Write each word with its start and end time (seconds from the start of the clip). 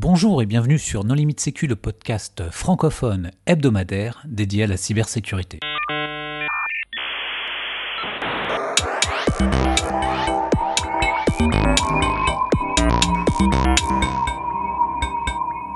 Bonjour 0.00 0.42
et 0.42 0.46
bienvenue 0.46 0.78
sur 0.78 1.02
Non 1.02 1.14
Limite 1.14 1.40
Sécu, 1.40 1.66
le 1.66 1.74
podcast 1.74 2.44
francophone 2.52 3.32
hebdomadaire 3.46 4.22
dédié 4.28 4.62
à 4.62 4.66
la 4.68 4.76
cybersécurité. 4.76 5.58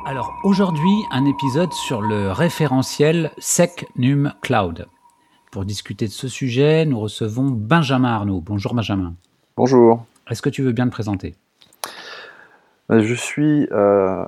Alors 0.06 0.32
aujourd'hui, 0.44 0.94
un 1.10 1.24
épisode 1.24 1.72
sur 1.72 2.00
le 2.00 2.30
référentiel 2.30 3.32
SecNum 3.38 4.34
Cloud. 4.40 4.86
Pour 5.50 5.64
discuter 5.64 6.06
de 6.06 6.12
ce 6.12 6.28
sujet, 6.28 6.86
nous 6.86 7.00
recevons 7.00 7.50
Benjamin 7.50 8.12
Arnaud. 8.12 8.40
Bonjour 8.40 8.72
Benjamin. 8.72 9.14
Bonjour. 9.56 10.06
Est-ce 10.30 10.42
que 10.42 10.48
tu 10.48 10.62
veux 10.62 10.70
bien 10.70 10.86
te 10.86 10.92
présenter? 10.92 11.34
Je 12.90 13.14
suis 13.14 13.68
euh, 13.72 14.24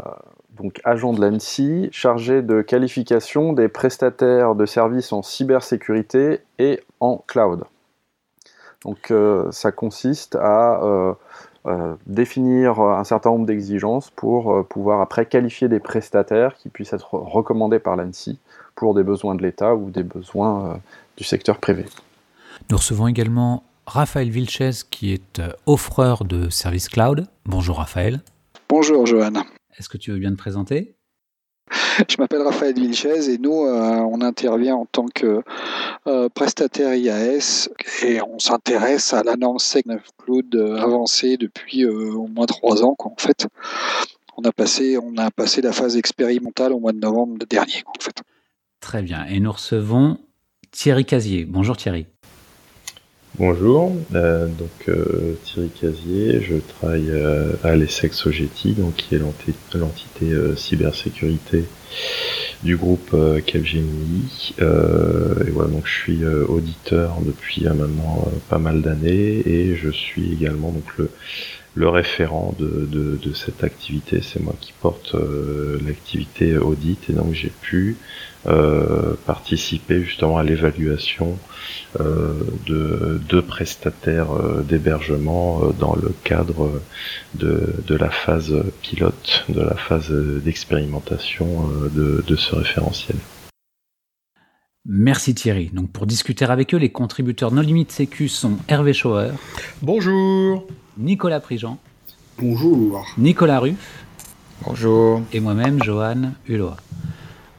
donc 0.56 0.80
agent 0.84 1.12
de 1.12 1.20
l'ANSI, 1.20 1.88
chargé 1.92 2.42
de 2.42 2.62
qualification 2.62 3.52
des 3.52 3.68
prestataires 3.68 4.54
de 4.54 4.66
services 4.66 5.12
en 5.12 5.22
cybersécurité 5.22 6.40
et 6.58 6.80
en 7.00 7.22
cloud. 7.26 7.64
Donc 8.84 9.10
euh, 9.10 9.50
ça 9.50 9.72
consiste 9.72 10.36
à 10.36 10.82
euh, 10.82 11.14
euh, 11.66 11.94
définir 12.06 12.78
un 12.80 13.04
certain 13.04 13.30
nombre 13.30 13.46
d'exigences 13.46 14.10
pour 14.10 14.52
euh, 14.52 14.62
pouvoir 14.62 15.00
après 15.00 15.24
qualifier 15.24 15.68
des 15.68 15.80
prestataires 15.80 16.54
qui 16.56 16.68
puissent 16.68 16.92
être 16.92 17.14
recommandés 17.14 17.78
par 17.78 17.96
l'ANSI 17.96 18.38
pour 18.74 18.94
des 18.94 19.02
besoins 19.02 19.34
de 19.34 19.42
l'État 19.42 19.74
ou 19.74 19.90
des 19.90 20.02
besoins 20.02 20.66
euh, 20.66 20.74
du 21.16 21.24
secteur 21.24 21.58
privé. 21.58 21.86
Nous 22.70 22.76
recevons 22.76 23.06
également 23.06 23.62
Raphaël 23.86 24.28
Vilches 24.28 24.84
qui 24.90 25.14
est 25.14 25.40
offreur 25.64 26.24
de 26.24 26.50
services 26.50 26.90
cloud. 26.90 27.26
Bonjour 27.46 27.78
Raphaël. 27.78 28.20
Bonjour 28.76 29.06
Johan. 29.06 29.34
Est-ce 29.78 29.88
que 29.88 29.96
tu 29.96 30.10
veux 30.10 30.18
bien 30.18 30.32
te 30.32 30.36
présenter? 30.36 30.96
Je 32.08 32.16
m'appelle 32.18 32.42
Raphaël 32.42 32.74
Vilches 32.74 33.28
et 33.28 33.38
nous, 33.38 33.66
euh, 33.66 34.00
on 34.00 34.20
intervient 34.20 34.74
en 34.74 34.84
tant 34.84 35.06
que 35.06 35.42
euh, 36.08 36.28
prestataire 36.28 36.92
IAS 36.92 37.68
et 38.02 38.20
on 38.20 38.40
s'intéresse 38.40 39.14
à 39.14 39.22
la 39.22 39.36
norme 39.36 39.60
SecNum 39.60 40.00
Cloud 40.18 40.56
avancée 40.56 41.36
depuis 41.36 41.84
euh, 41.84 42.14
au 42.14 42.26
moins 42.26 42.46
trois 42.46 42.82
ans. 42.82 42.96
Quoi, 42.96 43.12
en 43.12 43.16
fait, 43.16 43.46
on 44.36 44.42
a, 44.42 44.50
passé, 44.50 44.98
on 44.98 45.16
a 45.18 45.30
passé 45.30 45.62
la 45.62 45.70
phase 45.70 45.96
expérimentale 45.96 46.72
au 46.72 46.80
mois 46.80 46.92
de 46.92 46.98
novembre 46.98 47.46
dernier. 47.48 47.82
Quoi, 47.84 47.92
en 47.96 48.02
fait. 48.02 48.24
Très 48.80 49.02
bien. 49.02 49.24
Et 49.26 49.38
nous 49.38 49.52
recevons 49.52 50.18
Thierry 50.72 51.04
Casier. 51.04 51.44
Bonjour 51.44 51.76
Thierry. 51.76 52.08
Bonjour, 53.36 53.92
euh, 54.14 54.46
donc 54.46 54.70
euh, 54.88 55.34
Thierry 55.42 55.70
Casier, 55.70 56.40
je 56.40 56.54
travaille 56.78 57.10
euh, 57.10 57.54
à 57.64 57.74
l'ESSEC 57.74 58.14
Sogeti, 58.14 58.74
donc 58.74 58.94
qui 58.94 59.16
est 59.16 59.18
l'enti- 59.18 59.54
l'entité 59.74 60.26
euh, 60.30 60.54
cybersécurité 60.54 61.64
du 62.62 62.76
groupe 62.76 63.14
Capgemini. 63.44 64.54
Et 64.58 65.50
voilà, 65.50 65.68
donc 65.70 65.86
je 65.86 65.92
suis 65.92 66.24
auditeur 66.24 67.18
depuis 67.26 67.64
maintenant 67.64 68.28
pas 68.48 68.58
mal 68.58 68.82
d'années 68.82 69.42
et 69.46 69.74
je 69.76 69.90
suis 69.90 70.32
également 70.32 70.70
donc 70.70 70.84
le, 70.96 71.10
le 71.74 71.88
référent 71.88 72.54
de, 72.58 72.86
de, 72.90 73.16
de 73.16 73.32
cette 73.34 73.64
activité. 73.64 74.20
C'est 74.22 74.40
moi 74.40 74.54
qui 74.60 74.72
porte 74.80 75.14
euh, 75.14 75.78
l'activité 75.84 76.56
audit 76.56 77.10
et 77.10 77.12
donc 77.12 77.32
j'ai 77.32 77.50
pu 77.60 77.96
euh, 78.46 79.14
participer 79.26 80.02
justement 80.02 80.38
à 80.38 80.42
l'évaluation 80.44 81.38
euh, 81.98 82.34
de 82.66 83.20
deux 83.28 83.42
prestataires 83.42 84.32
euh, 84.32 84.62
d'hébergement 84.62 85.62
euh, 85.64 85.72
dans 85.72 85.96
le 85.96 86.12
cadre 86.24 86.80
de, 87.34 87.74
de 87.86 87.94
la 87.94 88.10
phase 88.10 88.54
pilote, 88.82 89.44
de 89.48 89.62
la 89.62 89.76
phase 89.76 90.10
d'expérimentation 90.10 91.68
euh, 91.70 91.88
de, 91.88 92.24
de 92.26 92.36
ce 92.36 92.54
référentiel. 92.54 93.16
Merci 94.86 95.34
Thierry. 95.34 95.70
Donc 95.72 95.90
pour 95.90 96.06
discuter 96.06 96.44
avec 96.44 96.74
eux, 96.74 96.76
les 96.76 96.90
contributeurs 96.90 97.50
No 97.50 97.62
Limite 97.62 97.90
Sécu 97.90 98.28
sont 98.28 98.58
Hervé 98.68 98.92
Schauer, 98.92 99.30
Bonjour. 99.80 100.66
Nicolas 100.96 101.40
Prigent, 101.40 101.78
Bonjour. 102.38 103.04
Nicolas 103.18 103.60
Ruff 103.60 104.04
Bonjour. 104.66 105.20
et 105.32 105.40
moi-même 105.40 105.82
Johan 105.82 106.32
Hulot. 106.48 106.72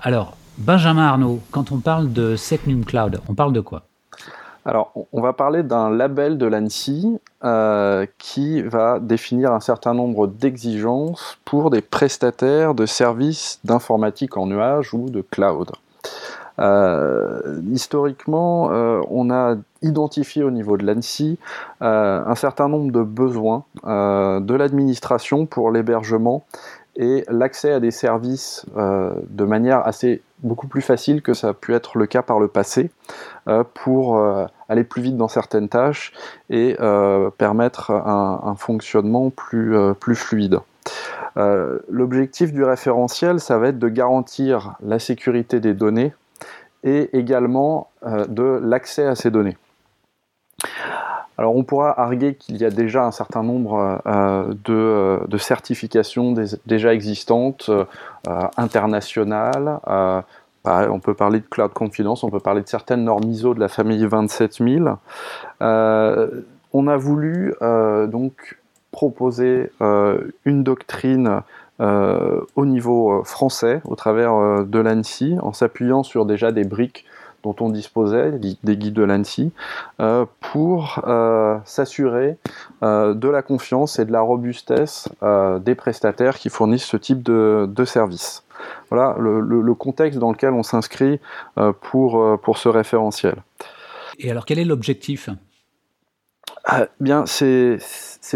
Alors, 0.01 0.35
Benjamin 0.57 1.06
Arnaud, 1.06 1.40
quand 1.51 1.72
on 1.72 1.79
parle 1.79 2.12
de 2.13 2.35
SecNum 2.35 2.85
Cloud, 2.85 3.19
on 3.28 3.34
parle 3.34 3.53
de 3.53 3.62
quoi? 3.62 3.84
Alors, 4.66 4.91
on- 5.13 5.22
va 5.22 5.34
parler 5.34 5.62
d'un 5.63 5.90
label 5.91 6.38
de 6.40 6.46
l'ANSI 6.47 7.19
euh, 7.44 8.06
qui 8.18 8.62
va 8.63 9.00
définir 9.00 9.52
un 9.52 9.59
certain 9.59 9.94
nombre 9.94 10.25
d'exigences 10.28 11.38
pour 11.46 11.69
des 11.69 11.81
prestataires 11.81 12.73
de 12.73 12.85
services 12.88 13.59
d'informatique 13.63 14.38
en 14.38 14.47
nuage 14.47 14.94
ou 14.94 15.09
de 15.09 15.22
cloud. 15.22 15.72
Euh, 16.59 17.61
historiquement, 17.71 18.71
euh, 18.71 19.01
on 19.09 19.29
a 19.29 19.55
identifié 19.81 20.43
au 20.43 20.51
niveau 20.51 20.77
de 20.77 20.85
l'ANSI 20.85 21.38
euh, 21.81 22.23
un 22.25 22.35
certain 22.35 22.69
nombre 22.69 22.91
de 22.91 23.01
besoins 23.03 23.63
de 23.83 24.53
l'administration 24.53 25.45
pour 25.45 25.71
l'hébergement 25.71 26.43
et 26.95 27.25
l'accès 27.27 27.71
à 27.71 27.79
des 27.79 27.91
services 27.91 28.66
de 28.75 29.43
manière 29.43 29.85
assez 29.85 30.21
beaucoup 30.39 30.67
plus 30.67 30.81
facile 30.81 31.21
que 31.21 31.33
ça 31.33 31.49
a 31.49 31.53
pu 31.53 31.73
être 31.73 31.97
le 31.97 32.05
cas 32.05 32.21
par 32.21 32.39
le 32.39 32.47
passé 32.47 32.89
pour 33.73 34.19
aller 34.69 34.83
plus 34.83 35.01
vite 35.01 35.17
dans 35.17 35.27
certaines 35.27 35.69
tâches 35.69 36.13
et 36.49 36.77
permettre 37.37 37.91
un, 37.91 38.55
fonctionnement 38.57 39.29
plus, 39.29 39.75
plus 39.99 40.16
fluide. 40.16 40.59
L'objectif 41.35 42.53
du 42.53 42.63
référentiel, 42.63 43.39
ça 43.39 43.57
va 43.57 43.67
être 43.67 43.79
de 43.79 43.89
garantir 43.89 44.75
la 44.81 44.99
sécurité 44.99 45.59
des 45.59 45.73
données 45.73 46.13
et 46.85 47.18
également 47.18 47.90
euh, 48.06 48.25
de 48.28 48.62
l'accès 48.63 49.06
à 49.06 49.16
ces 49.16 49.31
données. 49.31 49.57
Alors 51.38 51.56
on 51.56 51.63
pourra 51.63 52.00
arguer 52.00 52.35
qu'il 52.35 52.56
y 52.57 52.63
a 52.63 52.69
déjà 52.69 53.03
un 53.03 53.12
certain 53.12 53.44
nombre 53.44 54.01
euh, 54.06 54.53
de, 54.63 54.73
euh, 54.73 55.19
de 55.28 55.38
certifications 55.38 56.34
déjà 56.66 56.94
existantes, 56.94 57.69
internationales. 58.57 59.79
pareil, 60.63 60.90
on 60.90 61.00
peut 61.00 61.13
parler 61.13 61.40
de 61.40 61.46
Cloud 61.46 61.73
Confidence, 61.73 62.23
on 62.23 62.29
peut 62.29 62.40
parler 62.40 62.62
de 62.62 62.68
certaines 62.68 63.03
normes 63.03 63.25
ISO 63.25 63.53
de 63.53 63.59
la 63.59 63.67
famille 63.67 64.03
27000. 64.07 64.96
Euh, 65.62 66.41
on 66.73 66.88
a 66.88 66.97
voulu 66.97 67.53
donc 68.07 68.57
proposer 68.91 69.72
une 70.46 70.63
doctrine 70.63 71.41
euh, 71.81 72.41
au 72.55 72.65
niveau 72.65 73.11
euh, 73.19 73.23
français, 73.23 73.81
au 73.85 73.95
travers 73.95 74.33
euh, 74.33 74.63
de 74.63 74.79
l'ANSI, 74.79 75.35
en 75.41 75.53
s'appuyant 75.53 76.03
sur 76.03 76.25
déjà 76.25 76.51
des 76.51 76.63
briques 76.63 77.05
dont 77.43 77.55
on 77.59 77.69
disposait, 77.69 78.31
des 78.31 78.57
des 78.63 78.75
guides 78.75 78.95
de 78.95 79.03
l'ANSI, 79.03 79.51
euh, 79.99 80.25
pour 80.39 81.01
euh, 81.05 81.57
s'assurer 81.63 82.37
euh, 82.81 83.13
de 83.13 83.27
la 83.29 83.43
confiance 83.43 83.99
et 83.99 84.05
de 84.05 84.11
la 84.11 84.21
robustesse 84.21 85.09
euh, 85.21 85.59
des 85.59 85.75
prestataires 85.75 86.37
qui 86.39 86.49
fournissent 86.49 86.85
ce 86.85 86.97
type 86.97 87.21
de, 87.21 87.67
de 87.69 87.85
service. 87.85 88.43
Voilà 88.89 89.15
le, 89.19 89.41
le- 89.41 89.61
le 89.61 89.73
contexte 89.75 90.17
dans 90.17 90.31
lequel 90.31 90.53
on 90.53 90.63
s'inscrit 90.63 91.19
pour, 91.81 92.39
pour 92.39 92.57
ce 92.57 92.67
référentiel. 92.69 93.35
Et 94.17 94.31
alors, 94.31 94.45
quel 94.45 94.57
est 94.59 94.65
l'objectif? 94.65 95.29
Ah, 96.63 96.88
bien, 97.00 97.25
c'est 97.25 97.78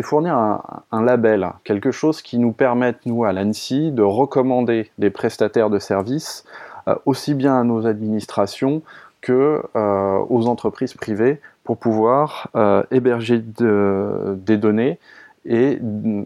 fournir 0.04 0.36
un, 0.36 1.04
label, 1.04 1.50
quelque 1.64 1.92
chose 1.92 2.22
qui 2.22 2.38
nous 2.38 2.52
permette, 2.52 3.06
nous, 3.06 3.24
à 3.24 3.34
l'ANSI, 3.34 3.92
de 3.92 4.04
recommander 4.04 4.92
des 5.00 5.10
prestataires 5.10 5.70
de 5.70 5.80
services, 5.80 6.46
euh, 6.88 6.96
aussi 7.06 7.34
bien 7.34 7.60
à 7.60 7.64
nos 7.64 7.88
administrations 7.88 8.84
que 9.22 9.64
euh, 9.76 10.20
aux 10.30 10.48
entreprises 10.48 10.94
privées, 10.94 11.42
pour 11.64 11.78
pouvoir 11.78 12.50
euh, 12.56 12.84
héberger 12.92 13.40
de- 13.40 14.38
des 14.38 14.58
données 14.58 15.00
et 15.46 15.78
mm, 15.82 16.26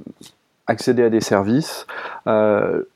accéder 0.68 1.04
à 1.04 1.10
des 1.10 1.22
services. 1.22 1.88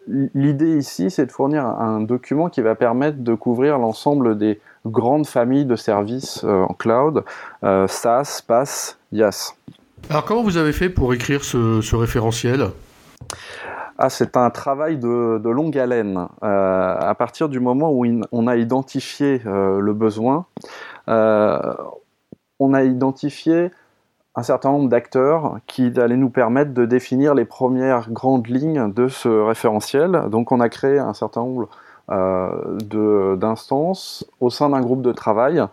L'idée 0.07 0.77
ici, 0.77 1.09
c'est 1.11 1.25
de 1.25 1.31
fournir 1.31 1.65
un 1.65 1.99
document 2.01 2.49
qui 2.49 2.61
va 2.61 2.75
permettre 2.75 3.17
de 3.19 3.33
couvrir 3.33 3.77
l'ensemble 3.77 4.37
des 4.37 4.61
grandes 4.87 5.27
familles 5.27 5.65
de 5.65 5.75
services 5.75 6.43
euh, 6.43 6.63
en 6.63 6.73
cloud, 6.73 7.23
euh, 7.63 7.87
SaaS, 7.87 8.41
PaaS, 8.47 8.97
IaaS. 9.11 9.53
Alors 10.09 10.25
comment 10.25 10.43
vous 10.43 10.57
avez 10.57 10.73
fait 10.73 10.89
pour 10.89 11.13
écrire 11.13 11.43
ce, 11.43 11.81
ce 11.81 11.95
référentiel? 11.95 12.69
Ah, 13.97 14.09
c'est 14.09 14.37
un 14.37 14.51
travail 14.51 14.97
de, 14.97 15.39
de 15.39 15.49
longue 15.49 15.77
haleine. 15.77 16.27
Euh, 16.43 16.95
à 16.99 17.15
partir 17.15 17.49
du 17.49 17.59
moment 17.59 17.91
où 17.91 18.05
in- 18.05 18.21
on 18.31 18.45
a 18.47 18.55
identifié 18.55 19.41
euh, 19.45 19.79
le 19.79 19.93
besoin, 19.93 20.45
euh, 21.09 21.59
on 22.59 22.73
a 22.75 22.83
identifié 22.83 23.71
un 24.35 24.43
certain 24.43 24.71
nombre 24.71 24.87
d'acteurs 24.87 25.57
qui 25.65 25.91
allaient 25.99 26.15
nous 26.15 26.29
permettre 26.29 26.75
de 26.75 26.85
définir 26.85 27.33
les 27.33 27.45
premières 27.45 28.11
grandes 28.11 28.45
lignes 28.47 28.93
de 28.93 29.07
ce 29.07 29.29
référentiel. 29.29 30.25
Donc 30.29 30.51
on 30.51 30.59
a 30.59 30.69
créé 30.69 30.99
un 30.99 31.15
certain 31.15 31.41
nombre 31.41 31.67
d'instances 32.09 34.25
au 34.39 34.49
sein 34.49 34.69
d'un 34.69 34.81
groupe 34.81 35.01
de 35.01 35.11
travail 35.11 35.63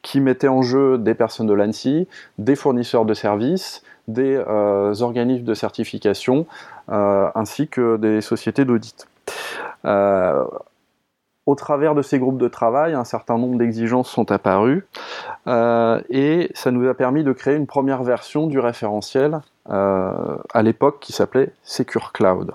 qui 0.00 0.20
mettait 0.20 0.48
en 0.48 0.62
jeu 0.62 0.98
des 0.98 1.14
personnes 1.14 1.46
de 1.46 1.54
l'ANSI, 1.54 2.08
des 2.38 2.56
fournisseurs 2.56 3.04
de 3.04 3.14
services, 3.14 3.82
des 4.08 4.36
euh, 4.36 4.94
organismes 5.00 5.44
de 5.44 5.54
certification, 5.54 6.46
ainsi 6.88 7.68
que 7.68 7.96
des 7.96 8.20
sociétés 8.20 8.64
d'audit. 8.64 9.06
au 11.44 11.54
travers 11.54 11.94
de 11.94 12.02
ces 12.02 12.18
groupes 12.18 12.38
de 12.38 12.48
travail, 12.48 12.94
un 12.94 13.04
certain 13.04 13.38
nombre 13.38 13.58
d'exigences 13.58 14.10
sont 14.10 14.32
apparues 14.32 14.86
et 15.46 16.50
ça 16.54 16.70
nous 16.70 16.88
a 16.88 16.94
permis 16.94 17.24
de 17.24 17.32
créer 17.32 17.54
une 17.54 17.66
première 17.66 18.02
version 18.02 18.46
du 18.46 18.58
référentiel 18.58 19.40
à 19.66 20.62
l'époque 20.62 20.98
qui 21.00 21.12
s'appelait 21.12 21.52
Secure 21.62 22.12
Cloud. 22.12 22.54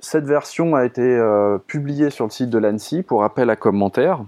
Cette 0.00 0.24
version 0.24 0.74
a 0.74 0.84
été 0.86 1.02
euh, 1.02 1.58
publiée 1.58 2.08
sur 2.08 2.24
le 2.24 2.30
site 2.30 2.48
de 2.48 2.58
l'ANSI 2.58 3.02
pour 3.02 3.22
appel 3.22 3.50
à 3.50 3.56
commentaires, 3.56 4.24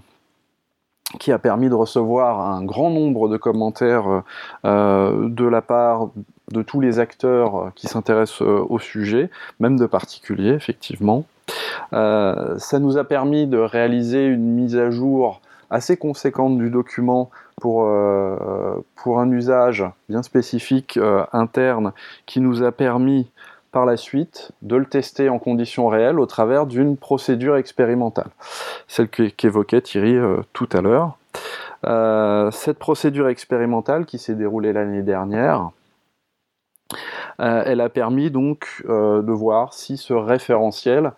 qui 1.19 1.31
a 1.31 1.39
permis 1.39 1.67
de 1.67 1.73
recevoir 1.73 2.39
un 2.39 2.63
grand 2.63 2.91
nombre 2.91 3.27
de 3.27 3.37
commentaires 3.37 4.23
euh, 4.65 5.29
de 5.29 5.45
la 5.45 5.63
part 5.63 6.09
de 6.51 6.61
tous 6.61 6.79
les 6.79 6.99
acteurs 6.99 7.71
qui 7.75 7.87
s'intéressent 7.87 8.43
euh, 8.43 8.63
au 8.69 8.77
sujet, 8.77 9.31
même 9.59 9.77
de 9.77 9.87
particuliers, 9.87 10.53
effectivement. 10.53 11.25
ça 11.91 12.79
nous 12.79 12.97
a 12.97 13.03
permis 13.03 13.47
de 13.47 13.57
réaliser 13.57 14.25
une 14.27 14.53
mise 14.53 14.77
à 14.77 14.91
jour 14.91 15.41
assez 15.71 15.97
conséquente 15.97 16.57
du 16.59 16.69
document 16.69 17.31
pour 17.57 17.87
un 17.87 19.31
usage 19.31 19.85
bien 20.07 20.21
spécifique 20.21 20.99
interne 21.31 21.93
qui 22.25 22.41
nous 22.41 22.63
a 22.63 22.71
permis 22.71 23.27
par 23.73 23.85
la 23.85 23.97
suite 23.97 24.53
de 24.61 24.77
le 24.77 24.85
tester 24.85 25.27
en 25.27 25.39
conditions 25.39 25.89
réelles 25.89 26.19
au 26.19 26.25
travers 26.25 26.65
d'une 26.65 26.95
procédure 26.95 27.57
expérimentale, 27.57 28.29
celle 28.87 29.09
qu'évoquait 29.09 29.81
Thierry 29.81 30.15
euh, 30.15 30.37
tout 30.53 30.69
à 30.71 30.79
l'heure. 30.79 31.17
Euh, 31.85 32.51
cette 32.51 32.79
procédure 32.79 33.27
expérimentale 33.27 34.05
qui 34.05 34.19
s'est 34.19 34.35
déroulée 34.35 34.71
l'année 34.71 35.01
dernière, 35.01 35.71
euh, 37.41 37.63
elle 37.65 37.81
a 37.81 37.89
permis 37.89 38.29
donc 38.29 38.83
de 38.87 39.31
voir 39.31 39.73
si 39.73 39.97
ce 39.97 40.13
référentiel 40.13 41.11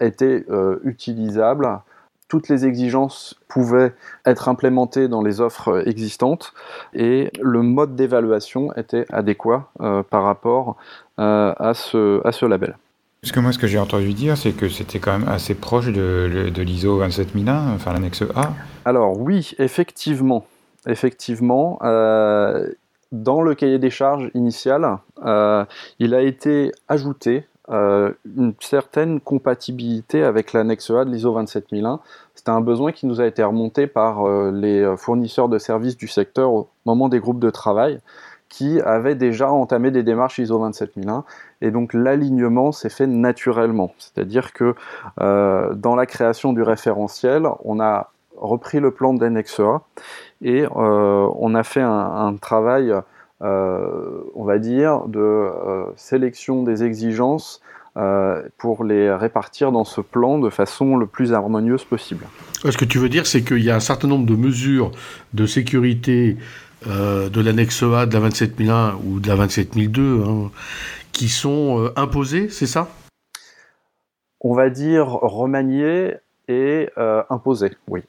était 0.00 0.44
utilisable 0.82 1.80
toutes 2.28 2.48
les 2.48 2.66
exigences 2.66 3.36
pouvaient 3.46 3.94
être 4.24 4.48
implémentées 4.48 5.06
dans 5.06 5.22
les 5.22 5.40
offres 5.40 5.86
existantes 5.86 6.52
et 6.92 7.30
le 7.40 7.62
mode 7.62 7.94
d'évaluation 7.94 8.74
était 8.74 9.06
adéquat 9.12 9.70
par 10.10 10.24
rapport 10.24 10.76
à, 11.18 11.72
ce, 11.74 12.26
à 12.26 12.32
ce 12.32 12.46
label. 12.46 12.76
Parce 13.22 13.32
que 13.32 13.40
moi, 13.40 13.52
ce 13.52 13.58
que 13.58 13.66
j'ai 13.66 13.78
entendu 13.78 14.12
dire, 14.12 14.36
c'est 14.36 14.52
que 14.52 14.68
c'était 14.68 14.98
quand 14.98 15.18
même 15.18 15.28
assez 15.28 15.54
proche 15.54 15.86
de, 15.86 16.50
de 16.54 16.62
l'ISO 16.62 17.02
27001, 17.02 17.74
enfin 17.74 17.92
l'annexe 17.92 18.22
A. 18.34 18.52
Alors 18.84 19.18
oui, 19.18 19.52
effectivement. 19.58 20.46
Effectivement, 20.86 21.80
euh, 21.82 22.68
dans 23.10 23.42
le 23.42 23.54
cahier 23.54 23.78
des 23.80 23.90
charges 23.90 24.30
initial, 24.34 24.98
euh, 25.24 25.64
il 25.98 26.14
a 26.14 26.22
été 26.22 26.70
ajouté 26.88 27.46
une 27.68 28.54
certaine 28.60 29.18
compatibilité 29.18 30.22
avec 30.22 30.52
l'annexe 30.52 30.88
A 30.90 31.04
de 31.04 31.10
l'ISO 31.10 31.32
27001. 31.32 31.98
C'était 32.36 32.50
un 32.50 32.60
besoin 32.60 32.92
qui 32.92 33.06
nous 33.06 33.20
a 33.20 33.26
été 33.26 33.42
remonté 33.42 33.88
par 33.88 34.24
les 34.52 34.94
fournisseurs 34.96 35.48
de 35.48 35.58
services 35.58 35.96
du 35.96 36.06
secteur 36.06 36.52
au 36.52 36.68
moment 36.84 37.08
des 37.08 37.18
groupes 37.18 37.40
de 37.40 37.50
travail 37.50 37.98
qui 38.48 38.80
avaient 38.80 39.14
déjà 39.14 39.50
entamé 39.50 39.90
des 39.90 40.02
démarches 40.02 40.38
ISO 40.38 40.58
27001 40.58 41.24
et 41.60 41.70
donc 41.70 41.94
l'alignement 41.94 42.72
s'est 42.72 42.88
fait 42.88 43.06
naturellement. 43.06 43.92
C'est-à-dire 43.98 44.52
que 44.52 44.74
euh, 45.20 45.74
dans 45.74 45.96
la 45.96 46.06
création 46.06 46.52
du 46.52 46.62
référentiel, 46.62 47.46
on 47.64 47.80
a 47.80 48.10
repris 48.36 48.80
le 48.80 48.90
plan 48.90 49.14
d'NXEA 49.14 49.80
et 50.42 50.64
euh, 50.64 51.28
on 51.38 51.54
a 51.54 51.62
fait 51.62 51.80
un, 51.80 52.34
travail, 52.40 52.94
euh, 53.42 54.20
on 54.34 54.44
va 54.44 54.58
dire, 54.58 55.06
de 55.06 55.50
sélection 55.96 56.62
des 56.62 56.84
exigences 56.84 57.62
pour 58.58 58.84
les 58.84 59.10
répartir 59.10 59.72
dans 59.72 59.84
ce 59.84 60.02
plan 60.02 60.38
de 60.38 60.50
façon 60.50 60.98
le 60.98 61.06
plus 61.06 61.32
harmonieuse 61.32 61.84
possible. 61.84 62.26
Ce 62.62 62.76
que 62.76 62.84
tu 62.84 62.98
veux 62.98 63.08
dire, 63.08 63.26
c'est 63.26 63.42
qu'il 63.42 63.64
y 63.64 63.70
a 63.70 63.76
un 63.76 63.80
certain 63.80 64.06
nombre 64.06 64.26
de 64.26 64.36
mesures 64.36 64.90
de 65.32 65.46
sécurité 65.46 66.36
euh, 66.86 67.28
de 67.28 67.40
l'annexe 67.40 67.82
A 67.82 68.06
de 68.06 68.12
la 68.14 68.20
27001 68.20 68.98
ou 69.04 69.20
de 69.20 69.28
la 69.28 69.34
27002 69.34 70.22
hein, 70.22 70.50
qui 71.12 71.28
sont 71.28 71.80
euh, 71.80 71.92
imposées, 71.96 72.48
c'est 72.48 72.66
ça? 72.66 72.88
On 74.40 74.54
va 74.54 74.70
dire 74.70 75.06
remaniées 75.06 76.14
et 76.48 76.90
euh, 76.98 77.22
imposées, 77.30 77.72
oui. 77.88 78.02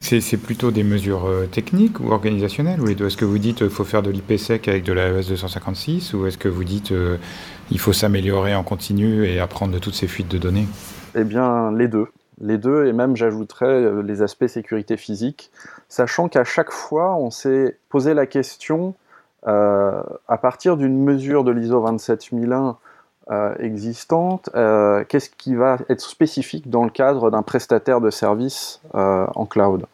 C'est 0.00 0.36
plutôt 0.36 0.70
des 0.70 0.84
mesures 0.84 1.28
techniques 1.50 1.98
ou 1.98 2.12
organisationnelles 2.12 2.80
ou 2.80 2.88
Est-ce 2.88 3.16
que 3.16 3.24
vous 3.24 3.38
dites 3.38 3.58
qu'il 3.58 3.68
faut 3.68 3.82
faire 3.82 4.00
de 4.00 4.10
l'IPsec 4.10 4.68
avec 4.68 4.84
de 4.84 4.92
la 4.92 5.08
ES 5.08 5.28
256 5.28 6.14
ou 6.14 6.26
est-ce 6.26 6.38
que 6.38 6.48
vous 6.48 6.62
dites 6.62 6.94
qu'il 7.68 7.78
faut 7.80 7.92
s'améliorer 7.92 8.54
en 8.54 8.62
continu 8.62 9.26
et 9.26 9.40
apprendre 9.40 9.74
de 9.74 9.80
toutes 9.80 9.94
ces 9.94 10.06
fuites 10.06 10.28
de 10.28 10.38
données? 10.38 10.68
Eh 11.16 11.24
bien, 11.24 11.72
les 11.72 11.88
deux. 11.88 12.06
Les 12.40 12.58
deux, 12.58 12.86
et 12.86 12.92
même 12.92 13.16
j'ajouterais 13.16 13.66
euh, 13.66 14.02
les 14.02 14.22
aspects 14.22 14.46
sécurité 14.46 14.96
physique, 14.96 15.50
sachant 15.88 16.28
qu'à 16.28 16.44
chaque 16.44 16.70
fois, 16.70 17.14
on 17.16 17.30
s'est 17.30 17.78
posé 17.88 18.14
la 18.14 18.26
question, 18.26 18.94
euh, 19.46 20.02
à 20.26 20.38
partir 20.38 20.76
d'une 20.76 21.02
mesure 21.02 21.44
de 21.44 21.50
l'ISO 21.50 21.80
27001 21.80 22.76
euh, 23.30 23.54
existante, 23.58 24.48
qu'est-ce 25.08 25.30
qui 25.30 25.54
va 25.54 25.78
être 25.88 26.00
spécifique 26.00 26.70
dans 26.70 26.84
le 26.84 26.90
cadre 26.90 27.30
d'un 27.30 27.42
prestataire 27.42 28.00
de 28.00 28.10
service 28.10 28.80
en 28.94 29.46
cloud? 29.46 29.86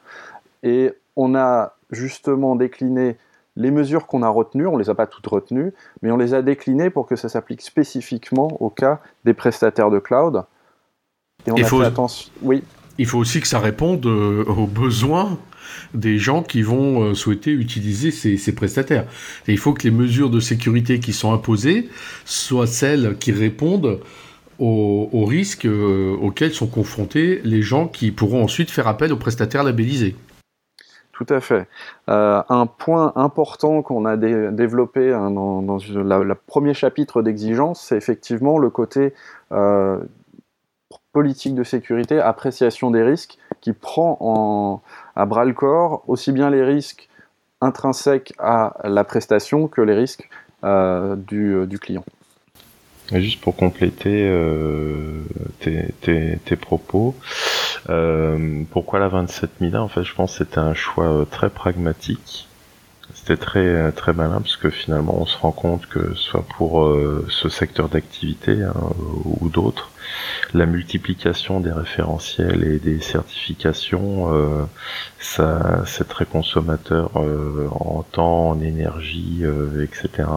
Et 0.62 0.92
on 1.16 1.34
a 1.34 1.74
justement 1.90 2.56
décliné 2.56 3.16
les 3.56 3.70
mesures 3.70 4.06
qu'on 4.06 4.22
a 4.22 4.28
retenues, 4.28 4.66
on 4.66 4.76
ne 4.76 4.82
les 4.82 4.90
a 4.90 4.94
pas 4.94 5.06
toutes 5.06 5.26
retenues, 5.26 5.72
mais 6.02 6.10
on 6.10 6.16
les 6.16 6.34
a 6.34 6.42
déclinées 6.42 6.90
pour 6.90 7.06
que 7.06 7.16
ça 7.16 7.28
s'applique 7.28 7.62
spécifiquement 7.62 8.48
au 8.60 8.70
cas 8.70 9.00
des 9.24 9.34
prestataires 9.34 9.90
de 9.90 9.98
cloud 10.00 10.44
il 11.56 11.64
faut, 11.64 11.82
Oui. 12.42 12.62
Il 12.98 13.06
faut 13.06 13.18
aussi 13.18 13.40
que 13.40 13.48
ça 13.48 13.58
réponde 13.58 14.06
euh, 14.06 14.44
aux 14.44 14.66
besoins 14.66 15.38
des 15.94 16.18
gens 16.18 16.42
qui 16.42 16.62
vont 16.62 17.02
euh, 17.02 17.14
souhaiter 17.14 17.50
utiliser 17.52 18.10
ces, 18.10 18.54
prestataires. 18.54 19.06
il 19.48 19.58
faut 19.58 19.72
que 19.72 19.82
les 19.82 19.90
mesures 19.90 20.30
de 20.30 20.40
sécurité 20.40 21.00
qui 21.00 21.12
sont 21.12 21.32
imposées 21.32 21.88
soient 22.24 22.66
celles 22.66 23.16
qui 23.18 23.32
répondent 23.32 24.00
aux, 24.60 25.24
risques 25.24 25.66
euh, 25.66 26.16
auxquels 26.20 26.52
sont 26.52 26.68
confrontés 26.68 27.40
les 27.44 27.62
gens 27.62 27.88
qui 27.88 28.12
pourront 28.12 28.44
ensuite 28.44 28.70
faire 28.70 28.86
appel 28.86 29.12
aux 29.12 29.16
prestataires 29.16 29.64
labellisés. 29.64 30.14
Tout 31.12 31.26
à 31.28 31.40
fait. 31.40 31.68
un 32.08 32.66
point 32.66 33.12
important 33.14 33.82
qu'on 33.82 34.04
a 34.04 34.16
développé 34.16 35.12
hein, 35.12 35.30
dans, 35.30 35.60
le 35.62 36.34
premier 36.34 36.74
chapitre 36.74 37.22
d'exigence, 37.22 37.80
c'est 37.80 37.96
effectivement 37.96 38.58
le 38.58 38.68
côté 38.68 39.12
politique 41.14 41.54
de 41.54 41.62
sécurité, 41.64 42.20
appréciation 42.20 42.90
des 42.90 43.02
risques, 43.02 43.38
qui 43.62 43.72
prend 43.72 44.18
en, 44.20 44.82
à 45.16 45.26
bras 45.26 45.44
le 45.44 45.52
corps 45.52 46.02
aussi 46.06 46.32
bien 46.32 46.50
les 46.50 46.62
risques 46.62 47.08
intrinsèques 47.60 48.32
à 48.38 48.76
la 48.84 49.04
prestation 49.04 49.68
que 49.68 49.80
les 49.80 49.94
risques 49.94 50.28
euh, 50.64 51.16
du, 51.16 51.66
du, 51.66 51.78
client. 51.78 52.04
juste 53.12 53.40
pour 53.40 53.56
compléter 53.56 54.26
euh, 54.28 55.22
tes, 55.60 56.56
propos, 56.56 57.14
euh, 57.90 58.62
pourquoi 58.70 58.98
la 58.98 59.08
27001 59.08 59.80
En 59.80 59.88
fait, 59.88 60.04
je 60.04 60.14
pense 60.14 60.32
que 60.32 60.44
c'était 60.44 60.58
un 60.58 60.74
choix 60.74 61.26
très 61.30 61.50
pragmatique 61.50 62.48
c'était 63.12 63.36
très 63.36 63.92
très 63.92 64.14
malin 64.14 64.40
parce 64.40 64.56
que 64.56 64.70
finalement 64.70 65.16
on 65.20 65.26
se 65.26 65.36
rend 65.36 65.52
compte 65.52 65.86
que 65.86 66.14
soit 66.14 66.44
pour 66.56 66.90
ce 67.28 67.48
secteur 67.50 67.90
d'activité 67.90 68.62
hein, 68.62 68.74
ou 69.24 69.50
d'autres, 69.50 69.90
la 70.54 70.66
multiplication 70.66 71.60
des 71.60 71.72
référentiels 71.72 72.64
et 72.64 72.78
des 72.78 73.00
certifications, 73.00 74.32
euh, 74.32 74.64
ça 75.18 75.82
c'est 75.86 76.08
très 76.08 76.26
consommateur 76.26 77.10
euh, 77.16 77.68
en 77.70 78.02
temps, 78.02 78.50
en 78.50 78.60
énergie, 78.60 79.40
euh, 79.42 79.84
etc. 79.84 80.28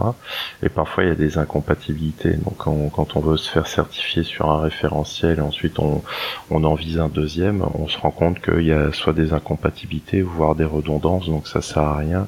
Et 0.62 0.68
parfois 0.68 1.04
il 1.04 1.08
y 1.08 1.12
a 1.12 1.16
des 1.16 1.38
incompatibilités. 1.38 2.34
Donc 2.34 2.56
quand, 2.58 3.16
on 3.16 3.20
veut 3.20 3.36
se 3.36 3.50
faire 3.50 3.66
certifier 3.66 4.22
sur 4.22 4.50
un 4.50 4.60
référentiel 4.60 5.38
et 5.38 5.40
ensuite 5.40 5.78
on, 5.78 6.02
on 6.50 6.64
en 6.64 6.74
vise 6.74 6.98
un 6.98 7.08
deuxième, 7.08 7.64
on 7.74 7.88
se 7.88 7.98
rend 7.98 8.10
compte 8.10 8.40
qu'il 8.40 8.66
y 8.66 8.72
a 8.72 8.92
soit 8.92 9.12
des 9.12 9.32
incompatibilités, 9.32 10.22
voire 10.22 10.54
des 10.54 10.64
redondances. 10.64 11.26
Donc 11.26 11.46
ça 11.46 11.62
sert 11.62 11.82
à 11.82 11.96
rien 11.96 12.26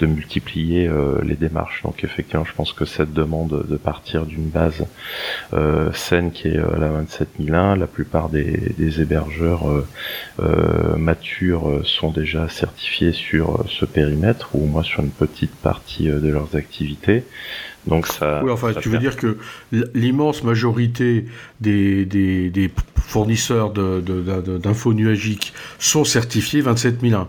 de 0.00 0.06
multiplier 0.06 0.90
les 1.22 1.36
démarches. 1.36 1.82
Donc 1.82 2.04
effectivement, 2.04 2.44
je 2.44 2.52
pense 2.54 2.72
que 2.72 2.84
cette 2.84 3.12
demande 3.12 3.66
de 3.68 3.76
partir 3.76 4.26
d'une 4.26 4.48
base 4.48 4.84
saine 5.92 6.32
qui 6.32 6.48
est 6.48 6.60
la 6.78 6.88
27001, 6.88 7.76
la 7.76 7.86
plupart 7.86 8.28
des, 8.28 9.00
hébergeurs 9.00 9.68
euh, 9.68 9.86
euh, 10.40 10.96
matures 10.96 11.68
euh, 11.68 11.82
sont 11.84 12.10
déjà 12.10 12.48
certifiés 12.48 13.12
sur 13.12 13.64
ce 13.68 13.84
périmètre 13.84 14.54
ou 14.54 14.64
au 14.64 14.66
moins 14.66 14.82
sur 14.82 15.00
une 15.02 15.10
petite 15.10 15.54
partie 15.54 16.06
de 16.06 16.28
leurs 16.28 16.54
activités. 16.56 17.24
Donc 17.86 18.06
ça. 18.06 18.40
Oui, 18.42 18.50
enfin, 18.50 18.72
tu 18.72 18.88
veux 18.88 18.98
dire 18.98 19.16
que 19.16 19.38
l'immense 19.94 20.42
majorité 20.42 21.26
des, 21.60 22.04
des, 22.04 22.70
fournisseurs 22.96 23.70
d'infos 23.70 24.92
de, 24.92 24.98
nuagiques 24.98 25.52
sont 25.78 26.04
certifiés 26.04 26.62
27001. 26.62 27.28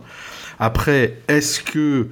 Après, 0.60 1.18
est-ce 1.28 1.60
que 1.60 2.08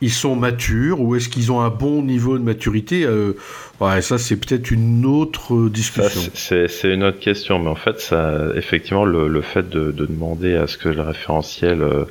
ils 0.00 0.10
sont 0.10 0.34
matures 0.34 1.00
ou 1.00 1.14
est-ce 1.16 1.28
qu'ils 1.28 1.52
ont 1.52 1.60
un 1.60 1.68
bon 1.70 2.02
niveau 2.02 2.38
de 2.38 2.42
maturité 2.42 3.04
euh, 3.04 3.36
Ouais, 3.80 4.02
ça 4.02 4.18
c'est 4.18 4.36
peut-être 4.36 4.70
une 4.70 5.06
autre 5.06 5.68
discussion. 5.68 6.20
C'est 6.34 6.68
une 6.84 7.04
autre 7.04 7.18
question, 7.18 7.58
mais 7.58 7.68
en 7.68 7.74
fait, 7.74 8.00
ça, 8.00 8.46
effectivement, 8.54 9.04
le, 9.04 9.40
fait 9.40 9.68
de, 9.68 9.90
demander 9.90 10.54
à 10.54 10.66
ce 10.66 10.76
que 10.76 10.88
le 10.88 11.02
référentiel 11.02 11.82
euh, 11.82 12.04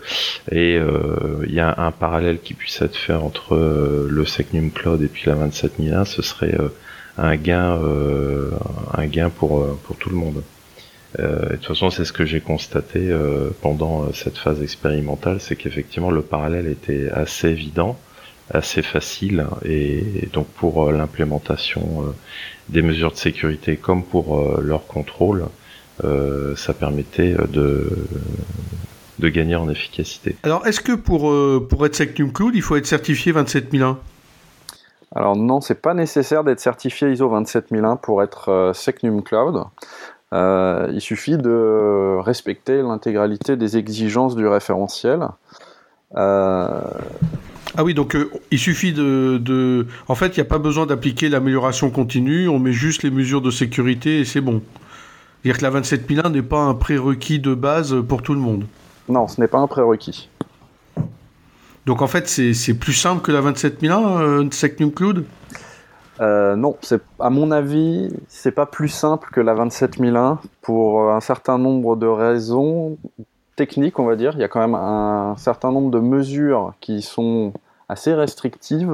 et 0.51 0.77
euh, 0.77 1.46
il 1.46 1.53
y 1.53 1.60
a 1.60 1.74
un, 1.77 1.91
parallèle 1.91 2.39
qui 2.39 2.53
puisse 2.53 2.81
être 2.81 2.96
fait 2.96 3.13
entre 3.13 4.08
le 4.10 4.25
Secnum 4.25 4.72
Cloud 4.72 5.01
et 5.01 5.08
puis 5.08 5.24
la 5.25 5.36
27001, 5.36 6.05
ce 6.05 6.22
serait 6.22 6.58
un 7.17 7.36
gain, 7.36 7.79
un 8.93 9.05
gain 9.08 9.29
pour 9.29 9.77
pour 9.84 9.98
tout 9.98 10.10
le 10.10 10.15
monde. 10.15 10.43
Euh, 11.17 11.49
de 11.49 11.55
toute 11.55 11.65
façon, 11.65 11.89
c'est 11.89 12.05
ce 12.05 12.13
que 12.13 12.25
j'ai 12.25 12.39
constaté 12.39 13.09
euh, 13.09 13.49
pendant 13.61 14.03
euh, 14.03 14.13
cette 14.13 14.37
phase 14.37 14.61
expérimentale, 14.61 15.39
c'est 15.39 15.55
qu'effectivement 15.55 16.11
le 16.11 16.21
parallèle 16.21 16.67
était 16.67 17.09
assez 17.09 17.49
évident, 17.49 17.97
assez 18.51 18.81
facile, 18.83 19.47
et, 19.65 20.27
donc 20.33 20.47
pour 20.47 20.91
l'implémentation 20.91 22.13
des 22.69 22.81
mesures 22.81 23.11
de 23.11 23.17
sécurité 23.17 23.77
comme 23.77 24.03
pour 24.03 24.59
leur 24.59 24.87
contrôle, 24.87 25.45
ça 26.55 26.73
permettait 26.73 27.35
de 27.51 27.91
de 29.19 29.27
gagner 29.27 29.57
en 29.57 29.69
efficacité. 29.69 30.37
Alors, 30.43 30.65
est-ce 30.65 30.79
que 30.79 30.93
pour, 30.93 31.31
pour 31.67 31.85
être 31.85 31.93
Secnum 31.93 32.31
Cloud, 32.31 32.55
il 32.55 32.61
faut 32.61 32.77
être 32.77 32.87
certifié 32.87 33.31
27001 33.33 33.99
alors 35.15 35.35
non, 35.35 35.59
c'est 35.59 35.81
pas 35.81 35.95
nécessaire 35.95 36.43
d'être 36.43 36.59
certifié 36.59 37.11
ISO 37.11 37.27
27001 37.27 37.95
pour 37.95 38.21
être 38.21 38.73
Secnum 38.75 39.23
Cloud. 39.23 39.63
Euh, 40.33 40.91
il 40.93 41.01
suffit 41.01 41.38
de 41.38 42.17
respecter 42.19 42.81
l'intégralité 42.81 43.55
des 43.55 43.77
exigences 43.77 44.36
du 44.36 44.48
référentiel. 44.48 45.27
Euh, 46.15 46.81
ah 47.77 47.83
oui, 47.83 47.93
donc 47.93 48.15
euh, 48.15 48.31
il 48.51 48.59
suffit 48.59 48.93
de, 48.93 49.86
En 50.07 50.15
fait, 50.15 50.38
il 50.38 50.39
n'y 50.39 50.45
a 50.45 50.50
pas 50.50 50.57
besoin 50.57 50.86
d'appliquer 50.86 51.29
l'amélioration 51.29 51.89
continue, 51.91 52.48
on 52.48 52.59
met 52.59 52.74
juste 52.74 53.03
les 53.03 53.12
mesures 53.12 53.41
de 53.41 53.51
sécurité 53.51 54.19
et 54.19 54.25
c'est 54.25 54.41
bon. 54.41 54.62
C'est-à-dire 55.41 55.59
que 55.59 55.63
la 55.63 55.69
27001 55.69 56.29
n'est 56.29 56.41
pas 56.41 56.62
un 56.62 56.74
prérequis 56.74 57.39
de 57.39 57.53
base 57.53 57.95
pour 58.07 58.21
tout 58.21 58.33
le 58.33 58.39
monde. 58.39 58.65
Non, 59.07 59.27
ce 59.27 59.39
n'est 59.39 59.48
pas 59.48 59.59
un 59.59 59.67
prérequis. 59.67 60.29
Donc 61.86 62.01
en 62.01 62.07
fait, 62.07 62.27
c'est 62.27 62.74
plus 62.74 62.93
simple 62.93 63.21
que 63.21 63.31
la 63.31 63.41
27001, 63.41 64.21
euh, 64.21 64.48
Secnum 64.51 64.91
Cloud? 64.91 65.25
Euh, 66.21 66.55
non, 66.55 66.77
à 67.19 67.29
mon 67.29 67.51
avis, 67.51 68.09
c'est 68.27 68.51
pas 68.51 68.65
plus 68.65 68.89
simple 68.89 69.29
que 69.31 69.39
la 69.39 69.53
27001 69.53 70.39
pour 70.61 71.01
euh, 71.01 71.13
un 71.13 71.21
certain 71.21 71.57
nombre 71.57 71.95
de 71.95 72.07
raisons 72.07 72.97
techniques, 73.55 73.99
on 73.99 74.05
va 74.05 74.15
dire. 74.15 74.33
Il 74.35 74.41
y 74.41 74.43
a 74.43 74.49
quand 74.49 74.59
même 74.59 74.75
un 74.75 75.35
certain 75.38 75.71
nombre 75.71 75.91
de 75.91 75.99
mesures 75.99 76.73
qui 76.81 77.01
sont 77.01 77.53
assez 77.88 78.13
restrictives 78.13 78.93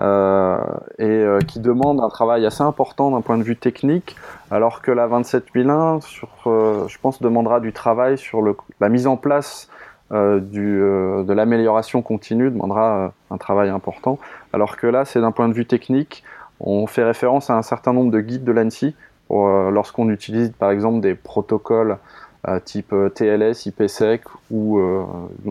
euh, 0.00 0.58
et 0.98 1.24
qui 1.46 1.58
demandent 1.58 2.00
un 2.00 2.08
travail 2.08 2.46
assez 2.46 2.62
important 2.62 3.10
d'un 3.10 3.20
point 3.20 3.36
de 3.36 3.42
vue 3.42 3.56
technique, 3.56 4.16
alors 4.50 4.80
que 4.80 4.92
la 4.92 5.06
27001, 5.06 6.00
sur, 6.00 6.28
je 6.44 6.98
pense, 6.98 7.20
demandera 7.20 7.60
du 7.60 7.72
travail 7.72 8.16
sur 8.16 8.42
la 8.80 8.88
mise 8.88 9.06
en 9.06 9.16
place 9.16 9.68
de 10.10 11.32
l'amélioration 11.32 12.02
continue, 12.02 12.50
demandera 12.50 13.12
un 13.30 13.36
travail 13.36 13.68
important, 13.68 14.18
alors 14.52 14.76
que 14.76 14.86
là, 14.86 15.04
c'est 15.04 15.20
d'un 15.20 15.32
point 15.32 15.48
de 15.48 15.54
vue 15.54 15.66
technique, 15.66 16.24
on 16.60 16.86
fait 16.86 17.04
référence 17.04 17.50
à 17.50 17.56
un 17.56 17.62
certain 17.62 17.92
nombre 17.92 18.10
de 18.10 18.20
guides 18.20 18.44
de 18.44 18.52
l'ANSI 18.52 18.94
euh, 19.30 19.70
lorsqu'on 19.70 20.10
utilise 20.10 20.50
par 20.50 20.70
exemple 20.70 21.00
des 21.00 21.14
protocoles 21.14 21.98
euh, 22.46 22.60
type 22.60 22.92
euh, 22.92 23.08
TLS, 23.08 23.66
IPsec 23.66 24.22
ou 24.50 24.78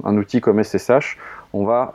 un 0.04 0.18
outil 0.18 0.42
comme 0.42 0.64
SSH. 0.64 1.18
On 1.54 1.66
va 1.66 1.92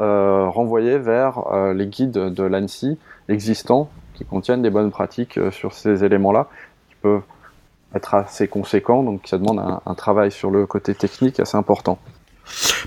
renvoyer 0.51 0.99
vers 0.99 1.73
les 1.75 1.87
guides 1.87 2.13
de 2.13 2.43
l'ANSI 2.45 2.97
existants 3.29 3.91
qui 4.15 4.25
contiennent 4.25 4.63
des 4.63 4.71
bonnes 4.71 4.93
pratiques 4.93 5.39
sur 5.51 5.73
ces 5.73 6.05
éléments-là, 6.05 6.47
qui 6.89 6.95
peuvent 7.03 7.23
être 7.95 8.15
assez 8.15 8.47
conséquents, 8.47 9.03
donc 9.03 9.23
ça 9.27 9.39
demande 9.39 9.81
un 9.85 9.95
travail 9.95 10.31
sur 10.31 10.53
le 10.53 10.67
côté 10.67 10.95
technique 10.95 11.41
assez 11.41 11.57
important. 11.57 11.99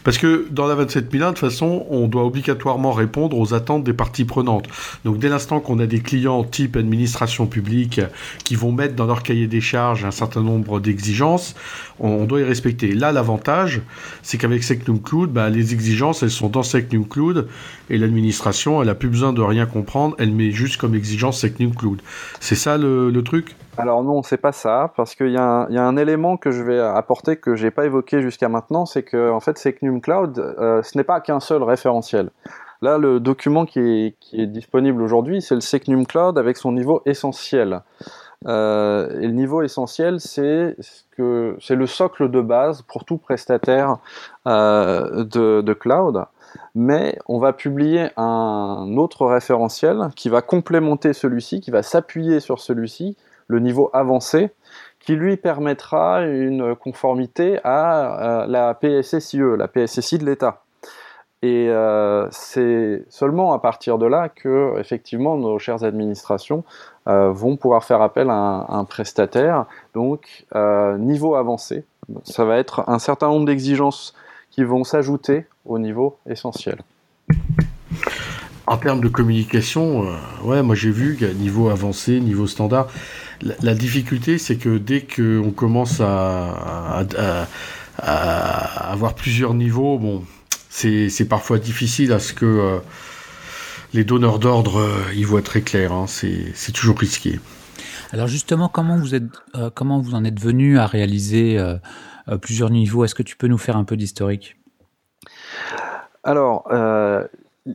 Parce 0.03 0.18
que 0.18 0.48
dans 0.50 0.68
la 0.68 0.75
27001, 0.75 1.27
de 1.27 1.32
toute 1.32 1.39
façon, 1.39 1.86
on 1.89 2.08
doit 2.08 2.25
obligatoirement 2.25 2.91
répondre 2.91 3.38
aux 3.38 3.53
attentes 3.53 3.84
des 3.84 3.94
parties 3.94 4.25
prenantes. 4.25 4.68
Donc 5.06 5.20
dès 5.20 5.30
l'instant 5.30 5.60
qu'on 5.60 5.80
a 5.80 5.86
des 5.86 6.00
clients 6.00 6.44
type 6.44 6.75
administration 6.75 7.48
publique 7.48 8.01
qui 8.44 8.56
vont 8.56 8.72
mettre 8.72 8.96
dans 8.96 9.06
leur 9.06 9.24
cahier 9.24 9.48
des 9.48 9.62
charges 9.62 10.06
un 10.06 10.12
certain 10.12 10.41
nombre 10.41 10.80
d'exigences, 10.80 11.56
on 12.00 12.25
doit 12.25 12.41
y 12.41 12.44
respecter. 12.44 12.94
Là, 12.94 13.12
l'avantage, 13.12 13.82
c'est 14.24 14.38
qu'avec 14.38 14.63
Secnum 14.63 15.01
Cloud, 15.01 15.32
bah, 15.32 15.50
les 15.50 15.74
exigences, 15.74 16.24
elles 16.24 16.32
sont 16.32 16.50
dans 16.50 16.63
Secnum 16.63 17.08
Cloud 17.08 17.48
et 17.89 17.98
l'administration, 17.98 18.82
elle 18.82 18.89
a 18.89 18.96
plus 18.96 19.10
besoin 19.10 19.34
de 19.34 19.41
rien 19.41 19.65
comprendre, 19.65 20.15
elle 20.20 20.32
met 20.32 20.51
juste 20.51 20.77
comme 20.77 20.96
exigence 20.96 21.39
Secnum 21.39 21.75
Cloud. 21.75 22.01
C'est 22.39 22.56
ça 22.56 22.77
le 22.77 23.22
truc? 23.24 23.56
Alors 23.78 24.04
non, 24.04 24.22
c'est 24.22 24.38
pas 24.38 24.51
ça, 24.51 24.92
parce 24.98 25.16
qu'il 25.16 25.32
y, 25.32 25.38
a 25.38 25.66
un 25.68 25.98
élément 25.98 26.38
que 26.38 26.51
je 26.51 26.62
vais 26.62 26.80
apporter 26.80 27.38
que 27.38 27.56
j'ai 27.56 27.72
pas 27.72 27.86
évoqué 27.86 28.22
jusqu'à 28.22 28.50
maintenant, 28.50 28.86
c'est 28.86 29.04
que 29.04 29.32
en 29.32 29.40
fait, 29.40 29.58
Secnum 29.58 30.01
Cloud, 30.01 30.38
euh, 30.40 30.82
ce 30.84 30.98
n'est 30.98 31.04
pas 31.04 31.22
qu'un 31.22 31.40
seul 31.40 31.63
référentiel. 31.63 32.32
Là, 32.82 32.98
le 32.98 33.20
document 33.20 33.66
qui 33.66 34.16
est, 34.34 34.46
disponible 34.48 35.01
aujourd'hui, 35.01 35.42
c'est 35.42 35.56
le 35.56 35.62
Secnum 35.62 36.06
Cloud 36.06 36.38
avec 36.38 36.58
son 36.58 36.72
niveau 36.72 37.01
essentiel. 37.06 37.82
Euh, 38.48 39.20
et 39.20 39.28
le 39.28 39.34
niveau 39.34 39.62
essentiel, 39.62 40.20
c'est 40.20 40.75
que 41.16 41.56
c'est 41.62 41.75
le 41.75 41.86
socle 41.86 42.32
de 42.32 42.42
base 42.42 42.82
pour 42.82 43.06
tout 43.06 43.18
prestataire 43.18 43.98
euh, 44.48 45.24
de, 45.24 45.62
de, 45.62 45.74
cloud. 45.74 46.25
Mais 46.74 47.20
on 47.28 47.38
va 47.38 47.54
publier 47.54 48.10
un 48.18 48.96
autre 48.98 49.28
référentiel 49.28 50.10
qui 50.16 50.30
va 50.30 50.42
complémenter 50.42 51.13
celui-ci, 51.13 51.62
qui 51.62 51.70
va 51.70 51.84
s'appuyer 51.84 52.40
sur 52.40 52.60
celui-ci, 52.60 53.16
le 53.51 53.60
niveau 53.60 53.89
avancé, 53.93 54.50
qui 55.00 55.15
lui 55.15 55.36
permettra 55.36 56.22
une 56.22 56.75
conformité 56.75 57.60
à, 57.63 58.46
la 58.48 58.74
PSSIE, 58.74 59.41
la 59.58 59.67
PSSI 59.67 60.17
de 60.17 60.25
l'État. 60.25 60.63
Et 61.43 61.70
euh, 61.70 62.27
c'est 62.29 63.03
seulement 63.10 63.53
à 63.53 63.60
partir 63.60 63.98
de 63.98 64.05
là 64.05 64.29
que, 64.29 64.79
effectivement, 64.79 65.38
nos 65.38 65.58
chères 65.58 65.84
administrations 65.84 66.63
euh, 67.08 67.31
vont 67.31 67.58
pouvoir 67.58 67.84
faire 67.84 68.01
appel 68.01 68.29
à 68.29 68.67
un, 68.70 68.86
prestataire. 68.86 69.65
Donc, 69.96 70.46
euh, 70.55 71.00
niveau 71.00 71.34
avancé, 71.34 71.84
ça 72.24 72.46
va 72.46 72.58
être 72.58 72.88
un 72.88 73.00
certain 73.00 73.27
nombre 73.27 73.48
d'exigences 73.48 74.13
qui 74.51 74.63
vont 74.63 74.84
s'ajouter 74.84 75.48
au 75.65 75.79
niveau 75.79 76.15
essentiel. 76.29 76.77
En 78.67 78.77
termes 78.77 79.01
de 79.01 79.08
communication, 79.08 80.05
ouais, 80.43 80.62
moi 80.62 80.75
j'ai 80.75 80.91
vu 80.91 81.17
qu'à 81.17 81.34
niveau 81.34 81.70
avancé, 81.70 82.20
niveau 82.20 82.46
standard, 82.46 82.88
la, 83.42 83.76
difficulté, 83.76 84.38
c'est 84.38 84.58
que 84.58 84.78
dès 84.78 85.02
qu'on 85.02 85.52
commence 85.52 86.02
à, 86.02 87.48
avoir 87.98 89.16
plusieurs 89.16 89.54
niveaux, 89.54 89.98
bon, 89.98 90.24
c'est 90.70 91.28
parfois 91.28 91.60
difficile 91.60 92.14
à 92.14 92.20
ce 92.20 92.34
que 92.34 92.46
euh, 92.46 92.80
les 93.94 94.04
donneurs 94.04 94.40
d'ordre 94.40 94.80
euh, 94.80 95.14
y 95.14 95.24
voient 95.24 95.42
très 95.42 95.62
clair. 95.62 95.92
Hein. 95.92 96.06
c'est 96.08 96.72
toujours 96.72 96.98
risqué. 96.98 97.40
Alors 98.12 98.28
justement, 98.28 98.68
comment 98.68 98.98
vous, 98.98 99.16
êtes, 99.16 99.24
euh, 99.56 99.70
comment 99.74 100.00
vous 100.00 100.16
en 100.16 100.24
êtes 100.26 100.40
venu 100.40 100.78
à 100.78 100.86
réaliser 100.86 101.58
plusieurs 102.42 102.70
niveaux? 102.70 103.06
Est-ce 103.06 103.16
que 103.16 103.24
tu 103.24 103.36
peux 103.36 103.48
nous 103.48 103.58
faire 103.58 103.78
un 103.78 103.84
peu 103.84 103.98
d'historique? 103.98 104.58
Alors, 106.24 106.68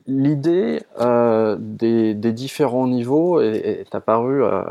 L'idée 0.07 0.83
euh, 0.99 1.57
des, 1.61 2.15
différents 2.15 2.89
niveaux 2.89 3.41
est, 3.41 3.95
apparue 3.95 4.43
euh, 4.43 4.63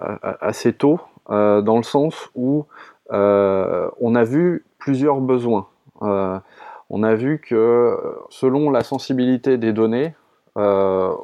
assez 0.42 0.74
tôt, 0.74 1.00
euh, 1.30 1.62
dans 1.62 1.78
le 1.78 1.84
sens 1.84 2.30
où 2.36 2.66
on 3.10 4.16
a 4.16 4.24
vu 4.24 4.66
plusieurs 4.78 5.22
besoins. 5.22 5.68
on 6.02 7.04
a 7.04 7.16
vu 7.16 7.40
que 7.40 7.98
selon 8.30 8.72
la 8.72 8.84
sensibilité 8.84 9.58
des 9.58 9.74
données, 9.74 10.16
on 10.56 11.18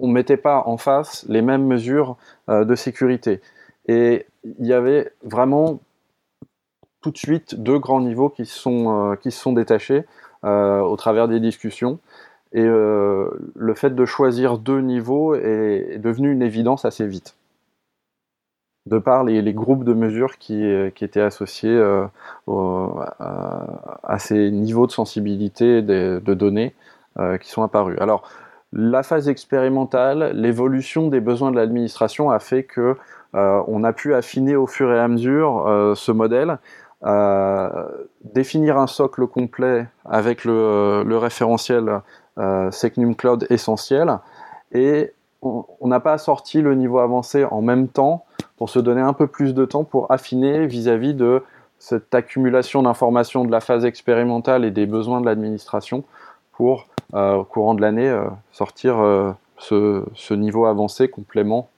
ne 0.00 0.12
mettait 0.12 0.38
pas 0.38 0.62
en 0.66 0.78
face 0.78 1.24
les 1.28 1.42
mêmes 1.42 1.66
mesures 1.66 2.16
de 2.48 2.74
sécurité. 2.74 3.40
Et 3.86 4.26
il 4.58 4.66
y 4.66 4.72
avait 4.72 5.12
vraiment 5.22 5.80
tout 7.02 7.10
de 7.10 7.18
suite 7.18 7.54
deux 7.56 7.78
grands 7.78 8.00
niveaux 8.00 8.30
qui, 8.30 8.46
sont, 8.46 9.16
qui 9.22 9.30
se 9.30 9.40
sont 9.40 9.52
détachés 9.52 10.04
au 10.42 10.96
travers 10.96 11.28
des 11.28 11.40
discussions. 11.40 12.00
Et 12.52 12.64
euh, 12.64 13.30
le 13.54 13.74
fait 13.74 13.94
de 13.94 14.04
choisir 14.04 14.58
deux 14.58 14.80
niveaux 14.80 15.34
est, 15.34 15.98
devenu 15.98 16.30
une 16.30 16.42
évidence 16.42 16.84
assez 16.84 17.06
vite. 17.06 17.36
De 18.86 18.98
par 18.98 19.24
les, 19.24 19.54
groupes 19.54 19.84
de 19.84 19.94
mesures 19.94 20.38
qui, 20.38 20.64
étaient 20.64 21.20
associés 21.20 21.70
euh, 21.70 22.06
à, 22.48 24.18
ces 24.18 24.50
niveaux 24.50 24.86
de 24.86 24.92
sensibilité 24.92 25.82
de, 25.82 26.34
données 26.34 26.74
euh, 27.18 27.38
qui 27.38 27.48
sont 27.48 27.62
apparus. 27.62 27.96
Alors, 28.00 28.28
la 28.72 29.02
phase 29.02 29.28
expérimentale, 29.28 30.32
l'évolution 30.34 31.08
des 31.08 31.20
besoins 31.20 31.52
de 31.52 31.56
l'administration 31.56 32.30
a 32.30 32.38
fait 32.38 32.64
que 32.64 32.96
on 33.34 33.82
a 33.82 33.94
pu 33.94 34.14
affiner 34.14 34.56
au 34.56 34.66
fur 34.66 34.92
et 34.92 34.98
à 34.98 35.08
mesure 35.08 35.94
ce 35.96 36.12
modèle 36.12 36.58
définir 38.24 38.78
un 38.78 38.86
socle 38.86 39.26
complet 39.26 39.86
avec 40.04 40.44
le, 40.44 41.16
référentiel 41.16 42.00
Secnum 42.70 43.14
Cloud 43.14 43.46
essentiel. 43.50 44.18
Et 44.72 45.12
on 45.42 45.88
n'a 45.88 46.00
pas 46.00 46.18
sorti 46.18 46.62
le 46.62 46.74
niveau 46.74 46.98
avancé 46.98 47.44
en 47.44 47.62
même 47.62 47.88
temps 47.88 48.24
pour 48.56 48.70
se 48.70 48.78
donner 48.78 49.00
un 49.00 49.12
peu 49.12 49.26
plus 49.26 49.54
de 49.54 49.64
temps 49.64 49.84
pour 49.84 50.10
affiner 50.10 50.66
vis-à-vis 50.66 51.14
de 51.14 51.42
cette 51.78 52.14
accumulation 52.14 52.82
d'informations 52.82 53.44
de 53.44 53.50
la 53.50 53.60
phase 53.60 53.84
expérimentale 53.84 54.64
et 54.64 54.70
des 54.70 54.86
besoins 54.86 55.20
de 55.20 55.26
l'administration 55.26 56.04
pour, 56.52 56.86
au 57.12 57.44
courant 57.44 57.74
de 57.74 57.80
l'année, 57.80 58.16
sortir 58.52 59.34
ce, 59.58 60.34
niveau 60.34 60.66
avancé 60.66 61.08
complément 61.08 61.68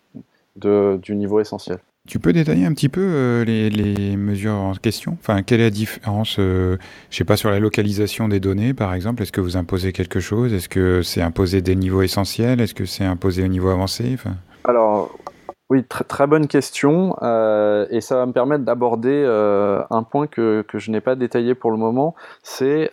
du 0.57 1.17
niveau 1.17 1.41
essentiel. 1.41 1.79
Tu 2.07 2.19
peux 2.19 2.35
détailler 2.35 2.67
un 2.67 2.75
petit 2.75 2.91
peu 2.91 3.01
euh, 3.01 3.45
les, 3.45 4.17
mesures 4.19 4.53
en 4.53 4.75
question? 4.75 5.17
Enfin, 5.19 5.43
quelle 5.43 5.61
est 5.61 5.65
la 5.65 5.71
différence, 5.71 6.37
euh, 6.39 6.77
je 7.09 7.17
sais 7.17 7.25
pas, 7.25 7.39
sur 7.39 7.51
la 7.51 7.59
localisation 7.59 8.29
des 8.29 8.41
données, 8.41 8.75
par 8.75 8.93
exemple? 8.93 9.23
Est-ce 9.23 9.33
que 9.33 9.41
vous 9.41 9.57
imposez 9.57 9.93
quelque 9.93 10.21
chose? 10.21 10.53
Est-ce 10.53 10.69
que 10.69 11.01
c'est 11.01 11.23
imposé 11.23 11.63
des 11.63 11.75
niveaux 11.75 12.03
essentiels? 12.03 12.61
Est-ce 12.61 12.75
que 12.75 12.85
c'est 12.85 13.07
imposé 13.07 13.43
au 13.43 13.47
niveau 13.47 13.71
avancé? 13.71 14.19
Alors, 14.65 15.19
oui, 15.71 15.83
très, 15.83 16.27
bonne 16.27 16.47
question. 16.47 17.17
Euh, 17.23 17.87
et 17.89 18.03
ça 18.03 18.17
va 18.17 18.27
me 18.27 18.33
permettre 18.33 18.65
d'aborder 18.65 19.25
un 19.91 20.03
point 20.03 20.27
que, 20.27 20.61
que 20.61 20.79
je 20.79 20.91
n'ai 20.91 21.01
pas 21.01 21.15
détaillé 21.15 21.55
pour 21.55 21.71
le 21.71 21.79
moment. 21.79 22.15
C'est 22.43 22.91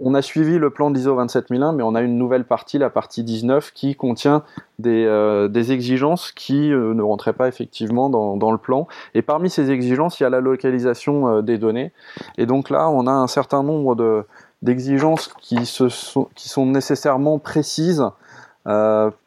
on 0.00 0.14
a 0.14 0.22
suivi 0.22 0.58
le 0.58 0.70
plan 0.70 0.90
d'ISO 0.90 1.14
27001, 1.14 1.72
mais 1.72 1.82
on 1.82 1.94
a 1.94 2.02
une 2.02 2.18
nouvelle 2.18 2.44
partie, 2.44 2.78
la 2.78 2.90
partie 2.90 3.22
19, 3.22 3.72
qui 3.72 3.94
contient 3.94 4.42
des, 4.78 5.04
euh, 5.06 5.52
exigences 5.52 6.32
qui 6.32 6.72
euh, 6.72 6.94
ne 6.94 7.02
rentraient 7.02 7.32
pas 7.32 7.48
effectivement 7.48 8.10
dans, 8.10 8.52
le 8.52 8.58
plan. 8.58 8.86
Et 9.14 9.22
parmi 9.22 9.50
ces 9.50 9.70
exigences, 9.70 10.20
il 10.20 10.24
y 10.24 10.26
a 10.26 10.30
la 10.30 10.40
localisation 10.40 11.28
euh, 11.28 11.42
des 11.42 11.58
données. 11.58 11.92
Et 12.38 12.46
donc 12.46 12.70
là, 12.70 12.88
on 12.88 13.06
a 13.06 13.12
un 13.12 13.26
certain 13.26 13.62
nombre 13.62 14.26
d'exigences 14.62 15.32
qui, 15.40 15.64
sont, 15.66 16.28
qui 16.34 16.48
sont 16.48 16.66
nécessairement 16.66 17.38
précises 17.38 18.04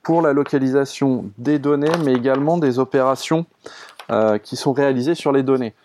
pour 0.02 0.24
la 0.24 0.34
localisation 0.34 1.26
des 1.38 1.60
données, 1.60 1.92
mais 2.04 2.14
également 2.14 2.58
des 2.58 2.80
opérations 2.80 3.46
qui 4.42 4.56
sont 4.56 4.74
réalisées 4.74 5.14
sur 5.14 5.32
les 5.32 5.44
données. 5.44 5.76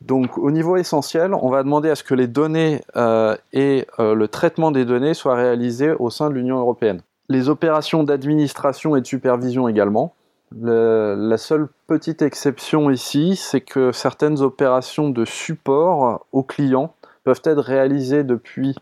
Donc 0.00 0.38
au 0.38 0.50
niveau 0.50 0.76
essentiel, 0.76 1.34
on 1.34 1.50
va 1.50 1.62
demander 1.62 1.90
à 1.90 1.94
ce 1.94 2.02
que 2.02 2.14
les 2.14 2.26
données 2.26 2.80
euh, 2.96 3.36
et 3.52 3.86
euh, 3.98 4.14
le 4.14 4.28
traitement 4.28 4.70
des 4.70 4.84
données 4.84 5.14
soient 5.14 5.34
réalisés 5.34 5.92
au 5.92 6.10
sein 6.10 6.30
de 6.30 6.34
l'Union 6.34 6.58
européenne. 6.58 7.02
Les 7.28 7.48
opérations 7.48 8.02
d'administration 8.02 8.96
et 8.96 9.00
de 9.00 9.06
supervision 9.06 9.68
également. 9.68 10.14
la 10.52 11.36
seule 11.36 11.68
petite 11.86 12.22
exception 12.22 12.90
ici, 12.90 13.36
c'est 13.36 13.60
que 13.60 13.92
certaines 13.92 14.40
opérations 14.40 15.10
de 15.10 15.24
support 15.24 16.26
aux 16.32 16.42
clients 16.42 16.94
peuvent 17.22 17.42
être 17.44 17.62
réalisées 17.62 18.24
depuis 18.24 18.74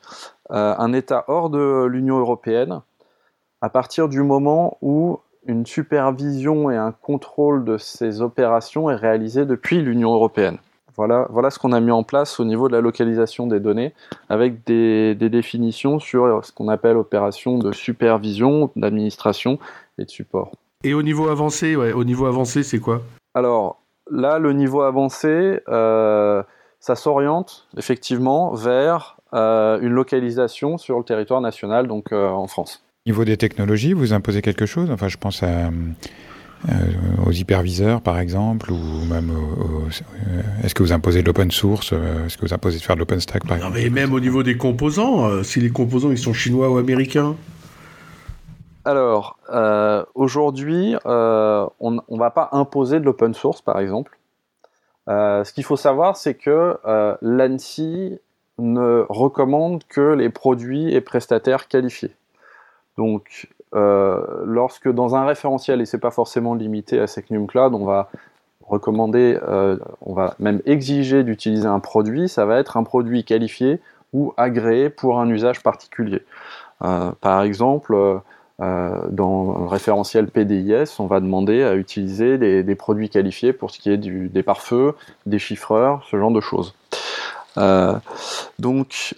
euh, 0.51 0.75
un 0.79 0.93
État 0.93 1.25
hors 1.29 1.51
de 1.51 1.85
l'Union 1.85 2.19
européenne 2.19 2.81
à 3.61 3.69
partir 3.69 4.09
du 4.09 4.23
moment 4.23 4.79
où 4.81 5.19
une 5.47 5.67
supervision 5.67 6.71
et 6.71 6.77
un 6.77 6.93
contrôle 6.93 7.65
de 7.65 7.77
ces 7.77 8.23
opérations 8.23 8.89
est 8.91 8.95
réalisé 8.95 9.47
depuis 9.47 9.83
l'Union 9.83 10.15
européenne. 10.15 10.59
Voilà, 10.99 11.29
voilà 11.31 11.51
ce 11.51 11.61
qu'on 11.61 11.71
a 11.71 11.79
mis 11.79 11.93
en 11.93 12.03
place 12.03 12.41
au 12.41 12.45
niveau 12.45 12.67
de 12.67 12.73
la 12.73 12.81
localisation 12.81 13.47
des 13.47 13.61
données, 13.61 13.95
avec 14.29 14.67
des, 14.67 15.15
définitions 15.15 16.01
sur 16.01 16.45
ce 16.45 16.51
qu'on 16.51 16.67
appelle 16.67 16.97
opération 16.97 17.57
de 17.57 17.71
supervision, 17.71 18.73
d'administration 18.75 19.61
et 19.99 20.05
de 20.05 20.11
support. 20.11 20.51
Et 20.83 20.95
au 20.95 21.03
niveau 21.05 21.29
avancé, 21.29 21.77
ouais, 21.77 21.93
au 21.93 22.03
niveau 22.03 22.27
avancé, 22.27 22.65
c'est 22.65 22.81
quoi? 22.81 23.03
Alors 23.35 23.81
là, 24.11 24.41
le 24.41 24.53
niveau 24.53 24.83
avancé, 24.83 25.61
euh, 25.69 26.43
ça 26.81 26.97
s'oriente 26.97 27.69
effectivement 27.77 28.53
vers 28.55 29.19
euh, 29.35 29.79
une 29.81 29.93
localisation 29.93 30.79
sur 30.79 30.99
le 30.99 31.05
territoire 31.05 31.41
national, 31.41 31.87
donc 31.87 32.13
euh, 32.13 32.29
en 32.29 32.49
France. 32.49 32.83
Au 33.07 33.11
niveau 33.11 33.25
des 33.25 33.37
technologies, 33.37 33.93
vous 33.93 34.13
imposez 34.13 34.43
quelque 34.43 34.67
chose? 34.67 34.91
Enfin, 34.91 35.07
je 35.07 35.17
pense 35.17 35.45
à 35.45 35.47
euh, 35.47 35.71
aux 37.27 37.33
hyperviseurs, 37.33 38.01
par 38.01 38.19
exemple, 38.19 38.73
ou 38.73 39.05
même 39.09 39.31
euh, 39.31 40.43
est-ce 40.65 40.75
que 40.75 40.83
vous 40.83 40.93
imposez 40.93 41.23
de 41.23 41.27
l'open 41.27 41.51
source 41.51 41.93
euh, 41.93 42.27
Est-ce 42.27 42.37
que 42.37 42.47
vous 42.47 42.53
imposez 42.53 42.79
de 42.79 42.83
faire 42.83 42.97
de 42.97 43.01
l'OpenStack, 43.01 43.47
par 43.47 43.57
exemple 43.57 43.79
mais 43.79 43.91
même 43.91 44.13
au 44.13 44.21
niveau 44.21 44.43
des 44.43 44.57
composants, 44.57 45.43
si 45.45 45.61
les 45.61 45.71
composants 45.71 46.11
ils 46.11 46.19
sont 46.19 46.33
chinois 46.33 46.71
ou 46.71 46.79
américains 46.79 47.37
alors, 48.85 49.39
aujourd'hui, 50.15 50.95
on 51.05 51.91
ne 51.91 52.19
va 52.19 52.31
pas 52.31 52.49
imposer 52.53 53.01
de 53.01 53.05
l'open 53.05 53.35
source, 53.35 53.61
par 53.61 53.81
exemple. 53.81 54.19
ce 55.07 55.53
qu'il 55.53 55.65
faut 55.65 55.77
savoir, 55.77 56.17
c'est 56.17 56.33
que 56.33 56.79
l'ANSI 57.21 58.19
ne 58.59 59.05
recommande 59.09 59.85
que 59.89 60.15
les 60.15 60.31
produits 60.31 60.95
et 60.95 61.01
prestataires 61.01 61.69
qualifiés. 61.69 62.15
Donc, 62.97 63.47
euh, 63.47 63.58
lorsque 63.73 64.91
dans 64.91 65.15
un 65.15 65.27
référentiel, 65.27 65.81
et 65.81 65.87
c'est 65.87 65.99
pas 65.99 66.11
forcément 66.11 66.55
limité 66.55 66.99
à 67.01 67.07
Secnum 67.07 67.47
Cloud, 67.47 67.75
on 67.75 67.85
va 67.85 68.11
recommander, 68.69 69.39
euh, 69.49 69.77
on 70.03 70.15
va 70.15 70.35
même 70.39 70.61
exiger 70.67 71.25
d'utiliser 71.25 71.67
un 71.67 71.81
produit, 71.81 72.29
ça 72.29 72.45
va 72.45 72.59
être 72.59 72.77
un 72.77 72.85
produit 72.85 73.25
qualifié 73.25 73.81
ou 74.13 74.33
agréé 74.37 74.91
pour 74.91 75.21
un 75.21 75.29
usage 75.29 75.63
particulier. 75.63 76.23
Euh, 76.85 77.11
par 77.21 77.43
exemple, 77.43 78.21
dans 78.61 79.57
un 79.57 79.69
référentiel 79.69 80.27
PDIS, 80.27 80.97
on 80.99 81.07
va 81.07 81.21
demander 81.21 81.63
à 81.63 81.77
utiliser 81.77 82.39
des, 82.39 82.75
produits 82.75 83.09
qualifiés 83.09 83.53
pour 83.53 83.71
ce 83.71 83.79
qui 83.79 83.89
est 83.91 83.97
du, 83.97 84.29
des 84.29 84.43
pare-feux, 84.43 84.95
des 85.27 85.39
chiffreurs, 85.39 86.03
ce 86.11 86.17
genre 86.17 86.33
de 86.33 86.41
choses. 86.41 86.75
donc, 88.59 89.15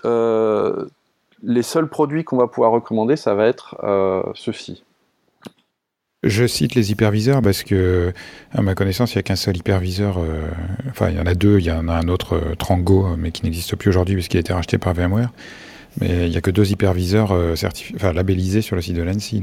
les 1.43 1.63
seuls 1.63 1.89
produits 1.89 2.25
qu'on 2.25 2.37
va 2.37 2.47
pouvoir 2.47 2.73
recommander, 2.73 3.17
ça 3.17 3.35
va 3.35 3.47
être 3.47 3.77
euh, 3.83 4.23
ceux-ci. 4.35 4.85
Je 6.23 6.47
cite 6.47 6.75
les 6.75 6.93
hyperviseurs 6.93 7.41
parce 7.41 7.63
que, 7.63 8.13
à 8.53 8.61
ma 8.61 8.75
connaissance, 8.75 9.15
il 9.15 9.19
n'y 9.19 9.21
a 9.21 9.23
qu'un 9.23 9.37
seul 9.37 9.57
hyperviseur. 9.57 10.19
Euh, 10.19 10.51
enfin, 10.91 11.09
il 11.09 11.17
y 11.17 11.21
en 11.21 11.27
a 11.27 11.35
deux. 11.35 11.59
Il 11.59 11.65
y 11.65 11.71
en 11.71 11.89
a 11.89 11.95
un 11.95 12.09
autre, 12.09 12.35
euh, 12.35 12.55
Trango, 12.57 13.17
mais 13.17 13.31
qui 13.33 13.43
n'existe 13.45 13.75
plus 13.77 13.89
aujourd'hui 13.89 14.17
puisqu'il 14.17 14.37
a 14.37 14.41
été 14.41 14.53
racheté 14.53 14.77
par 14.77 14.93
VMware. 14.93 15.33
Mais 16.01 16.27
il 16.27 16.31
n'y 16.31 16.37
a 16.37 16.41
que 16.41 16.51
deux 16.51 16.71
hyperviseurs 16.71 17.33
enfin, 17.33 18.13
labellisés 18.13 18.61
sur 18.61 18.77
le 18.77 18.83
site 18.83 18.97
de 18.97 19.03
l'ANSI. 19.03 19.43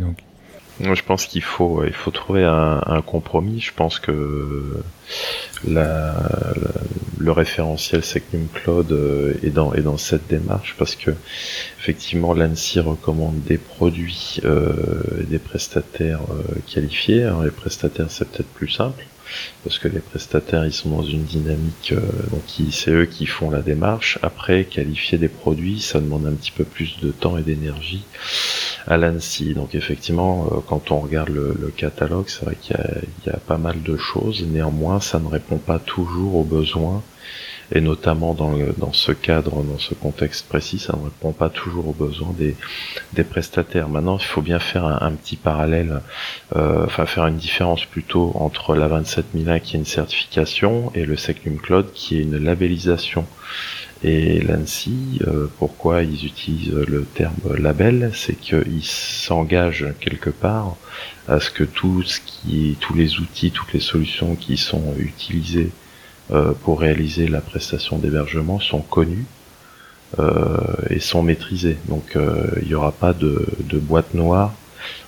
Je 0.80 1.02
pense 1.02 1.26
qu'il 1.26 1.42
faut, 1.42 1.84
il 1.84 1.94
faut 1.94 2.12
trouver 2.12 2.44
un, 2.44 2.82
un, 2.86 3.02
compromis. 3.02 3.60
Je 3.60 3.74
pense 3.74 4.00
que 4.00 4.84
la, 5.68 6.14
le 7.18 7.32
référentiel 7.32 8.04
Secnum 8.04 8.48
Cloud 8.54 8.92
euh, 8.92 9.34
est 9.44 9.50
dans, 9.50 9.74
est 9.74 9.82
dans 9.82 9.98
cette 9.98 10.28
démarche 10.28 10.76
parce 10.78 10.96
que 10.96 11.12
effectivement 11.80 12.34
l'ANSI 12.34 12.80
recommande 12.80 13.42
des 13.44 13.58
produits 13.58 14.40
euh, 14.46 14.74
des 15.28 15.40
prestataires 15.40 16.22
euh, 16.30 16.60
qualifiés. 16.68 17.24
Alors, 17.24 17.44
les 17.44 17.52
prestataires 17.52 18.08
c'est 18.10 18.30
peut-être 18.30 18.50
plus 18.50 18.70
simple 18.70 19.04
parce 19.64 19.80
que 19.80 19.88
les 19.88 20.00
prestataires 20.00 20.66
ils 20.66 20.74
sont 20.74 20.90
dans 20.90 21.04
une 21.04 21.24
dynamique 21.24 21.94
euh, 21.94 22.02
donc 22.32 22.44
c'est 22.72 22.92
eux 22.92 23.06
qui 23.06 23.26
font 23.26 23.50
la 23.50 23.62
démarche. 23.62 24.20
Après 24.22 24.66
qualifier 24.66 25.18
des 25.18 25.28
produits 25.28 25.82
ça 25.82 26.00
demande 26.00 26.26
un 26.26 26.34
petit 26.34 26.52
peu 26.52 26.64
plus 26.64 27.00
de 27.02 27.12
temps 27.12 27.38
et 27.38 27.44
d'énergie 27.44 28.04
à 28.88 28.98
l'ANSI 28.98 29.54
donc 29.54 29.76
effectivement 29.76 30.50
euh, 30.52 30.60
quand 30.66 30.92
on 30.92 31.00
regarde 31.00 31.30
le, 31.30 31.74
catalogue 31.76 32.26
c'est 32.28 32.46
vrai 32.46 32.58
qu'il 32.60 32.76
y, 33.26 33.30
y 33.30 33.32
a, 33.32 33.38
pas 33.38 33.58
mal 33.58 33.82
de 33.84 33.98
choses. 33.98 34.46
Néanmoins 34.48 35.00
ça 35.00 35.20
ne 35.20 35.28
répond 35.28 35.58
pas 35.58 35.80
toujours 35.80 36.36
aux 36.36 36.44
besoins 36.44 37.04
et 37.72 37.82
notamment 37.82 38.34
dans, 38.34 38.54
dans 38.78 38.94
ce 38.94 39.12
cadre, 39.12 39.64
dans 39.64 39.80
ce 39.80 39.94
contexte 39.94 40.48
précis, 40.48 40.80
ça 40.80 40.96
ne 40.98 41.04
répond 41.04 41.32
pas 41.32 41.50
toujours 41.50 41.88
aux 41.90 41.94
besoins 41.94 42.34
des, 42.38 42.56
des 43.14 43.24
prestataires. 43.24 43.90
Maintenant, 43.90 44.18
il 44.18 44.26
faut 44.26 44.42
bien 44.42 44.60
faire 44.60 44.86
un, 44.86 45.12
petit 45.12 45.36
parallèle, 45.36 46.02
euh, 46.56 46.86
enfin 46.86 47.06
faire 47.06 47.28
une 47.28 47.38
différence 47.38 47.86
plutôt 47.86 48.32
entre 48.36 48.76
la 48.76 48.88
27001 48.88 49.60
qui 49.60 49.76
est 49.76 49.80
une 49.80 49.86
certification 49.86 50.92
et 50.96 51.06
le 51.06 51.18
Secnum 51.18 51.58
Cloud 51.58 51.88
qui 51.94 52.18
est 52.18 52.22
une 52.22 52.38
labellisation. 52.38 53.26
Et 54.04 54.40
l'ANSI, 54.42 55.20
euh, 55.26 55.48
pourquoi 55.58 56.04
ils 56.04 56.26
utilisent 56.26 56.72
le 56.72 57.04
terme 57.04 57.34
label, 57.58 58.12
c'est 58.14 58.36
qu'ils 58.40 58.84
s'engagent 58.84 59.88
quelque 60.00 60.30
part 60.30 60.76
à 61.28 61.40
ce 61.40 61.50
que 61.50 61.64
tout 61.64 62.04
ce 62.04 62.20
qui, 62.24 62.78
tous 62.80 62.94
les 62.94 63.18
outils, 63.18 63.52
toutes 63.52 63.74
les 63.74 63.80
solutions 63.80 64.36
qui 64.36 64.56
sont 64.56 64.94
utilisées 65.00 65.72
pour 66.64 66.82
réaliser 66.82 67.28
la 67.28 67.42
prestation 67.42 67.98
d'hébergement 67.98 68.60
sont 68.60 68.82
connus 68.82 69.26
euh, 70.20 70.58
et 70.90 71.02
sont 71.02 71.22
maîtrisés. 71.22 71.76
Donc 71.90 72.16
euh, 72.16 72.48
il 72.62 72.70
n'y 72.70 72.76
aura 72.76 72.94
pas 72.94 73.12
de, 73.12 73.46
de, 73.60 73.78
boîte 73.78 74.14
noire 74.14 74.54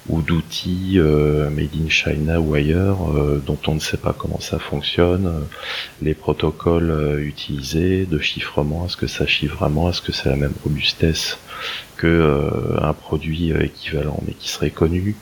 ou 0.09 0.21
d'outils 0.21 0.99
made 0.99 1.69
in 1.73 1.87
China 1.87 2.41
ou 2.41 2.53
ailleurs 2.53 2.97
dont 3.45 3.57
on 3.67 3.75
ne 3.75 3.79
sait 3.79 3.97
pas 3.97 4.11
comment 4.11 4.41
ça 4.41 4.59
fonctionne, 4.59 5.45
les 6.01 6.13
protocoles 6.15 7.21
utilisés 7.21 8.05
de 8.05 8.19
chiffrement, 8.19 8.87
est-ce 8.87 8.97
que 8.97 9.07
ça 9.07 9.25
chiffre 9.25 9.55
vraiment, 9.55 9.89
est-ce 9.89 10.01
que 10.01 10.11
c'est 10.11 10.27
la 10.27 10.35
même 10.35 10.53
robustesse 10.63 11.37
que 11.95 12.77
un 12.81 12.93
produit 12.93 13.51
équivalent 13.51 14.19
mais 14.27 14.33
qui 14.33 14.49
serait 14.49 14.71
connu. 14.71 15.15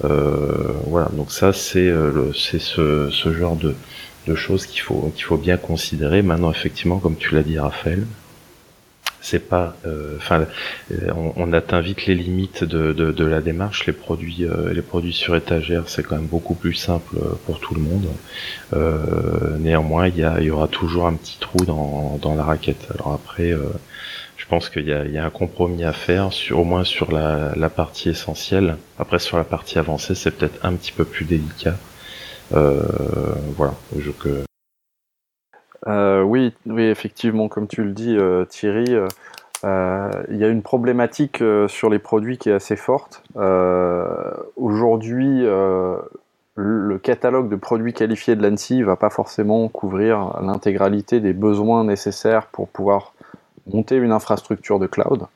voilà, 0.00 1.08
donc 1.12 1.30
ça 1.30 1.52
c'est 1.52 1.92
c'est 2.34 2.60
ce, 2.60 3.10
ce 3.10 3.32
genre 3.32 3.56
de 3.56 3.76
de 4.26 4.34
choses 4.34 4.66
qu'il 4.66 4.80
faut 4.80 5.12
qu'il 5.14 5.24
faut 5.24 5.36
bien 5.36 5.56
considérer. 5.56 6.22
Maintenant, 6.22 6.50
effectivement, 6.50 6.98
comme 6.98 7.16
tu 7.16 7.34
l'as 7.34 7.42
dit, 7.42 7.58
Raphaël, 7.58 8.06
c'est 9.20 9.48
pas, 9.48 9.76
enfin, 10.16 10.46
on, 11.36 11.52
atteint 11.52 11.80
vite 11.80 12.06
les 12.06 12.14
limites 12.16 12.64
de, 12.64 12.92
de, 12.92 13.24
la 13.24 13.40
démarche. 13.40 13.86
Les 13.86 13.92
produits, 13.92 14.46
les 14.72 14.82
produits 14.82 15.12
sur 15.12 15.36
étagère, 15.36 15.84
c'est 15.86 16.02
quand 16.02 16.16
même 16.16 16.26
beaucoup 16.26 16.54
plus 16.54 16.74
simple 16.74 17.16
pour 17.46 17.60
tout 17.60 17.74
le 17.74 17.82
monde. 17.82 18.08
néanmoins, 19.60 20.08
il 20.08 20.16
y, 20.16 20.24
a, 20.24 20.40
y 20.40 20.50
aura 20.50 20.66
toujours 20.66 21.06
un 21.06 21.14
petit 21.14 21.38
trou 21.38 21.64
dans, 21.64 22.18
dans 22.20 22.34
la 22.34 22.42
raquette. 22.42 22.88
Alors 22.94 23.12
après, 23.12 23.54
je 24.36 24.46
pense 24.48 24.68
qu'il 24.68 24.86
y, 24.88 25.12
y 25.12 25.18
a, 25.18 25.24
un 25.24 25.30
compromis 25.30 25.84
à 25.84 25.92
faire, 25.92 26.32
sur, 26.32 26.58
au 26.58 26.64
moins 26.64 26.82
sur 26.82 27.12
la, 27.12 27.52
la 27.54 27.70
partie 27.70 28.08
essentielle. 28.08 28.76
Après, 28.98 29.20
sur 29.20 29.36
la 29.36 29.44
partie 29.44 29.78
avancée, 29.78 30.16
c'est 30.16 30.32
peut-être 30.32 30.58
un 30.64 30.74
petit 30.74 30.90
peu 30.90 31.04
plus 31.04 31.24
délicat. 31.24 31.76
Euh. 32.54 33.34
Euh, 35.88 36.22
oui, 36.22 36.54
oui, 36.66 36.84
effectivement, 36.84 37.48
comme 37.48 37.66
tu 37.66 37.82
le 37.82 37.92
dis, 37.92 38.16
euh, 38.16 38.44
Thierry, 38.44 38.94
il 39.64 40.36
y 40.36 40.44
a 40.44 40.48
une 40.48 40.62
problématique 40.62 41.42
sur 41.68 41.90
les 41.90 41.98
produits 41.98 42.38
qui 42.38 42.50
est 42.50 42.54
assez 42.54 42.76
forte. 42.76 43.22
Aujourd'hui, 44.56 45.44
le 46.54 46.98
catalogue 46.98 47.48
de 47.48 47.56
produits 47.56 47.92
qualifiés 47.92 48.36
de 48.36 48.46
l'ANSI 48.46 48.78
ne 48.78 48.84
va 48.84 48.96
pas 48.96 49.10
forcément 49.10 49.68
couvrir 49.68 50.40
l'intégralité 50.42 51.20
des 51.20 51.32
besoins 51.32 51.84
nécessaires 51.84 52.46
pour 52.46 52.68
pouvoir 52.68 53.14
monter 53.72 53.96
une 53.96 54.12
infrastructure 54.12 54.78
de 54.80 54.86
cloud. 54.86 55.26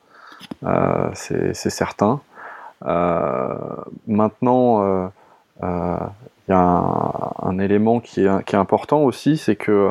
C'est 1.15 1.55
certain. 1.55 2.21
maintenant, 4.09 5.13
il 6.49 6.53
y 6.53 6.55
a 6.55 7.33
un, 7.43 7.59
élément 7.59 8.01
qui 8.01 8.25
est, 8.25 8.55
important 8.55 9.03
aussi, 9.03 9.37
c'est 9.37 9.57
que 9.57 9.91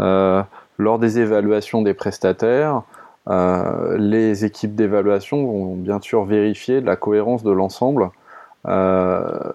euh, 0.00 0.42
lors 0.78 0.98
des 0.98 1.20
évaluations 1.20 1.82
des 1.82 1.94
prestataires, 1.94 2.82
euh, 3.28 3.96
les 3.98 4.44
équipes 4.44 4.74
d'évaluation 4.74 5.44
vont 5.44 5.76
bien 5.76 6.00
sûr 6.00 6.24
vérifier 6.24 6.80
la 6.80 6.96
cohérence 6.96 7.44
de 7.44 7.52
l'ensemble. 7.52 8.10
Euh, 8.66 9.52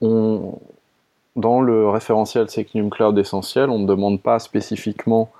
dans 0.00 1.60
le 1.60 1.88
référentiel 1.88 2.50
Secnum 2.50 2.90
Cloud 2.90 3.16
Essentiel, 3.16 3.70
on 3.70 3.78
ne 3.78 3.86
demande 3.86 4.20
pas 4.20 4.38
spécifiquement 4.40 5.30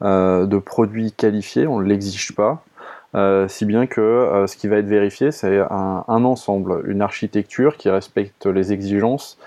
de 0.00 0.58
produits 0.58 1.12
qualifiés, 1.12 1.68
on 1.68 1.78
ne 1.78 1.84
l'exige 1.84 2.34
pas. 2.34 2.64
si 3.48 3.64
bien 3.66 3.86
que 3.86 4.44
ce 4.48 4.56
qui 4.56 4.66
va 4.68 4.78
être 4.78 4.86
vérifié, 4.86 5.30
c'est 5.30 5.60
un, 5.60 6.04
ensemble, 6.08 6.82
une 6.86 7.02
architecture 7.02 7.76
qui 7.76 7.88
respecte 7.88 8.46
les 8.46 8.72
exigences 8.72 9.38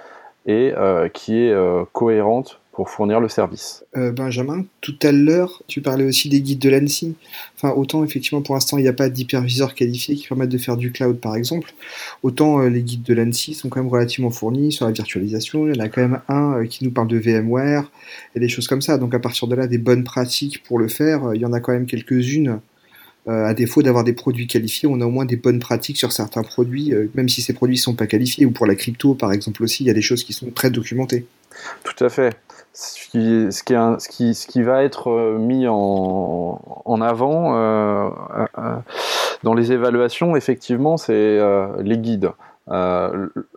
et 0.45 0.73
euh, 0.75 1.09
qui 1.09 1.37
est 1.37 1.51
euh, 1.51 1.83
cohérente 1.91 2.59
pour 2.71 2.89
fournir 2.89 3.21
le 3.21 3.29
service. 3.29 3.85
Euh, 3.95 4.11
Benjamin, 4.11 4.65
tout 4.81 4.97
à 5.01 5.13
l'heure, 5.13 5.63
tu 5.67 5.81
parlais 5.81 6.03
aussi 6.03 6.27
des 6.27 6.41
guides 6.41 6.59
de 6.59 6.69
l'ANSI. 6.69 7.15
Enfin, 7.55 7.73
autant 7.73 8.03
effectivement 8.03 8.41
pour 8.41 8.53
l'instant 8.53 8.77
il 8.77 8.81
n'y 8.81 8.89
a 8.89 8.93
pas 8.93 9.07
d'hyperviseur 9.09 9.75
qualifié 9.75 10.15
qui 10.15 10.27
permettent 10.27 10.49
de 10.49 10.57
faire 10.57 10.75
du 10.75 10.91
cloud 10.91 11.19
par 11.21 11.37
exemple, 11.37 11.73
autant 12.21 12.59
les 12.61 12.81
guides 12.81 13.03
de 13.03 13.13
l'ANSI 13.13 13.53
sont 13.53 13.69
quand 13.69 13.79
même 13.79 13.91
relativement 13.91 14.29
fournis 14.29 14.73
sur 14.73 14.85
la 14.85 14.91
virtualisation. 14.91 15.67
Il 15.67 15.75
y 15.75 15.81
en 15.81 15.83
a 15.83 15.87
quand 15.87 16.01
même 16.01 16.21
un 16.27 16.65
qui 16.65 16.83
nous 16.83 16.91
parle 16.91 17.07
de 17.07 17.17
VMware 17.17 17.89
et 18.35 18.39
des 18.41 18.49
choses 18.49 18.67
comme 18.67 18.81
ça. 18.81 18.97
Donc 18.97 19.13
à 19.13 19.19
partir 19.19 19.47
de 19.47 19.55
là, 19.55 19.67
des 19.67 19.77
bonnes 19.77 20.03
pratiques 20.03 20.61
pour 20.63 20.77
le 20.77 20.89
faire, 20.89 21.33
il 21.33 21.41
y 21.41 21.45
en 21.45 21.53
a 21.53 21.61
quand 21.61 21.71
même 21.71 21.85
quelques-unes 21.85 22.59
à 23.27 23.53
défaut 23.53 23.81
d'avoir 23.81 24.03
des 24.03 24.13
produits 24.13 24.47
qualifiés, 24.47 24.87
on 24.91 25.01
a 25.01 25.05
au 25.05 25.09
moins 25.09 25.25
des 25.25 25.35
bonnes 25.35 25.59
pratiques 25.59 25.97
sur 25.97 26.11
certains 26.11 26.43
produits, 26.43 26.93
euh, 26.93 27.09
même 27.15 27.27
si 27.27 27.41
ces 27.41 27.53
produits 27.53 27.77
ne 27.77 27.81
sont 27.81 27.95
pas 27.95 28.07
qualifiés, 28.07 28.45
ou 28.45 28.51
pour 28.51 28.65
la 28.65 28.75
crypto 28.75 29.15
par 29.15 29.31
exemple 29.31 29.63
aussi, 29.63 29.83
il 29.83 29.87
y 29.87 29.89
a 29.89 29.93
des 29.93 30.01
choses 30.01 30.23
qui 30.23 30.33
sont 30.33 30.51
très 30.51 30.69
documentées. 30.69 31.25
Tout 31.83 32.03
à 32.03 32.09
fait. 32.09 32.37
Ce 32.73 33.63
qui, 34.47 34.61
va 34.61 34.83
être 34.83 35.09
euh, 35.09 35.37
mis 35.39 35.65
en, 35.67 37.01
avant 37.01 37.53
dans 39.43 39.53
les 39.53 39.71
évaluations, 39.71 40.35
effectivement, 40.35 40.97
c'est 40.97 41.39
les 41.81 41.97
guides. 41.97 42.31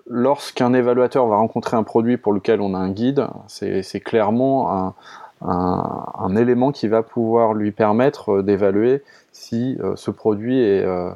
Lorsqu'un 0.08 0.72
évaluateur 0.72 1.26
va 1.26 1.36
rencontrer 1.36 1.76
un 1.76 1.82
produit 1.82 2.16
pour 2.16 2.32
lequel 2.32 2.60
on 2.60 2.74
a 2.74 2.78
un 2.78 2.90
guide, 2.90 3.26
c'est 3.48 4.00
clairement 4.00 4.94
un, 5.42 6.36
élément 6.36 6.72
qui 6.72 6.88
va 6.88 7.02
pouvoir 7.02 7.54
lui 7.54 7.72
permettre 7.72 8.42
d'évaluer 8.42 9.02
si 9.38 9.76
euh, 9.80 9.94
ce 9.96 10.10
produit 10.10 10.60
est, 10.60 10.84
euh, 10.84 11.10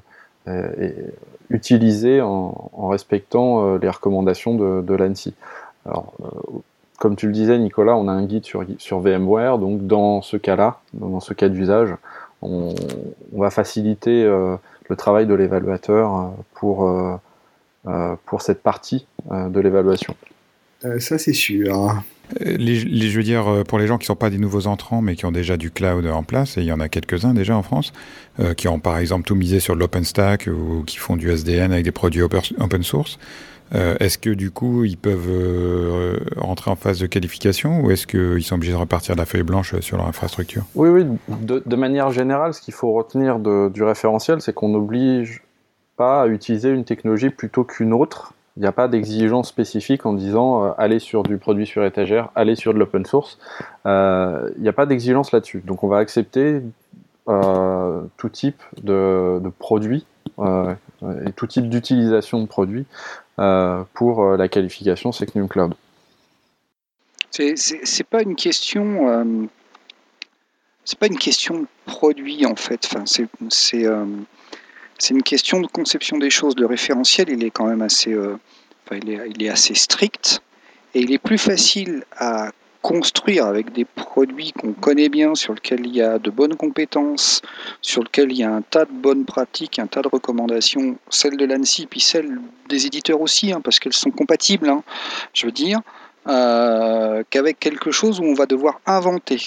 utilisé 1.51 2.21
en, 2.21 2.71
respectant 2.89 3.67
euh, 3.67 3.79
les 3.79 3.91
recommandations 3.91 4.55
de, 4.55 4.95
l'ANSI. 4.95 5.35
Alors, 5.87 6.15
comme 6.99 7.17
tu 7.17 7.27
le 7.27 7.33
disais, 7.33 7.59
Nicolas, 7.59 7.97
on 7.97 8.09
a 8.09 8.13
un 8.13 8.25
guide 8.25 8.45
sur, 8.45 9.01
VMware, 9.01 9.59
donc 9.59 9.87
dans 9.87 10.23
ce 10.23 10.37
cas-là, 10.37 10.79
dans 10.95 11.21
ce 11.21 11.35
cas 11.35 11.49
d'usage, 11.49 11.95
on, 12.43 12.75
va 13.33 13.51
faciliter 13.51 14.25
le 14.25 14.97
travail 14.97 15.27
de 15.27 15.35
l'évaluateur 15.35 16.33
pour, 16.55 16.89
pour 18.27 18.43
cette 18.43 18.63
partie 18.63 19.07
de 19.31 19.61
l'évaluation. 19.61 20.15
ça, 21.01 21.19
c'est 21.19 21.33
sûr. 21.33 22.03
Les, 22.41 22.77
je 22.77 23.17
veux 23.17 23.23
dire, 23.23 23.49
euh, 23.49 23.65
pour 23.65 23.79
les 23.79 23.87
gens 23.87 23.99
qui 23.99 24.05
ne 24.05 24.07
sont 24.07 24.17
pas 24.17 24.31
des 24.31 24.39
nouveaux 24.39 24.67
entrants, 24.67 25.03
mais 25.03 25.17
qui 25.17 25.27
ont 25.27 25.33
déjà 25.33 25.57
du 25.57 25.71
cloud 25.71 26.07
en 26.07 26.23
place, 26.23 26.57
et 26.57 26.61
il 26.61 26.67
y 26.67 26.73
en 26.73 26.81
a 26.81 26.89
quelques-uns 26.89 27.35
déjà 27.35 27.57
en 27.57 27.63
France, 27.63 27.93
euh, 28.41 28.55
qui 28.55 28.69
ont 28.69 28.79
par 28.79 28.99
exemple 28.99 29.25
tout 29.25 29.35
misé 29.35 29.61
sur 29.61 29.75
l'OpenStack 29.75 30.49
ou 30.49 30.83
qui 30.85 30.97
font 30.97 31.17
du 31.17 31.31
SDN 31.31 31.73
avec 31.73 31.85
des 31.85 31.93
produits 31.93 32.23
open 32.23 32.83
source, 32.83 33.19
euh, 33.75 33.97
est-ce 34.01 34.19
que 34.19 34.31
du 34.31 34.51
coup 34.51 34.85
ils 34.85 34.99
peuvent 34.99 36.21
rentrer 36.37 36.71
en 36.71 36.77
phase 36.77 36.99
de 36.99 37.07
qualification 37.07 37.81
ou 37.81 37.91
est-ce 37.91 38.07
qu'ils 38.07 38.45
sont 38.45 38.57
obligés 38.57 38.73
de 38.73 38.77
repartir 38.77 39.15
de 39.15 39.21
la 39.21 39.27
feuille 39.27 39.45
blanche 39.45 39.79
sur 39.81 39.97
leur 39.97 40.07
infrastructure? 40.07 40.65
Oui, 40.75 40.89
oui, 40.91 41.07
de, 41.29 41.77
manière 41.77 42.11
générale, 42.11 42.55
ce 42.55 42.61
qu'il 42.61 42.75
faut 42.75 42.93
retenir 42.93 43.39
du 43.39 43.83
référentiel, 43.83 44.41
c'est 44.41 44.55
qu'on 44.55 44.69
n'oblige 44.69 45.43
pas 45.97 46.23
à 46.23 46.27
utiliser 46.27 46.71
une 46.71 46.85
technologie 46.85 47.31
plutôt 47.31 47.65
qu'une 47.65 47.93
autre 47.93 48.35
il 48.57 48.61
n'y 48.61 48.67
a 48.67 48.73
pas 48.73 48.89
d'exigence 48.89 49.49
spécifique 49.49 50.05
en 50.05 50.13
disant 50.13 50.65
euh, 50.65 50.71
allez 50.77 50.99
sur 50.99 51.23
du 51.23 51.39
produit 51.39 51.67
sur 51.67 51.85
étagère, 51.85 52.29
allez 52.35 52.55
sur 52.55 52.75
de 52.75 52.79
l'open 52.79 53.07
source. 53.07 53.39
Euh, 53.87 54.51
il 54.57 54.63
n'y 54.63 54.69
a 54.69 54.75
pas 54.75 54.87
d'exigence 54.87 55.33
là-dessus. 55.33 55.63
Donc 55.65 55.85
on 55.85 55.89
va 55.89 55.99
accepter 55.99 56.61
euh, 57.29 58.03
tout 58.19 58.29
type 58.29 58.63
de, 58.83 59.41
produits 59.59 60.05
et 60.39 61.33
tout 61.35 61.47
type 61.47 61.69
d'utilisation 61.69 62.41
de 62.41 62.47
produits 62.47 62.87
pour 63.37 64.37
la 64.37 64.49
qualification 64.49 65.13
Secnum 65.13 65.49
Cloud. 65.49 65.75
C'est 67.31 68.09
pas 68.09 68.23
une 68.23 68.37
question. 68.37 69.39
c'est 70.85 70.99
pas 70.99 71.07
une 71.07 71.19
question 71.19 71.67
produit 71.87 72.45
en 72.47 72.57
fait. 72.57 72.89
C'est 73.07 73.87
c'est 75.03 75.15
une 75.15 75.25
question 75.25 75.61
de 75.61 75.67
conception 75.67 76.17
des 76.17 76.31
choses. 76.31 76.55
Le 76.57 76.67
référentiel, 76.67 77.29
il 77.29 77.43
est 77.43 77.51
quand 77.51 77.67
même 77.67 77.83
assez, 77.83 78.13
euh, 78.13 78.39
est, 78.93 79.19
il 79.35 79.43
est 79.43 79.49
assez 79.49 79.75
strict 79.75 80.41
et 80.95 81.01
il 81.01 81.11
est 81.11 81.19
plus 81.19 81.39
facile 81.39 82.05
à 82.17 82.53
construire 82.83 83.47
avec 83.47 83.73
des 83.73 83.85
produits 83.85 84.53
qu'on 84.53 84.75
connaît 84.75 85.09
bien, 85.09 85.35
sur 85.35 85.55
lesquels 85.55 85.85
il 85.87 85.97
y 85.97 86.03
a 86.03 86.21
de 86.21 86.31
bonnes 86.31 86.55
compétences, 86.55 87.43
sur 87.81 88.05
lesquels 88.05 88.31
il 88.31 88.39
y 88.39 88.45
a 88.45 88.53
un 88.53 88.63
tas 88.63 88.85
de 88.85 88.93
bonnes 88.93 89.25
pratiques, 89.25 89.81
un 89.81 89.89
tas 89.89 90.03
de 90.03 90.09
recommandations, 90.09 90.97
celles 91.11 91.37
de 91.37 91.47
l'ANSI, 91.47 91.87
puis 91.87 92.01
celles 92.01 92.39
des 92.69 92.87
éditeurs 92.87 93.21
aussi, 93.21 93.53
hein, 93.53 93.61
parce 93.61 93.81
qu'elles 93.81 93.93
sont 93.93 94.13
compatibles, 94.13 94.69
hein, 94.69 94.85
je 95.35 95.47
veux 95.47 95.53
dire, 95.53 95.81
euh, 96.29 97.25
qu'avec 97.29 97.59
quelque 97.59 97.91
chose 97.91 98.21
où 98.21 98.25
on 98.25 98.35
va 98.35 98.47
devoir 98.47 98.81
inventer. 98.87 99.47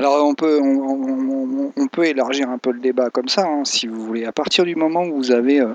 Alors 0.00 0.24
on 0.24 0.32
peut, 0.32 0.58
on, 0.62 1.86
peut 1.88 2.06
élargir 2.06 2.48
un 2.48 2.56
peu 2.56 2.72
le 2.72 2.80
débat 2.80 3.10
comme 3.10 3.28
ça, 3.28 3.46
hein, 3.46 3.66
si 3.66 3.86
vous 3.86 4.02
voulez. 4.02 4.24
À 4.24 4.32
partir 4.32 4.64
du 4.64 4.74
moment 4.74 5.02
où 5.02 5.14
vous 5.14 5.30
avez 5.30 5.60
euh, 5.60 5.74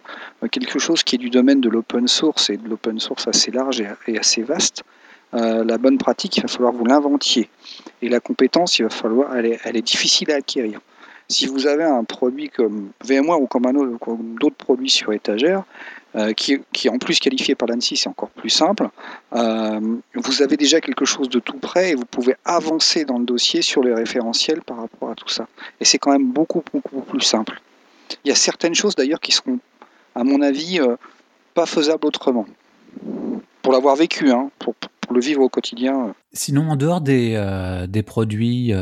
quelque 0.51 0.79
chose 0.79 1.03
qui 1.03 1.13
est 1.13 1.19
du 1.19 1.29
domaine 1.29 1.61
de 1.61 1.69
l'open 1.69 2.07
source 2.07 2.49
et 2.49 2.57
de 2.57 2.67
l'open 2.67 2.99
source 2.99 3.27
assez 3.27 3.51
large 3.51 3.83
et, 4.07 4.17
assez 4.17 4.41
vaste, 4.41 4.81
euh, 5.35 5.63
la 5.63 5.77
bonne 5.77 5.99
pratique, 5.99 6.37
il 6.37 6.41
va 6.41 6.47
falloir 6.47 6.73
vous 6.73 6.85
l'inventiez. 6.85 7.49
Et 8.01 8.09
la 8.09 8.19
compétence, 8.19 8.79
il 8.79 8.83
va 8.85 8.89
falloir, 8.89 9.37
elle 9.37 9.45
est, 9.45 9.59
elle 9.63 9.77
est 9.77 9.85
difficile 9.85 10.31
à 10.31 10.37
acquérir. 10.37 10.79
Si 11.29 11.45
vous 11.45 11.67
avez 11.67 11.83
un 11.83 12.03
produit 12.03 12.49
comme 12.49 12.89
VMware 13.03 13.39
ou 13.39 13.45
comme 13.45 13.67
autre, 13.67 14.17
d'autres 14.39 14.55
produits 14.55 14.89
sur 14.89 15.13
étagère, 15.13 15.65
euh, 16.15 16.31
qui, 16.31 16.53
est 16.53 16.89
en 16.89 16.97
plus 16.97 17.19
qualifié 17.19 17.55
par 17.55 17.67
l'ANSI, 17.67 17.97
c'est 17.97 18.07
encore 18.07 18.29
plus 18.29 18.49
simple. 18.49 18.87
Euh, 19.33 19.97
vous 20.13 20.41
avez 20.41 20.55
déjà 20.55 20.79
quelque 20.79 21.03
chose 21.03 21.27
de 21.27 21.39
tout 21.39 21.57
prêt 21.57 21.91
et 21.91 21.95
vous 21.95 22.05
pouvez 22.05 22.35
avancer 22.45 23.03
dans 23.03 23.19
le 23.19 23.25
dossier 23.25 23.61
sur 23.61 23.83
les 23.83 23.93
référentiels 23.93 24.61
par 24.61 24.77
rapport 24.77 25.09
à 25.09 25.15
tout 25.15 25.27
ça. 25.27 25.47
Et 25.81 25.85
c'est 25.85 25.97
quand 25.97 26.13
même 26.13 26.31
beaucoup, 26.31 26.63
beaucoup 26.73 27.01
plus 27.01 27.19
simple. 27.19 27.61
Il 28.23 28.29
y 28.29 28.31
a 28.31 28.35
certaines 28.35 28.75
choses 28.75 28.95
d'ailleurs 28.95 29.19
qui 29.19 29.33
seront, 29.33 29.59
à 30.13 30.23
mon 30.23 30.41
avis, 30.41 30.79
euh, 30.79 30.95
pas 31.53 31.65
faisables 31.65 32.07
autrement. 32.07 32.45
Pour 33.61 33.73
l'avoir 33.73 33.97
vécu, 33.97 34.31
hein, 34.31 34.51
pour, 34.59 34.73
le 35.11 35.19
vivre 35.19 35.41
au 35.41 35.49
quotidien. 35.49 36.15
Sinon, 36.33 36.69
en 36.69 36.75
dehors 36.77 36.99
des, 36.99 37.39
des 37.87 38.01
produits 38.01 38.73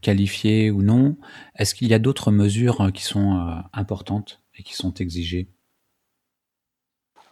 qualifiés 0.00 0.72
ou 0.72 0.82
non, 0.82 1.16
est-ce 1.56 1.76
qu'il 1.76 1.86
y 1.86 1.94
a 1.94 2.00
d'autres 2.00 2.32
mesures 2.32 2.90
qui 2.92 3.04
sont 3.04 3.38
importantes 3.72 4.40
et 4.58 4.64
qui 4.64 4.74
sont 4.74 4.92
exigées? 4.94 5.48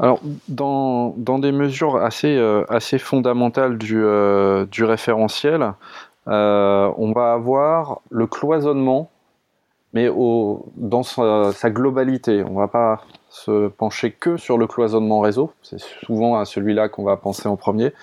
Alors, 0.00 0.20
dans, 0.48 1.12
des 1.16 1.50
mesures 1.50 1.96
assez, 1.96 2.36
euh, 2.36 2.64
assez 2.68 2.98
fondamentales 2.98 3.78
du, 3.78 4.00
euh, 4.00 4.64
du 4.66 4.84
référentiel, 4.84 5.72
euh, 6.28 6.92
on 6.96 7.12
va 7.12 7.32
avoir 7.32 8.00
le 8.10 8.26
cloisonnement 8.26 9.10
mais 9.94 10.10
dans 10.76 11.02
sa, 11.02 11.70
globalité. 11.70 12.44
On 12.44 12.50
ne 12.50 12.58
va 12.58 12.68
pas 12.68 13.00
se 13.30 13.68
pencher 13.68 14.12
que 14.12 14.36
sur 14.36 14.58
le 14.58 14.66
cloisonnement 14.66 15.20
réseau, 15.20 15.50
c'est 15.62 15.80
souvent 15.80 16.38
à 16.38 16.44
celui-là 16.44 16.90
qu'on 16.90 17.04
va 17.04 17.16
penser 17.16 17.48
en 17.48 17.56
premier, 17.56 17.94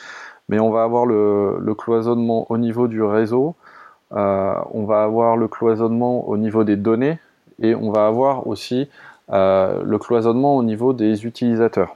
mais 0.49 0.59
on 0.59 0.71
va 0.71 0.83
avoir 0.83 1.05
le, 1.05 1.75
cloisonnement 1.77 2.47
au 2.49 2.57
niveau 2.57 2.87
du 2.87 3.03
réseau, 3.03 3.53
on 4.09 4.85
va 4.87 5.03
avoir 5.03 5.37
le 5.37 5.47
cloisonnement 5.47 6.27
au 6.27 6.37
niveau 6.37 6.63
des 6.63 6.75
données, 6.75 7.19
et 7.61 7.75
on 7.75 7.91
va 7.91 8.07
avoir 8.07 8.47
aussi 8.47 8.89
le 9.29 9.97
cloisonnement 9.97 10.57
au 10.57 10.63
niveau 10.63 10.93
des 10.93 11.25
utilisateurs. 11.25 11.95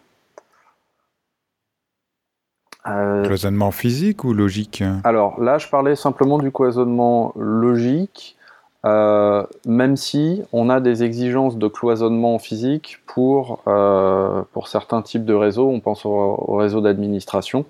Euh, 2.88 3.24
cloisonnement 3.24 3.72
physique 3.72 4.24
ou 4.24 4.34
logique? 4.34 4.84
Alors 5.04 5.42
là, 5.42 5.58
je 5.58 5.68
parlais 5.68 5.96
simplement 5.96 6.38
du 6.38 6.52
cloisonnement 6.52 7.34
logique. 7.36 8.38
Euh, 8.86 9.46
même 9.66 9.98
si 9.98 10.42
on 10.54 10.70
a 10.70 10.80
des 10.80 11.04
exigences 11.04 11.58
de 11.58 11.68
cloisonnement 11.68 12.40
physique 12.40 13.00
pour, 13.06 13.62
euh, 13.68 14.44
pour 14.54 14.70
certains 14.70 15.02
types 15.02 15.26
de 15.26 15.34
réseaux, 15.34 15.68
on 15.68 15.82
pense 15.82 16.06
au, 16.06 16.56
réseau 16.56 16.80
d'administration, 16.80 17.66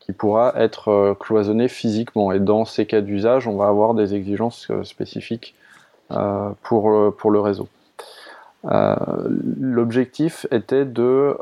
qui 0.00 0.12
pourra 0.12 0.52
être 0.56 0.88
euh, 0.88 1.14
cloisonné 1.14 1.68
physiquement. 1.68 2.32
Et 2.32 2.40
dans 2.40 2.64
ces 2.64 2.84
cas 2.84 3.00
d'usage, 3.00 3.46
on 3.46 3.56
va 3.56 3.68
avoir 3.68 3.94
des 3.94 4.14
exigences 4.14 4.70
spécifiques 4.82 5.54
pour, 6.64 7.14
pour 7.16 7.30
le 7.30 7.38
réseau. 7.38 7.68
L'objectif 8.64 10.46
était 10.50 10.84
de 10.84 11.34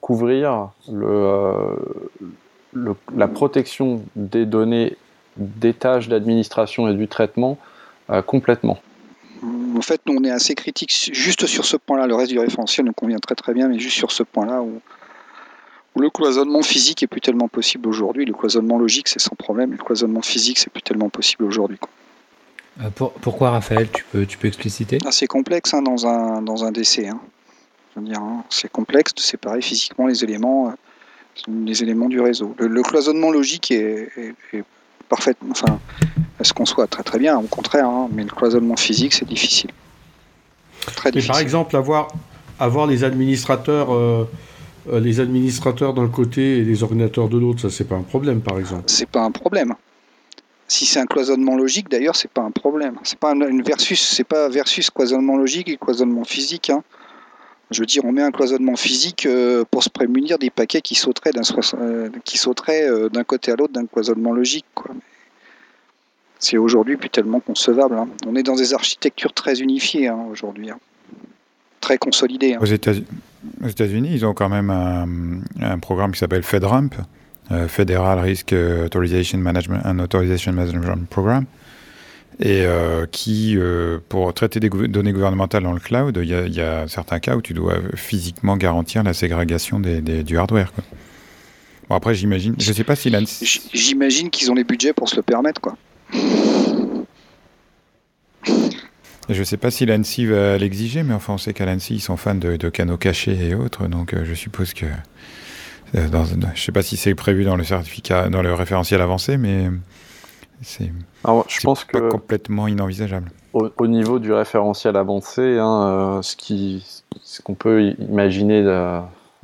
couvrir 0.00 0.70
le, 0.92 1.76
la 3.14 3.28
protection 3.28 4.02
des 4.16 4.46
données 4.46 4.96
des 5.38 5.72
tâches 5.72 6.08
d'administration 6.08 6.88
et 6.88 6.94
du 6.94 7.08
traitement 7.08 7.58
euh, 8.10 8.22
complètement. 8.22 8.78
En 9.76 9.80
fait, 9.82 10.00
nous, 10.06 10.16
on 10.18 10.24
est 10.24 10.30
assez 10.30 10.54
critique 10.54 10.92
juste 11.12 11.46
sur 11.46 11.64
ce 11.64 11.76
point-là. 11.76 12.06
Le 12.06 12.14
reste 12.14 12.32
du 12.32 12.38
référentiel 12.38 12.86
nous 12.86 12.92
convient 12.92 13.18
très 13.18 13.36
très 13.36 13.54
bien, 13.54 13.68
mais 13.68 13.78
juste 13.78 13.96
sur 13.96 14.10
ce 14.10 14.24
point-là 14.24 14.62
où, 14.62 14.80
le 15.96 16.10
cloisonnement 16.10 16.62
physique 16.62 17.02
est 17.02 17.08
plus 17.08 17.20
tellement 17.20 17.48
possible 17.48 17.88
aujourd'hui. 17.88 18.24
Le 18.24 18.32
cloisonnement 18.32 18.78
logique, 18.78 19.08
c'est 19.08 19.18
sans 19.18 19.34
problème. 19.34 19.72
Le 19.72 19.78
cloisonnement 19.78 20.22
physique, 20.22 20.58
c'est 20.58 20.70
plus 20.70 20.82
tellement 20.82 21.08
possible 21.08 21.44
aujourd'hui. 21.44 21.78
Euh, 22.80 22.90
pourquoi, 22.90 23.50
Raphaël 23.50 23.88
Tu 23.92 24.04
peux, 24.04 24.26
tu 24.26 24.38
peux 24.38 24.48
expliciter? 24.48 24.98
C'est 25.10 25.26
complexe 25.26 25.74
hein, 25.74 25.82
dans, 25.82 26.06
un, 26.06 26.42
dans 26.42 26.64
un 26.64 26.70
décès. 26.70 27.08
Hein. 27.08 27.20
Hein, 27.96 28.44
c'est 28.48 28.70
complexe 28.70 29.14
de 29.14 29.20
séparer 29.20 29.60
physiquement 29.60 30.06
les 30.06 30.22
éléments, 30.22 30.68
euh, 30.68 30.72
les 31.64 31.82
éléments 31.82 32.08
du 32.08 32.20
réseau. 32.20 32.54
Le, 32.58 32.82
cloisonnement 32.82 33.30
logique 33.30 33.72
est, 33.72 34.08
est 34.52 34.64
parfaitement. 35.08 35.50
Enfin, 35.50 35.80
est-ce 36.38 36.52
qu'on 36.52 36.66
soit 36.66 36.86
très 36.86 37.02
très 37.02 37.18
bien, 37.18 37.36
au 37.38 37.48
contraire, 37.48 37.88
hein, 37.88 38.08
mais 38.12 38.22
le 38.22 38.30
cloisonnement 38.30 38.76
physique, 38.76 39.14
c'est 39.14 39.26
difficile. 39.26 39.70
Très 40.94 41.10
difficile. 41.10 41.32
par 41.32 41.40
exemple, 41.40 41.76
avoir, 41.76 42.08
avoir 42.58 42.86
les 42.86 43.04
administrateurs. 43.04 43.92
Euh, 43.92 44.28
les 44.90 45.20
administrateurs 45.20 45.92
d'un 45.92 46.08
côté 46.08 46.58
et 46.58 46.64
les 46.64 46.82
ordinateurs 46.82 47.28
de 47.28 47.36
l'autre, 47.36 47.60
ça 47.60 47.68
c'est 47.68 47.84
pas 47.84 47.96
un 47.96 48.02
problème 48.02 48.40
par 48.40 48.58
exemple. 48.58 48.84
C'est 48.86 49.08
pas 49.08 49.22
un 49.22 49.30
problème. 49.30 49.74
Si 50.68 50.86
c'est 50.86 51.00
un 51.00 51.06
cloisonnement 51.06 51.56
logique, 51.56 51.88
d'ailleurs, 51.88 52.14
c'est 52.14 52.30
pas 52.30 52.42
un 52.42 52.50
problème. 52.50 52.96
C'est 53.02 53.18
pas 53.18 53.32
une 53.32 53.62
versus, 53.62 54.00
c'est 54.00 54.24
pas 54.24 54.48
versus 54.48 54.90
cloisonnement 54.90 55.36
logique 55.36 55.68
et 55.68 55.76
cloisonnement 55.76 56.24
physique. 56.24 56.70
Hein. 56.70 56.84
Je 57.70 57.80
veux 57.80 57.86
dire, 57.86 58.04
on 58.04 58.12
met 58.12 58.22
un 58.22 58.30
cloisonnement 58.30 58.76
physique 58.76 59.26
euh, 59.26 59.64
pour 59.70 59.82
se 59.82 59.90
prémunir 59.90 60.38
des 60.38 60.50
paquets 60.50 60.80
qui 60.80 60.94
sauteraient 60.94 61.32
d'un, 61.32 61.42
qui 62.24 62.38
sauteraient 62.38 62.86
d'un 63.10 63.24
côté 63.24 63.50
à 63.50 63.56
l'autre 63.56 63.72
d'un 63.72 63.86
cloisonnement 63.86 64.32
logique. 64.32 64.66
C'est 66.38 66.56
aujourd'hui 66.56 66.96
plus 66.96 67.10
tellement 67.10 67.40
concevable. 67.40 67.96
Hein. 67.96 68.08
On 68.26 68.36
est 68.36 68.42
dans 68.42 68.54
des 68.54 68.72
architectures 68.72 69.32
très 69.32 69.60
unifiées 69.60 70.08
hein, 70.08 70.24
aujourd'hui, 70.30 70.70
très 71.80 71.98
consolidées. 71.98 72.56
Aux 72.60 72.64
États-Unis, 72.64 74.10
ils 74.12 74.24
ont 74.24 74.34
quand 74.34 74.48
même 74.48 74.70
un, 74.70 75.78
programme 75.78 76.12
qui 76.12 76.18
s'appelle 76.18 76.44
FedRAMP, 76.44 76.94
euh, 76.94 77.02
Federal 77.68 78.18
Risk 78.20 78.52
Authorization 78.52 79.38
Management 79.38 79.82
and 79.84 79.98
Authorization 80.00 80.52
Management 80.52 81.08
Program, 81.08 81.46
et 82.40 82.62
euh, 82.64 83.06
qui, 83.10 83.56
euh, 83.56 83.98
pour 84.08 84.32
traiter 84.32 84.60
des 84.60 84.68
données 84.68 85.12
gouvernementales 85.12 85.64
dans 85.64 85.72
le 85.72 85.80
cloud, 85.80 86.18
il 86.22 86.28
y, 86.28 86.60
a 86.60 86.86
certains 86.86 87.18
cas 87.18 87.36
où 87.36 87.42
tu 87.42 87.52
dois 87.52 87.74
physiquement 87.94 88.56
garantir 88.56 89.02
la 89.02 89.12
ségrégation 89.12 89.80
du 89.80 90.38
hardware. 90.38 90.72
Bon 91.88 91.96
après 91.96 92.14
j'imagine, 92.14 92.54
je 92.58 92.72
sais 92.72 92.84
pas 92.84 92.96
si 92.96 93.10
J'imagine 93.72 94.30
qu'ils 94.30 94.50
ont 94.50 94.54
les 94.54 94.64
budgets 94.64 94.92
pour 94.92 95.08
se 95.08 95.16
le 95.16 95.22
permettre 95.22 95.60
quoi. 95.60 95.76
Je 99.30 99.40
ne 99.40 99.44
sais 99.44 99.56
pas 99.58 99.70
si 99.70 99.84
l'ANSI 99.84 100.24
va 100.24 100.56
l'exiger, 100.56 101.02
mais 101.02 101.12
enfin, 101.12 101.34
on 101.34 101.38
sait 101.38 101.52
qu'à 101.52 101.66
l'ANSI, 101.66 101.96
ils 101.96 102.00
sont 102.00 102.16
fans 102.16 102.34
de, 102.34 102.56
canaux 102.70 102.96
cachés 102.96 103.36
et 103.48 103.54
autres, 103.54 103.86
donc 103.86 104.14
euh, 104.14 104.24
je 104.24 104.32
suppose 104.32 104.72
que. 104.72 104.86
Euh, 105.94 106.08
dans, 106.08 106.24
je 106.24 106.34
ne 106.34 106.56
sais 106.56 106.72
pas 106.72 106.82
si 106.82 106.96
c'est 106.96 107.14
prévu 107.14 107.44
dans 107.44 107.56
le 107.56 107.64
certificat, 107.64 108.28
dans 108.28 108.42
le 108.42 108.52
référentiel 108.52 109.00
avancé, 109.00 109.36
mais 109.36 109.70
c'est. 110.62 110.90
pense 111.62 111.84
pas 111.84 112.00
complètement 112.08 112.68
inenvisageable. 112.68 113.30
Au, 113.54 113.86
niveau 113.86 114.18
du 114.18 114.32
référentiel 114.32 114.96
avancé, 114.96 115.58
hein, 115.58 116.20
euh, 116.20 116.22
ce 116.22 117.42
qu'on 117.42 117.54
peut 117.54 117.94
imaginer 117.98 118.62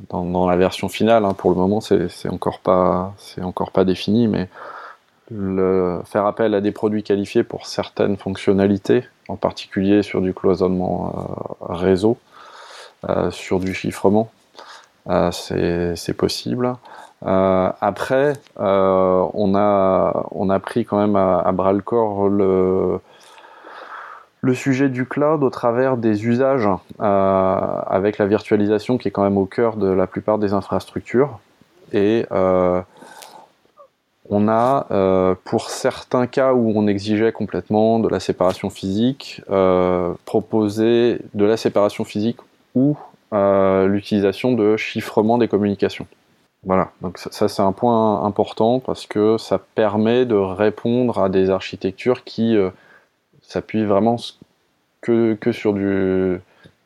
dans, 0.09 0.47
la 0.47 0.55
version 0.55 0.87
finale, 0.87 1.25
hein, 1.25 1.33
pour 1.33 1.49
le 1.49 1.57
moment, 1.57 1.81
c'est 1.81 2.29
encore 2.29 2.59
pas, 2.59 3.13
c'est 3.17 3.41
encore 3.41 3.71
pas 3.71 3.83
défini, 3.83 4.27
mais 4.27 4.47
le, 5.31 6.01
faire 6.05 6.25
appel 6.25 6.53
à 6.53 6.61
des 6.61 6.71
produits 6.71 7.03
qualifiés 7.03 7.43
pour 7.43 7.65
certaines 7.65 8.17
fonctionnalités, 8.17 9.03
en 9.27 9.35
particulier 9.35 10.03
sur 10.03 10.21
du 10.21 10.33
cloisonnement 10.33 11.57
euh, 11.61 11.73
réseau, 11.73 12.17
euh, 13.09 13.31
sur 13.31 13.59
du 13.59 13.73
chiffrement, 13.73 14.31
c'est 15.31 16.13
possible. 16.15 16.73
après, 17.21 18.33
on, 18.57 19.53
a, 19.55 20.25
on 20.31 20.49
a 20.49 20.59
pris 20.59 20.85
quand 20.85 20.97
même 20.97 21.15
à, 21.15 21.51
bras 21.51 21.73
le 21.73 21.81
corps 21.81 22.29
le, 22.29 22.99
sujet 24.53 24.89
du 24.89 25.05
cloud 25.05 25.43
au 25.43 25.49
travers 25.49 25.97
des 25.97 26.25
usages 26.25 26.69
avec 26.99 28.17
la 28.17 28.25
virtualisation 28.25 28.97
qui 28.97 29.07
est 29.07 29.11
quand 29.11 29.23
même 29.23 29.37
au 29.37 29.45
cœur 29.45 29.77
de 29.77 29.87
la 29.87 30.07
plupart 30.07 30.37
des 30.37 30.53
infrastructures. 30.53 31.39
Et 31.93 32.25
on 34.29 34.47
a, 34.47 34.87
euh, 34.91 35.35
pour 35.43 35.69
certains 35.69 36.27
cas 36.27 36.53
où 36.53 36.73
on 36.75 36.87
exigeait 36.87 37.31
complètement 37.31 37.99
de 37.99 38.09
la 38.09 38.19
séparation 38.19 38.69
physique, 38.69 39.41
euh, 39.49 40.13
proposé 40.25 41.19
de 41.33 41.45
la 41.45 41.57
séparation 41.57 42.03
physique 42.03 42.37
ou 42.73 42.97
euh, 43.33 43.87
l'utilisation 43.87 44.53
de 44.53 44.77
chiffrement 44.77 45.37
des 45.37 45.47
communications. 45.47 46.07
Voilà, 46.63 46.91
donc 47.01 47.19
ça, 47.19 47.47
c'est 47.47 47.61
un 47.61 47.71
point 47.73 48.23
important 48.23 48.79
parce 48.79 49.05
que 49.05 49.37
ça 49.37 49.59
permet 49.59 50.25
de 50.25 50.35
répondre 50.35 51.19
à 51.19 51.29
des 51.29 51.51
architectures 51.51 52.23
qui 52.23 52.57
s'appuient 53.43 53.85
vraiment 53.85 54.15
que, 55.01 55.37
sur 55.51 55.73
du, 55.73 56.39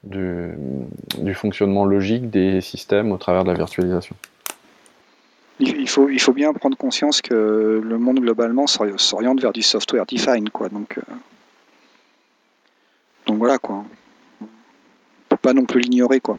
du 0.04 1.34
fonctionnement 1.34 1.86
logique 1.86 2.30
des 2.30 2.60
systèmes 2.60 3.14
au 3.14 3.18
travers 3.18 3.46
de 3.46 3.52
la 3.52 3.56
virtualisation 3.56 4.18
il 5.60 5.90
faut, 5.90 6.10
il 6.10 6.20
faut 6.20 6.32
bien 6.32 6.54
prendre 6.54 6.78
conscience 6.78 7.22
que 7.22 7.82
le 7.84 7.98
monde 7.98 8.20
globalement 8.20 8.66
s'oriente 8.68 9.42
vers 9.42 9.52
du 9.52 9.62
software 9.62 10.06
defined, 10.06 10.50
quoi. 10.50 10.70
Donc, 10.70 10.98
euh, 10.98 11.02
donc 13.26 13.38
voilà, 13.38 13.58
quoi. 13.58 13.84
Pas 15.42 15.54
non 15.54 15.66
plus 15.66 15.82
l'ignorer, 15.82 16.20
quoi. 16.20 16.38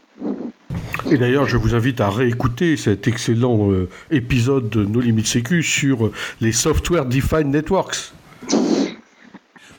Et 1.09 1.17
d'ailleurs, 1.17 1.47
je 1.47 1.57
vous 1.57 1.73
invite 1.75 1.99
à 1.99 2.09
réécouter 2.09 2.77
cet 2.77 3.07
excellent 3.07 3.71
euh, 3.71 3.89
épisode 4.11 4.69
de 4.69 4.85
No 4.85 4.99
Limit 4.99 5.25
Sécu 5.25 5.63
sur 5.63 6.05
euh, 6.05 6.13
les 6.39 6.51
Software 6.51 7.05
Defined 7.05 7.47
Networks. 7.47 8.13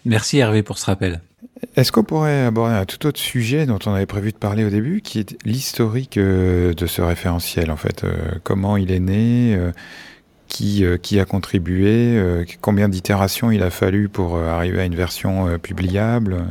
Merci 0.04 0.38
Hervé 0.38 0.62
pour 0.62 0.78
ce 0.78 0.86
rappel. 0.86 1.20
Est-ce 1.76 1.92
qu'on 1.92 2.02
pourrait 2.02 2.44
aborder 2.44 2.74
un 2.74 2.84
tout 2.84 3.06
autre 3.06 3.20
sujet 3.20 3.66
dont 3.66 3.78
on 3.86 3.94
avait 3.94 4.06
prévu 4.06 4.32
de 4.32 4.36
parler 4.36 4.64
au 4.64 4.70
début, 4.70 5.00
qui 5.00 5.20
est 5.20 5.36
l'historique 5.44 6.16
euh, 6.16 6.74
de 6.74 6.86
ce 6.86 7.00
référentiel, 7.02 7.70
en 7.70 7.76
fait 7.76 8.04
Comment 8.42 8.76
il 8.76 8.90
est 8.90 9.00
né 9.00 9.56
qui, 10.48 10.84
qui 11.02 11.20
a 11.20 11.24
contribué 11.24 12.44
Combien 12.60 12.88
d'itérations 12.88 13.50
il 13.52 13.62
a 13.62 13.70
fallu 13.70 14.08
pour 14.08 14.36
arriver 14.36 14.80
à 14.80 14.84
une 14.84 14.96
version 14.96 15.58
publiable? 15.60 16.44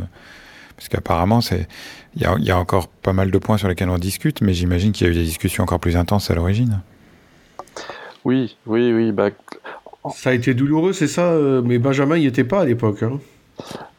Parce 0.77 0.89
qu'apparemment, 0.89 1.41
il 2.15 2.21
y, 2.21 2.45
y 2.45 2.51
a, 2.51 2.57
encore 2.57 2.87
pas 2.87 3.13
mal 3.13 3.31
de 3.31 3.37
points 3.37 3.57
sur 3.57 3.67
lesquels 3.67 3.89
on 3.89 3.97
discute, 3.97 4.41
mais 4.41 4.53
j'imagine 4.53 4.91
qu'il 4.91 5.07
y 5.07 5.09
a 5.09 5.13
eu 5.13 5.15
des 5.15 5.23
discussions 5.23 5.63
encore 5.63 5.79
plus 5.79 5.95
intenses 5.95 6.29
à 6.29 6.35
l'origine. 6.35 6.81
Oui, 8.25 8.57
oui, 8.65 8.93
oui. 8.93 9.11
Bah... 9.11 9.29
Ça 10.15 10.31
a 10.31 10.33
été 10.33 10.53
douloureux, 10.53 10.93
c'est 10.93 11.07
ça 11.07 11.37
Mais 11.63 11.77
Benjamin 11.77 12.17
n'y 12.17 12.25
était 12.25 12.43
pas 12.43 12.61
à 12.61 12.65
l'époque. 12.65 13.03
Hein 13.03 13.19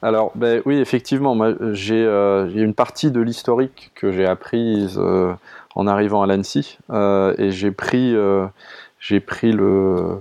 alors, 0.03 0.33
ben, 0.35 0.63
oui, 0.67 0.79
effectivement, 0.79 1.37
j'ai 1.73 2.05
euh, 2.05 2.51
une 2.55 2.75
partie 2.75 3.11
de 3.11 3.21
l'historique 3.21 3.93
que 3.95 4.11
j'ai 4.11 4.27
apprise 4.27 4.99
euh, 4.99 5.33
en 5.77 5.87
arrivant 5.87 6.23
à 6.23 6.27
l'ANSI, 6.27 6.79
euh, 6.91 7.35
et 7.39 7.51
j'ai 7.51 7.71
pris, 7.71 8.15
j'ai 8.99 9.21
pris 9.21 9.53
le, 9.53 10.19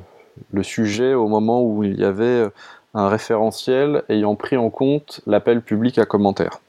le, 0.54 0.64
sujet 0.64 1.14
au 1.14 1.28
moment 1.28 1.64
où 1.64 1.84
il 1.84 2.00
y 2.00 2.06
avait 2.06 2.46
un 2.94 3.10
référentiel 3.10 4.04
ayant 4.10 4.36
pris 4.36 4.58
en 4.58 4.70
compte 4.70 5.22
l'appel 5.26 5.62
public 5.62 5.98
à 5.98 6.06
commentaires. 6.06 6.60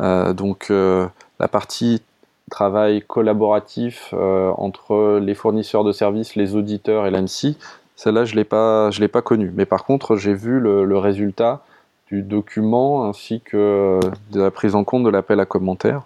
Donc 0.00 0.70
la 0.70 1.48
partie 1.48 2.02
travail 2.50 3.02
collaboratif 3.02 4.12
entre 4.12 5.18
les 5.18 5.34
fournisseurs 5.34 5.84
de 5.84 5.92
services, 5.92 6.36
les 6.36 6.54
auditeurs 6.54 7.06
et 7.06 7.10
l'ANSI, 7.10 7.56
celle-là 7.96 8.24
je 8.24 8.34
ne 8.34 9.00
l'ai 9.00 9.08
pas 9.08 9.22
connue. 9.22 9.52
Mais 9.54 9.66
par 9.66 9.84
contre 9.84 10.16
j'ai 10.16 10.34
vu 10.34 10.60
le, 10.60 10.98
résultat 10.98 11.64
du 12.08 12.22
document 12.22 13.08
ainsi 13.08 13.40
que 13.40 14.00
de 14.30 14.40
la 14.40 14.50
prise 14.50 14.74
en 14.74 14.84
compte 14.84 15.04
de 15.04 15.10
l'appel 15.10 15.40
à 15.40 15.46
commentaires. 15.46 16.02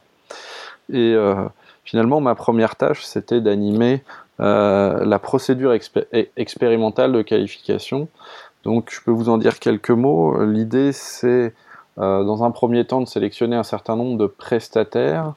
Et 0.93 1.17
finalement 1.85 2.21
ma 2.21 2.35
première 2.35 2.77
tâche 2.77 3.05
c'était 3.05 3.41
d'animer 3.41 4.03
euh, 4.41 5.05
la 5.05 5.19
procédure 5.19 5.77
expérimentale 6.37 7.13
de 7.13 7.23
qualification. 7.23 8.09
Donc 8.63 8.91
je 8.93 9.01
peux 9.01 9.11
vous 9.11 9.29
en 9.29 9.39
dire 9.39 9.59
quelques 9.59 9.91
mots. 9.91 10.45
L'idée 10.45 10.93
c'est 10.93 11.27
euh, 11.27 11.51
dans 11.99 12.45
un 12.45 12.51
premier 12.51 12.85
temps 12.85 13.01
de 13.01 13.07
sélectionner 13.07 13.57
un 13.57 13.63
certain 13.63 13.97
nombre 13.97 14.17
de 14.19 14.27
prestataires 14.27 15.35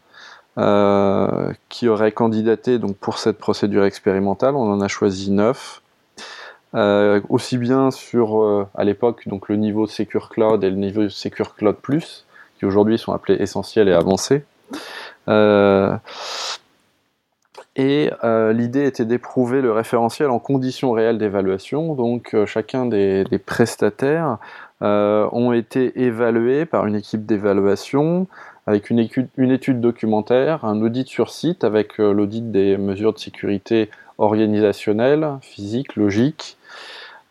euh, 0.57 1.51
qui 1.69 1.87
auraient 1.87 2.11
candidaté 2.11 2.77
donc, 2.77 2.97
pour 2.97 3.17
cette 3.17 3.37
procédure 3.37 3.85
expérimentale. 3.85 4.55
On 4.55 4.71
en 4.71 4.81
a 4.81 4.87
choisi 4.87 5.31
neuf. 5.31 5.81
aussi 7.29 7.57
bien 7.57 7.91
sur, 7.91 8.67
à 8.75 8.83
l'époque, 8.83 9.27
donc 9.27 9.49
le 9.49 9.55
niveau 9.55 9.87
Secure 9.87 10.29
Cloud 10.29 10.63
et 10.63 10.69
le 10.69 10.77
niveau 10.77 11.09
Secure 11.09 11.55
Cloud 11.55 11.75
Plus, 11.75 12.25
qui 12.57 12.65
aujourd'hui 12.65 12.97
sont 12.97 13.13
appelés 13.13 13.41
essentiels 13.41 13.89
et 13.89 13.93
avancés. 13.93 14.43
Et 17.77 18.11
euh, 18.23 18.51
l'idée 18.51 18.85
était 18.85 19.05
d'éprouver 19.05 19.61
le 19.61 19.71
référentiel 19.71 20.29
en 20.29 20.39
conditions 20.39 20.91
réelles 20.91 21.17
d'évaluation. 21.17 21.95
Donc 21.95 22.33
euh, 22.33 22.45
chacun 22.45 22.85
des, 22.85 23.25
prestataires 23.45 24.37
euh, 24.81 25.27
ont 25.31 25.53
été 25.53 26.01
évalués 26.01 26.65
par 26.65 26.87
une 26.87 26.95
équipe 26.95 27.25
d'évaluation 27.25 28.27
avec 28.67 28.89
une 28.89 28.99
étude, 28.99 29.81
documentaire, 29.81 30.65
un 30.65 30.81
audit 30.81 31.07
sur 31.07 31.31
site 31.31 31.63
avec 31.63 31.97
l'audit 31.97 32.51
des 32.51 32.77
mesures 32.77 33.11
de 33.11 33.17
sécurité 33.17 33.89
organisationnelles, 34.19 35.27
physiques, 35.41 35.95
logiques, 35.95 36.57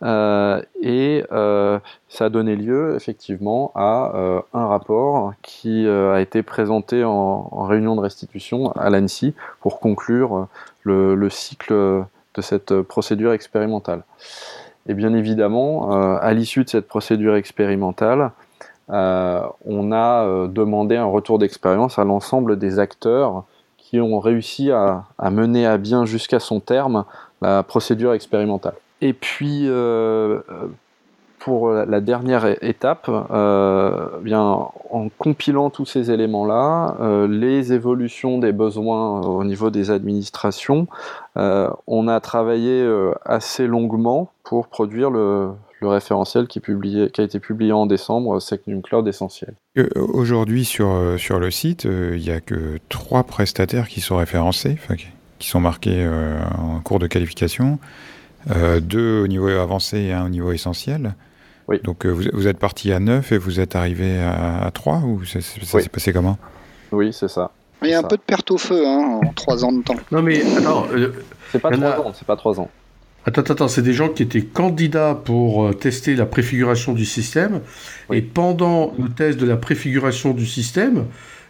euh, 0.02 0.62
et 0.80 1.24
euh, 1.30 1.78
ça 2.08 2.26
a 2.26 2.28
donné 2.30 2.56
lieu 2.56 2.94
effectivement 2.96 3.70
à 3.74 4.12
euh, 4.14 4.40
un 4.54 4.66
rapport 4.66 5.34
qui 5.42 5.86
a 5.86 6.20
été 6.20 6.42
présenté 6.42 7.04
en, 7.04 7.64
réunion 7.64 7.96
de 7.96 8.00
restitution 8.00 8.72
à 8.72 8.88
l'ANSI 8.90 9.34
pour 9.60 9.80
conclure 9.80 10.48
le, 10.82 11.28
cycle 11.28 11.74
de 12.34 12.42
cette 12.42 12.80
procédure 12.82 13.32
expérimentale. 13.32 14.02
Et 14.88 14.94
bien 14.94 15.14
évidemment, 15.14 15.90
à 16.18 16.32
l'issue 16.32 16.64
de 16.64 16.68
cette 16.68 16.88
procédure 16.88 17.36
expérimentale, 17.36 18.32
on 18.88 19.92
a 19.92 20.48
demandé 20.48 20.96
un 20.96 21.04
retour 21.04 21.38
d'expérience 21.38 21.98
à 21.98 22.04
l'ensemble 22.04 22.58
des 22.58 22.78
acteurs 22.78 23.44
qui 23.76 24.00
ont 24.00 24.18
réussi 24.18 24.70
à 24.70 25.04
mener 25.30 25.66
à 25.66 25.76
bien 25.76 26.06
jusqu'à 26.06 26.40
son 26.40 26.60
terme 26.60 27.04
la 27.42 27.62
procédure 27.62 28.14
expérimentale. 28.14 28.74
Et 29.00 29.12
puis, 29.12 29.62
euh, 29.66 30.40
pour 31.40 31.70
la 31.70 32.00
dernière 32.00 32.46
étape, 32.62 33.10
euh, 33.30 34.06
bien, 34.22 34.40
en 34.90 35.08
compilant 35.18 35.70
tous 35.70 35.86
ces 35.86 36.10
éléments-là, 36.10 36.96
euh, 37.00 37.26
les 37.26 37.72
évolutions 37.72 38.38
des 38.38 38.52
besoins 38.52 39.20
au 39.22 39.42
niveau 39.42 39.70
des 39.70 39.90
administrations, 39.90 40.86
on 41.36 42.08
a 42.08 42.20
travaillé 42.20 42.86
assez 43.24 43.66
longuement 43.66 44.30
pour 44.44 44.68
produire 44.68 45.10
le, 45.10 45.50
référentiel 45.80 46.46
qui, 46.46 46.60
a 46.60 47.22
été 47.22 47.40
publié 47.40 47.72
en 47.72 47.86
décembre, 47.86 48.40
Secnum 48.40 48.82
Cloud 48.82 49.08
Essentiel. 49.08 49.54
Aujourd'hui, 49.96 50.66
sur, 50.66 50.90
sur 51.16 51.38
le 51.38 51.50
site, 51.50 51.84
il 51.84 52.20
n'y 52.20 52.30
a 52.30 52.40
que 52.40 52.78
trois 52.90 53.22
prestataires 53.22 53.88
qui 53.88 54.02
sont 54.02 54.18
référencés, 54.18 54.76
qui 55.38 55.48
sont 55.48 55.60
marqués 55.60 56.06
en 56.58 56.80
cours 56.80 56.98
de 56.98 57.06
qualification. 57.06 57.78
Euh, 58.50 58.80
deux 58.80 59.22
au 59.22 59.26
niveau 59.26 59.48
avancé 59.48 59.98
et 59.98 60.12
un 60.12 60.26
au 60.26 60.28
niveau 60.28 60.52
essentiel. 60.52 61.14
Oui. 61.70 61.78
Donc 61.84 62.04
euh, 62.04 62.10
vous, 62.10 62.48
êtes 62.48 62.58
parti 62.58 62.92
à 62.92 62.98
9 62.98 63.30
et 63.30 63.38
vous 63.38 63.60
êtes 63.60 63.76
arrivé 63.76 64.18
à, 64.18 64.64
à 64.64 64.70
3 64.72 64.98
ou 64.98 65.24
ça, 65.24 65.40
s'est 65.40 65.88
passé 65.88 66.12
comment? 66.12 66.36
Oui, 66.90 67.12
c'est 67.12 67.28
ça. 67.28 67.52
Il 67.82 67.88
y 67.88 67.94
a 67.94 68.00
un 68.00 68.02
peu 68.02 68.16
de 68.16 68.22
perte 68.22 68.50
au 68.50 68.58
feu 68.58 68.84
hein, 68.86 69.20
en 69.24 69.32
3 69.32 69.64
ans 69.64 69.72
de 69.72 69.82
temps. 69.82 69.94
Non 70.10 70.20
mais 70.20 70.42
attends, 70.58 70.86
euh, 70.92 71.12
c'est 71.52 71.60
pas 71.60 71.70
3 71.70 71.88
ans, 72.00 72.12
c'est 72.12 72.26
pas 72.26 72.36
3 72.36 72.60
ans. 72.60 72.68
Attends, 73.24 73.42
attends, 73.42 73.68
c'est 73.68 73.82
des 73.82 73.92
gens 73.92 74.08
qui 74.08 74.22
étaient 74.22 74.42
candidats 74.42 75.14
pour 75.14 75.76
tester 75.78 76.16
la 76.16 76.26
préfiguration 76.26 76.92
du 76.92 77.04
système. 77.04 77.60
Et 78.12 78.22
pendant 78.22 78.92
le 78.98 79.10
test 79.10 79.38
de 79.38 79.46
la 79.46 79.56
préfiguration 79.56 80.32
du 80.32 80.46
système, 80.46 81.04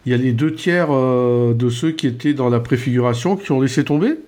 il 0.05 0.13
y 0.13 0.15
a 0.15 0.19
les 0.19 0.33
deux 0.33 0.53
tiers 0.53 0.89
de 0.89 1.69
ceux 1.71 1.93
qui 1.93 2.09
étaient 2.09 2.35
dans 2.35 2.51
la 2.51 2.59
préfiguration 2.59 3.37
qui 3.37 3.53
ont 3.53 3.61
laissé 3.61 3.85
tomber? 3.85 4.19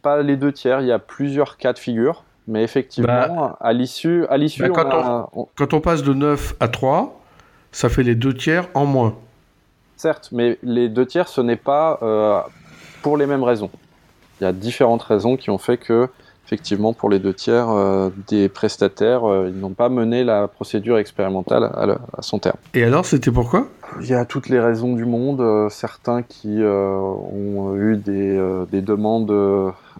Pas 0.00 0.22
les 0.22 0.36
deux 0.36 0.52
tiers, 0.52 0.80
il 0.80 0.86
y 0.86 0.92
a 0.92 0.98
plusieurs 0.98 1.58
cas 1.58 1.74
de 1.74 1.78
figure. 1.78 2.24
Mais 2.48 2.62
effectivement, 2.62 3.08
bah, 3.08 3.56
à 3.60 3.72
l'issue, 3.72 4.24
à 4.26 4.36
l'issue, 4.36 4.68
bah, 4.68 4.68
quand, 5.56 5.74
on, 5.74 5.80
passe 5.80 6.02
de 6.02 6.12
9 6.12 6.54
à 6.60 6.68
3, 6.68 7.20
ça 7.72 7.88
fait 7.88 8.02
les 8.02 8.14
deux 8.14 8.34
tiers 8.34 8.68
en 8.74 8.86
moins. 8.86 9.14
Certes, 9.96 10.28
mais 10.32 10.58
les 10.62 10.88
deux 10.88 11.06
tiers, 11.06 11.28
ce 11.28 11.40
n'est 11.40 11.56
pas 11.56 11.98
euh, 12.02 12.40
pour 13.02 13.16
les 13.16 13.26
mêmes 13.26 13.42
raisons. 13.42 13.70
Il 14.40 14.44
y 14.44 14.46
a 14.46 14.52
différentes 14.52 15.02
raisons 15.02 15.36
qui 15.36 15.50
ont 15.50 15.58
fait 15.58 15.78
que 15.78 16.08
effectivement, 16.46 16.92
pour 16.92 17.10
les 17.10 17.18
deux 17.18 17.34
tiers 17.34 17.68
euh, 17.70 18.10
des 18.28 18.48
prestataires, 18.48 19.24
euh, 19.24 19.50
ils 19.52 19.58
n'ont 19.58 19.72
pas 19.72 19.88
mené 19.88 20.22
la 20.22 20.46
procédure 20.46 20.96
expérimentale 20.98 21.64
à, 21.64 22.22
son 22.22 22.38
terme. 22.38 22.56
Et 22.72 22.84
alors, 22.84 23.04
c'était 23.04 23.32
pourquoi? 23.32 23.66
Il 24.00 24.06
y 24.06 24.14
a 24.14 24.24
toutes 24.24 24.48
les 24.48 24.60
raisons 24.60 24.94
du 24.94 25.04
monde. 25.04 25.40
Euh, 25.40 25.68
certains 25.70 26.22
qui 26.22 26.60
ont 26.62 27.76
eu 27.76 27.96
des, 27.96 28.40
des 28.70 28.80
demandes 28.80 29.32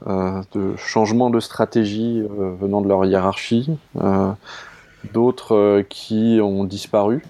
de 0.04 0.76
changement 0.76 1.30
de 1.30 1.40
stratégie 1.40 2.22
venant 2.60 2.80
de 2.80 2.88
leur 2.88 3.04
hiérarchie, 3.04 3.70
d'autres 5.12 5.84
qui 5.88 6.38
ont 6.42 6.64
disparu. 6.64 7.24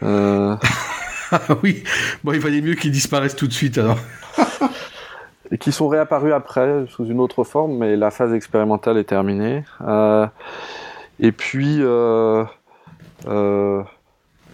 oui, 1.62 1.82
bon, 2.24 2.32
il 2.32 2.40
valait 2.40 2.60
mieux 2.60 2.74
qu'ils 2.74 2.92
disparaissent 2.92 3.36
tout 3.36 3.46
de 3.46 3.52
suite 3.52 3.78
alors. 3.78 3.98
et 5.52 5.58
qui 5.58 5.70
sont 5.70 5.86
réapparus 5.86 6.32
après 6.32 6.86
sous 6.88 7.04
une 7.04 7.20
autre 7.20 7.44
forme, 7.44 7.76
mais 7.76 7.94
la 7.94 8.10
phase 8.10 8.32
expérimentale 8.32 8.96
est 8.96 9.04
terminée. 9.04 9.64
Euh, 9.82 10.26
et 11.20 11.30
puis 11.30 11.76
euh, 11.80 12.42
euh, 13.28 13.82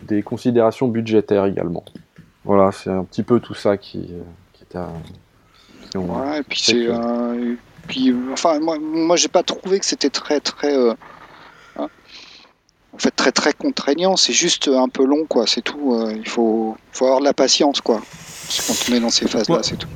des 0.02 0.22
considérations 0.22 0.88
budgétaires 0.88 1.46
également. 1.46 1.84
Voilà, 2.44 2.72
c'est 2.72 2.90
un 2.90 3.04
petit 3.04 3.22
peu 3.22 3.38
tout 3.38 3.54
ça 3.54 3.76
qui, 3.76 4.12
qui 4.54 4.64
ouais, 5.94 6.40
et 6.40 6.42
puis 6.42 6.60
c'est. 6.62 6.88
puis, 7.86 8.14
enfin, 8.32 8.58
moi, 8.60 8.78
moi 8.78 9.16
j'ai 9.16 9.28
pas 9.28 9.42
trouvé 9.42 9.78
que 9.78 9.86
c'était 9.86 10.10
très 10.10 10.40
très. 10.40 10.74
Hein, 11.76 11.88
en 12.94 12.98
fait, 12.98 13.10
très 13.10 13.32
très 13.32 13.52
contraignant. 13.52 14.16
C'est 14.16 14.32
juste 14.32 14.68
un 14.68 14.88
peu 14.88 15.04
long, 15.04 15.24
quoi. 15.26 15.46
C'est 15.46 15.62
tout. 15.62 15.96
il 16.16 16.28
faut, 16.28 16.76
faut 16.92 17.04
avoir 17.04 17.20
de 17.20 17.24
la 17.24 17.34
patience, 17.34 17.80
quoi. 17.80 18.00
Quand 18.66 18.74
on 18.90 18.94
est 18.94 19.00
dans 19.00 19.10
ces 19.10 19.28
phases-là, 19.28 19.60
c'est 19.62 19.76
tout. 19.76 19.88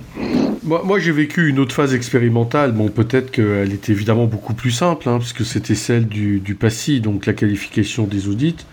Moi, 0.62 0.98
j'ai 1.00 1.10
vécu 1.10 1.48
une 1.48 1.58
autre 1.58 1.74
phase 1.74 1.94
expérimentale. 1.94 2.72
Bon, 2.72 2.88
peut-être 2.88 3.30
qu'elle 3.30 3.72
était 3.72 3.92
évidemment 3.92 4.26
beaucoup 4.26 4.54
plus 4.54 4.70
simple, 4.70 5.08
hein, 5.08 5.18
puisque 5.18 5.44
c'était 5.44 5.74
celle 5.74 6.06
du, 6.06 6.38
du 6.38 6.54
PASSI, 6.54 7.00
donc 7.00 7.26
la 7.26 7.32
qualification 7.32 8.04
des 8.04 8.28
audits. 8.28 8.64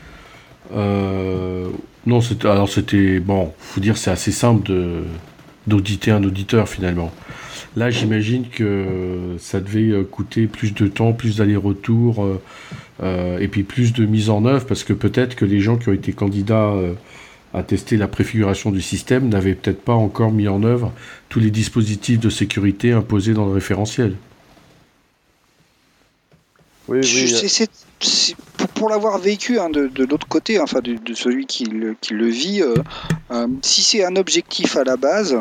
Euh, 0.76 1.68
non, 2.06 2.20
alors 2.44 2.70
c'était 2.70 3.20
bon, 3.20 3.54
faut 3.58 3.82
dire 3.82 3.98
c'est 3.98 4.12
assez 4.12 4.32
simple 4.32 4.72
d'auditer 5.68 6.12
un 6.12 6.24
auditeur 6.24 6.68
finalement. 6.68 7.12
Là, 7.76 7.90
j'imagine 7.90 8.48
que 8.50 9.36
ça 9.40 9.60
devait 9.60 10.04
coûter 10.04 10.48
plus 10.48 10.74
de 10.74 10.88
temps, 10.88 11.14
plus 11.14 11.38
d'aller-retour, 11.38 12.26
euh, 13.02 13.40
et 13.40 13.48
puis 13.48 13.64
plus 13.64 13.94
de 13.94 14.06
mise 14.06 14.30
en 14.30 14.46
œuvre, 14.46 14.66
parce 14.66 14.84
que 14.84 14.94
peut-être 14.94 15.36
que 15.36 15.46
les 15.46 15.62
gens 15.62 15.78
qui 15.78 15.90
ont 15.90 15.94
été 15.94 16.12
candidats 16.12 16.72
euh, 16.72 16.94
à 17.54 17.64
tester 17.64 17.96
la 17.96 18.08
préfiguration 18.08 18.72
du 18.72 18.82
système 18.82 19.30
n'avait 19.30 19.56
peut-être 19.56 19.82
pas 19.82 19.94
encore 19.94 20.32
mis 20.32 20.50
en 20.50 20.64
œuvre 20.64 20.92
tous 21.30 21.40
les 21.40 21.50
dispositifs 21.50 22.20
de 22.20 22.30
sécurité 22.30 22.92
imposés 22.92 23.34
dans 23.34 23.46
le 23.46 23.54
référentiel. 23.54 24.16
Oui, 26.90 27.00
oui. 27.02 28.46
Pour, 28.80 28.90
l'avoir 28.90 29.18
vécu 29.20 29.60
hein, 29.60 29.70
de, 29.70 30.06
l'autre 30.06 30.28
côté, 30.28 30.60
enfin 30.60 30.80
de, 30.82 31.14
celui 31.14 31.46
qui 31.46 31.66
le, 31.66 31.96
qui 32.00 32.14
le 32.14 32.28
vit, 32.28 32.62
euh, 32.62 32.76
euh, 33.32 33.48
si 33.62 33.82
c'est 33.82 34.04
un 34.04 34.16
objectif 34.16 34.78
à 34.78 34.84
la 34.84 34.98
base, 34.98 35.38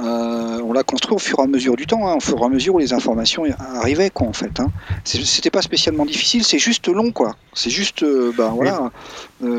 euh, 0.00 0.60
on 0.64 0.72
l'a 0.72 0.82
construit 0.82 1.14
au 1.14 1.18
fur 1.18 1.38
et 1.38 1.42
à 1.42 1.46
mesure 1.46 1.76
du 1.76 1.86
temps, 1.86 2.08
hein, 2.08 2.16
au 2.16 2.20
fur 2.20 2.38
et 2.40 2.44
à 2.44 2.48
mesure 2.48 2.74
où 2.74 2.78
les 2.78 2.92
informations 2.92 3.44
arrivaient, 3.58 4.10
quoi, 4.10 4.26
en 4.26 4.32
fait. 4.32 4.60
Hein. 4.60 4.70
C'était 5.04 5.50
pas 5.50 5.62
spécialement 5.62 6.04
difficile, 6.04 6.44
c'est 6.44 6.58
juste 6.58 6.88
long, 6.88 7.12
quoi. 7.12 7.36
C'est 7.54 7.70
juste, 7.70 8.04
bah 8.36 8.52
voilà. 8.54 8.90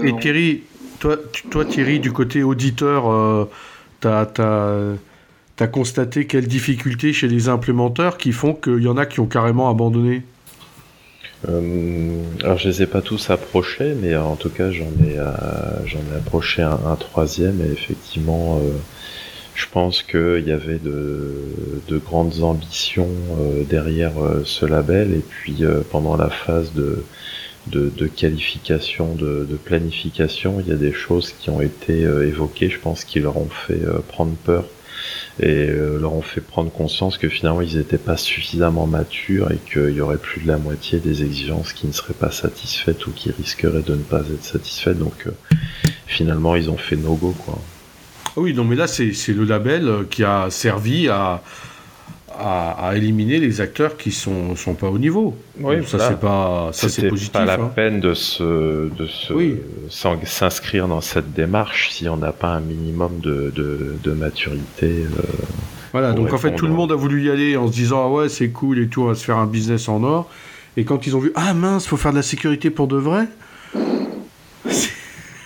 et 0.04 0.14
Thierry, 0.20 0.64
toi, 1.50 1.66
Thierry, 1.66 2.00
du 2.00 2.12
côté 2.12 2.44
auditeur, 2.44 3.12
euh, 3.12 3.50
tu 4.02 4.08
as, 4.08 5.68
constaté 5.68 6.28
quelles 6.28 6.48
difficultés 6.48 7.14
chez 7.14 7.28
les 7.28 7.48
implémenteurs 7.50 8.18
qui 8.18 8.32
font 8.32 8.54
qu'il 8.54 8.82
y 8.82 8.88
en 8.88 8.98
a 8.98 9.06
qui 9.06 9.20
ont 9.20 9.26
carrément 9.26 9.70
abandonné? 9.70 10.24
Alors 11.46 12.58
je 12.58 12.70
les 12.70 12.82
ai 12.84 12.86
pas 12.86 13.02
tous 13.02 13.30
approchés, 13.30 13.96
mais 14.02 14.16
en 14.16 14.36
tout 14.36 14.50
cas 14.50 14.72
j'en 14.72 14.86
ai 15.06 15.18
j'en 15.86 16.00
ai 16.00 16.18
approché 16.18 16.62
un, 16.62 16.96
troisième. 17.00 17.62
Et 17.62 17.72
effectivement 17.72 18.62
je 19.56 19.66
pense 19.72 20.04
qu'il 20.04 20.44
y 20.48 20.52
avait 20.52 20.80
de, 20.80 21.36
de, 21.88 21.98
grandes 21.98 22.42
ambitions 22.44 23.10
derrière 23.70 24.14
ce 24.46 24.66
label. 24.66 25.14
Et 25.14 25.20
puis 25.28 25.64
pendant 25.92 26.16
la 26.16 26.30
phase 26.30 26.74
de 26.74 27.04
de, 27.68 28.08
qualification, 28.08 29.16
de, 29.16 29.58
planification, 29.64 30.60
il 30.60 30.68
y 30.68 30.72
a 30.72 30.78
des 30.78 30.94
choses 30.94 31.34
qui 31.40 31.50
ont 31.50 31.62
été 31.62 32.04
euh, 32.04 32.28
évoquées, 32.28 32.70
je 32.70 32.80
pense, 32.80 33.04
qui 33.04 33.20
leur 33.20 33.38
ont 33.38 33.50
fait 33.50 33.82
euh, 33.84 34.00
prendre 34.08 34.34
peur 34.44 34.66
et 35.40 35.70
euh, 35.70 36.00
leur 36.00 36.14
ont 36.14 36.22
fait 36.22 36.42
prendre 36.42 36.72
conscience 36.72 37.18
que 37.18 37.30
finalement 37.30 37.62
ils 37.62 37.78
n'étaient 37.78 37.98
pas 37.98 38.18
suffisamment 38.18 38.88
matures 38.88 39.52
et 39.52 39.58
qu'il 39.58 39.96
y 39.96 40.02
aurait 40.02 40.18
plus 40.18 40.42
de 40.42 40.48
la 40.48 40.58
moitié 40.58 41.00
des 41.00 41.24
exigences 41.24 41.74
qui 41.74 41.88
ne 41.88 41.92
seraient 41.92 42.14
pas 42.14 42.32
satisfaites 42.32 43.06
ou 43.08 43.12
qui 43.12 43.32
risqueraient 43.32 43.84
de 43.84 43.96
ne 43.96 44.04
pas 44.04 44.22
être 44.22 44.44
satisfaites. 44.44 45.00
Donc 45.00 45.28
finalement 46.08 46.56
ils 46.56 46.70
ont 46.70 46.78
fait 46.78 46.96
no 46.96 47.16
go 47.16 47.36
quoi. 47.46 47.60
Oui, 48.36 48.54
non 48.54 48.64
mais 48.64 48.76
là 48.76 48.88
c'est 48.88 49.14
le 49.30 49.44
label 49.44 50.06
qui 50.10 50.24
a 50.24 50.50
servi 50.50 51.08
à, 51.08 51.42
à, 52.40 52.94
éliminer 52.96 53.40
les 53.40 53.62
acteurs 53.62 53.98
qui 53.98 54.12
sont 54.12 54.56
sont 54.56 54.74
pas 54.74 54.90
au 54.90 54.98
niveau. 54.98 55.36
Oui, 55.60 55.86
ça 55.86 56.00
c'est 56.00 56.20
pas 56.20 56.70
ça 56.72 56.90
c'est 56.90 57.08
positif. 57.08 57.32
Pas 57.32 57.46
la 57.46 57.56
hein. 57.56 57.72
peine 57.76 58.00
de 58.00 58.14
se 58.14 58.90
de 58.90 59.08
s'inscrire 60.26 60.88
dans 60.88 61.02
cette 61.02 61.34
démarche 61.34 61.92
si 61.92 62.08
on 62.10 62.18
n'a 62.18 62.32
pas 62.32 62.50
un 62.50 62.60
minimum 62.60 63.20
de 63.20 63.52
de, 63.56 64.12
maturité. 64.12 65.06
Euh, 65.06 65.22
voilà, 65.92 66.14
donc 66.14 66.34
en 66.34 66.38
fait 66.38 66.56
tout 66.56 66.68
le 66.68 66.74
monde 66.74 66.92
a 66.92 66.96
voulu 66.96 67.26
y 67.26 67.30
aller 67.30 67.58
en 67.58 67.68
se 67.68 67.74
disant 67.74 68.04
ah 68.06 68.10
ouais 68.10 68.30
c'est 68.30 68.50
cool 68.50 68.80
et 68.80 68.88
tout, 68.88 69.04
on 69.04 69.08
va 69.08 69.16
se 69.16 69.26
faire 69.26 69.38
un 69.38 69.48
business 69.48 69.90
en 69.90 70.04
or. 70.04 70.30
Et 70.76 70.86
quand 70.86 71.06
ils 71.06 71.16
ont 71.16 71.20
vu 71.20 71.32
ah 71.36 71.54
mince, 71.54 71.86
faut 71.86 71.98
faire 71.98 72.12
de 72.12 72.18
la 72.18 72.24
sécurité 72.24 72.70
pour 72.70 72.88
de 72.88 72.98
vrai. 72.98 73.28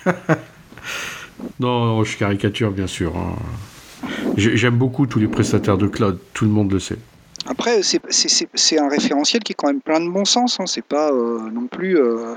non, 1.59 2.03
je 2.03 2.17
caricature 2.17 2.71
bien 2.71 2.87
sûr. 2.87 3.15
Hein. 3.15 3.35
J'aime 4.37 4.77
beaucoup 4.77 5.07
tous 5.07 5.17
les 5.17 5.27
prestataires 5.27 5.79
de 5.79 5.87
cloud, 5.87 6.19
tout 6.33 6.45
le 6.45 6.51
monde 6.51 6.71
le 6.71 6.79
sait. 6.79 6.99
Après, 7.47 7.81
c'est 7.81 8.79
un 8.79 8.87
référentiel 8.87 9.41
qui 9.41 9.53
est 9.53 9.55
quand 9.55 9.67
même 9.67 9.81
plein 9.81 9.99
de 9.99 10.09
bon 10.09 10.25
sens. 10.25 10.59
Hein. 10.59 10.65
C'est 10.67 10.85
pas 10.85 11.11
euh, 11.11 11.49
non 11.49 11.65
plus. 11.65 11.97
Euh, 11.97 12.35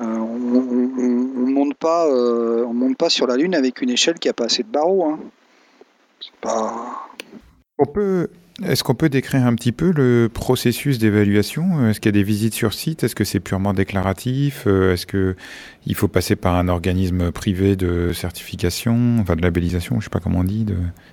euh, 0.00 0.04
on, 0.04 0.38
ne 0.38 1.52
monte 1.52 1.74
pas, 1.74 2.08
on 2.08 2.72
monte 2.74 2.96
pas 2.96 3.08
sur 3.08 3.26
la 3.26 3.36
lune 3.36 3.54
avec 3.54 3.80
une 3.80 3.90
échelle 3.90 4.18
qui 4.18 4.28
a 4.28 4.32
pas 4.32 4.46
assez 4.46 4.64
de 4.64 4.68
barreaux. 4.68 5.04
Hein. 5.04 5.20
C'est 6.20 6.34
pas. 6.40 7.08
On 7.78 7.86
peut 7.86 8.28
est-ce 8.62 8.82
qu'on 8.82 8.94
peut 8.94 9.10
décrire 9.10 9.44
un 9.44 9.54
petit 9.54 9.72
peu 9.72 9.92
le 9.92 10.30
processus 10.32 10.98
d'évaluation? 10.98 11.88
Est-ce 11.88 12.00
qu'il 12.00 12.08
y 12.08 12.14
a 12.14 12.18
des 12.18 12.22
visites 12.22 12.54
sur 12.54 12.72
site? 12.72 13.04
Est-ce 13.04 13.14
que 13.14 13.24
c'est 13.24 13.40
purement 13.40 13.74
déclaratif? 13.74 14.64
Euh, 14.66 14.94
Est-ce 14.94 15.06
qu'il 15.06 15.94
faut 15.94 16.08
passer 16.08 16.36
par 16.36 16.54
un 16.54 16.68
organisme 16.68 17.32
privé 17.32 17.76
de 17.76 18.12
certification, 18.14 19.18
enfin 19.20 19.36
de 19.36 19.42
labellisation, 19.42 19.96
je 19.96 19.98
ne 19.98 20.02
sais 20.04 20.10
pas 20.10 20.20
comment 20.20 20.38
on 20.38 20.44
dit, 20.44 20.66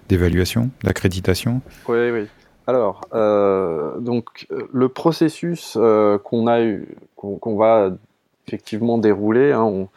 d'évaluation, 0.07 0.69
d'accréditation? 0.85 1.61
Oui, 1.89 2.11
oui. 2.11 2.27
Alors, 2.65 3.01
euh, 3.13 3.99
donc 3.99 4.47
le 4.49 4.87
processus 4.87 5.77
euh, 5.77 6.17
qu'on 6.17 6.47
a 6.47 6.61
eu, 6.61 6.87
qu'on 7.17 7.57
va 7.57 7.91
effectivement 8.47 8.97
dérouler, 8.97 9.51
hein, 9.51 9.63
on, 9.63 9.89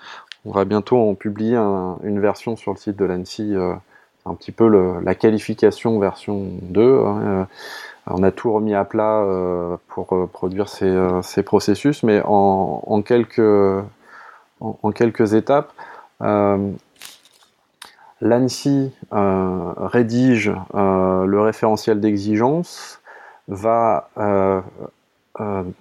va 0.50 0.64
bientôt 0.64 0.98
en 0.98 1.14
publier 1.14 1.56
une 1.56 2.20
version 2.20 2.56
sur 2.56 2.72
le 2.72 2.78
site 2.78 2.96
de 2.96 3.04
l'ANSI 3.04 3.54
un 4.26 4.34
petit 4.34 4.52
peu 4.52 4.68
la 5.00 5.14
qualification 5.14 5.98
version 5.98 6.48
2. 6.62 6.82
Hein, 6.82 7.20
euh, 7.22 7.44
on 8.08 8.22
a 8.22 8.30
tout 8.30 8.52
remis 8.52 8.74
à 8.74 8.84
plat 8.84 9.22
euh, 9.22 9.76
pour 9.88 10.14
euh, 10.14 10.26
produire 10.26 10.68
ces, 10.68 11.42
processus, 11.42 12.02
mais 12.02 12.20
en, 12.24 13.02
quelques, 13.02 13.84
en, 14.60 14.92
quelques 14.92 15.34
étapes. 15.34 15.72
L'ANSI 18.22 18.92
rédige 19.12 20.52
le 20.74 21.40
référentiel 21.40 22.00
d'exigence, 22.00 23.00
va 23.48 24.08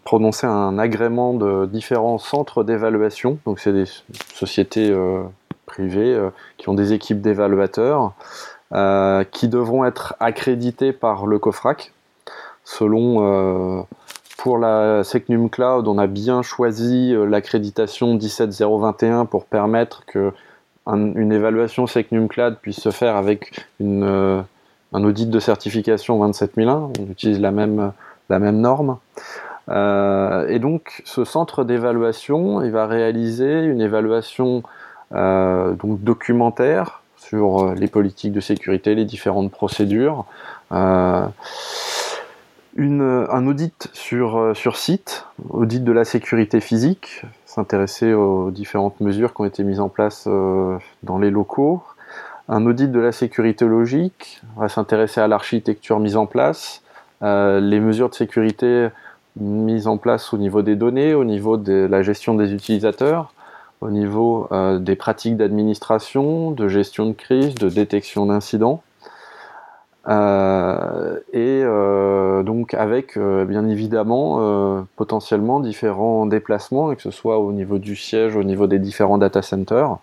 prononcer 0.03 0.45
un 0.45 0.77
agrément 0.77 1.33
de 1.33 1.65
différents 1.65 2.17
centres 2.17 2.63
d'évaluation, 2.63 3.39
donc 3.45 3.59
c'est 3.59 3.71
des 3.71 3.85
sociétés 4.33 4.93
euh, 5.79 6.29
qui 6.57 6.69
ont 6.69 6.73
des 6.73 6.93
équipes 6.93 7.21
d'évaluateurs 7.21 8.13
euh, 8.73 9.23
qui 9.23 9.47
devront 9.47 9.85
être 9.85 10.15
accrédités 10.19 10.93
par 10.93 11.25
le 11.25 11.39
COFRAC 11.39 11.91
selon 12.63 13.17
euh, 13.19 13.81
pour 14.37 14.57
la 14.57 15.03
Secnum 15.03 15.49
Cloud, 15.49 15.87
on 15.87 15.97
a 15.97 16.07
bien 16.07 16.41
choisi 16.41 17.13
l'accréditation 17.15 18.15
17021 18.15 19.25
pour 19.25 19.45
permettre 19.45 20.05
que 20.05 20.31
une 20.87 21.31
évaluation 21.31 21.87
Secnum 21.87 22.27
Cloud 22.27 22.57
puisse 22.61 22.79
se 22.79 22.91
faire 22.91 23.15
avec 23.15 23.65
un 23.81 24.43
audit 24.93 25.29
de 25.31 25.39
certification 25.39 26.19
27001. 26.19 26.91
On 26.99 27.11
utilise 27.11 27.39
la 27.39 27.49
même, 27.49 27.91
la 28.29 28.37
même 28.37 28.59
norme. 28.59 28.97
et 29.67 30.59
donc, 30.59 31.01
ce 31.05 31.23
centre 31.23 31.63
d'évaluation, 31.63 32.61
il 32.61 32.71
va 32.71 32.85
réaliser 32.85 33.63
une 33.63 33.81
évaluation 33.81 34.61
donc 35.15 36.01
documentaire 36.01 37.01
sur 37.25 37.63
euh, 37.63 37.75
les 37.75 37.87
politiques 37.87 38.33
de 38.33 38.39
sécurité, 38.39 38.95
les 38.95 39.05
différentes 39.05 39.51
procédures, 39.51 40.25
euh, 40.71 41.25
un 42.77 43.47
audit 43.47 43.89
sur, 43.93 44.53
site, 44.75 45.25
audit 45.49 45.83
de 45.83 45.91
la 45.91 46.03
sécurité 46.03 46.59
physique, 46.59 47.23
s'intéresser 47.45 48.13
aux 48.13 48.51
différentes 48.51 48.99
mesures 48.99 49.33
qui 49.33 49.41
ont 49.41 49.45
été 49.45 49.63
mises 49.63 49.79
en 49.79 49.87
place 49.87 50.27
dans 50.27 51.17
les 51.17 51.31
locaux, 51.31 51.83
un 52.49 52.65
audit 52.65 52.91
de 52.91 52.99
la 52.99 53.13
sécurité 53.13 53.63
logique, 53.63 54.41
s'intéresser 54.67 55.21
à 55.21 55.29
l'architecture 55.29 56.01
mise 56.01 56.17
en 56.17 56.25
place, 56.25 56.81
les 57.21 57.79
mesures 57.79 58.09
de 58.09 58.15
sécurité 58.15 58.89
mises 59.37 59.87
en 59.87 59.95
place 59.95 60.33
au 60.33 60.37
niveau 60.37 60.61
des 60.61 60.75
données, 60.75 61.13
au 61.13 61.23
niveau 61.23 61.55
de 61.55 61.87
la 61.89 62.01
gestion 62.01 62.33
des 62.33 62.53
utilisateurs, 62.53 63.31
au 63.85 63.91
niveau 63.91 64.47
euh, 64.51 64.79
des 64.79 64.95
pratiques 64.95 65.37
d'administration, 65.37 66.51
de 66.51 66.67
gestion 66.67 67.05
de 67.05 67.13
crise, 67.13 67.55
de 67.55 67.69
détection 67.69 68.25
d'incidents. 68.25 68.81
Euh, 70.07 71.17
et 71.33 71.63
euh, 71.63 72.43
donc 72.43 72.75
avec 72.75 73.17
bien 73.17 73.67
évidemment 73.67 74.85
potentiellement 74.95 75.59
différents 75.59 76.25
déplacements, 76.25 76.93
que 76.93 77.01
ce 77.01 77.11
soit 77.11 77.39
au 77.39 77.51
niveau 77.51 77.77
du 77.77 77.95
siège, 77.95 78.35
au 78.35 78.43
niveau 78.43 78.67
des 78.67 78.79
différents 78.79 79.17
data 79.17 79.41
centers. 79.41 79.97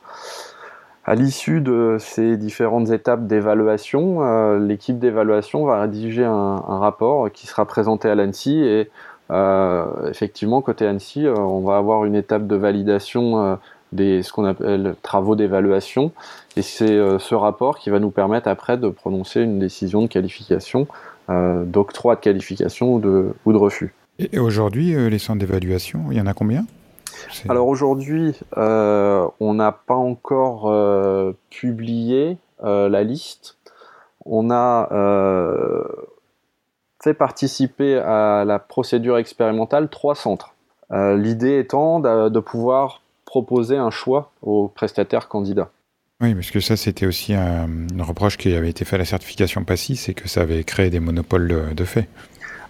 À 1.04 1.16
l'issue 1.16 1.60
de 1.60 1.96
ces 1.98 2.36
différentes 2.36 2.90
étapes 2.90 3.26
d'évaluation, 3.26 4.56
l'équipe 4.58 5.00
d'évaluation 5.00 5.64
va 5.64 5.80
rédiger 5.80 6.24
un, 6.24 6.30
un, 6.68 6.78
rapport 6.78 7.30
qui 7.32 7.48
sera 7.48 7.64
présenté 7.66 8.08
à 8.08 8.14
l'ANSI 8.14 8.60
et 8.60 8.88
euh, 9.32 10.10
effectivement, 10.10 10.60
côté 10.60 10.86
Annecy, 10.86 11.26
euh, 11.26 11.34
on 11.34 11.60
va 11.60 11.78
avoir 11.78 12.04
une 12.04 12.14
étape 12.14 12.46
de 12.46 12.56
validation 12.56 13.42
euh, 13.42 13.56
des 13.92 14.22
ce 14.22 14.32
qu'on 14.32 14.44
appelle 14.44 14.94
travaux 15.02 15.36
d'évaluation, 15.36 16.12
et 16.56 16.62
c'est 16.62 16.98
ce 17.18 17.34
rapport 17.34 17.78
qui 17.78 17.90
va 17.90 17.98
nous 17.98 18.10
permettre 18.10 18.48
après 18.48 18.78
de 18.78 18.88
prononcer 18.88 19.42
une 19.42 19.58
décision 19.58 20.00
de 20.00 20.06
qualification, 20.06 20.86
d'octroi 21.28 22.14
de 22.14 22.20
qualification 22.20 22.94
ou 22.94 23.00
de, 23.00 23.34
ou 23.44 23.52
de 23.52 23.58
refus. 23.58 23.92
Et 24.18 24.38
aujourd'hui, 24.38 24.94
les 25.10 25.18
centres 25.18 25.40
d'évaluation, 25.40 26.04
il 26.10 26.16
y 26.16 26.20
en 26.22 26.26
a 26.26 26.32
combien? 26.32 26.64
Alors 27.50 27.68
aujourd'hui, 27.68 28.34
on 28.56 29.54
n'a 29.54 29.72
pas 29.72 29.94
encore 29.94 31.34
publié 31.50 32.38
la 32.62 33.02
liste. 33.02 33.58
On 34.24 34.50
a 34.50 34.88
fait 37.02 37.14
participer 37.14 37.96
à 37.98 38.44
la 38.46 38.58
procédure 38.58 39.18
expérimentale 39.18 39.88
trois 39.88 40.14
centres. 40.14 40.54
Euh, 40.92 41.16
l'idée 41.16 41.58
étant 41.58 42.00
de, 42.00 42.40
pouvoir 42.40 43.02
proposer 43.24 43.76
un 43.76 43.90
choix 43.90 44.30
aux 44.42 44.68
prestataires 44.68 45.28
candidats. 45.28 45.70
Oui, 46.20 46.34
parce 46.34 46.50
que 46.50 46.60
ça, 46.60 46.76
c'était 46.76 47.06
aussi 47.06 47.34
un, 47.34 47.66
reproche 47.98 48.36
qui 48.36 48.54
avait 48.54 48.68
été 48.68 48.84
fait 48.84 48.96
à 48.96 48.98
la 48.98 49.04
certification 49.04 49.64
PASSI, 49.64 49.96
c'est 49.96 50.14
que 50.14 50.28
ça 50.28 50.42
avait 50.42 50.62
créé 50.62 50.90
des 50.90 51.00
monopoles 51.00 51.74
de, 51.74 51.84
fait. 51.84 52.08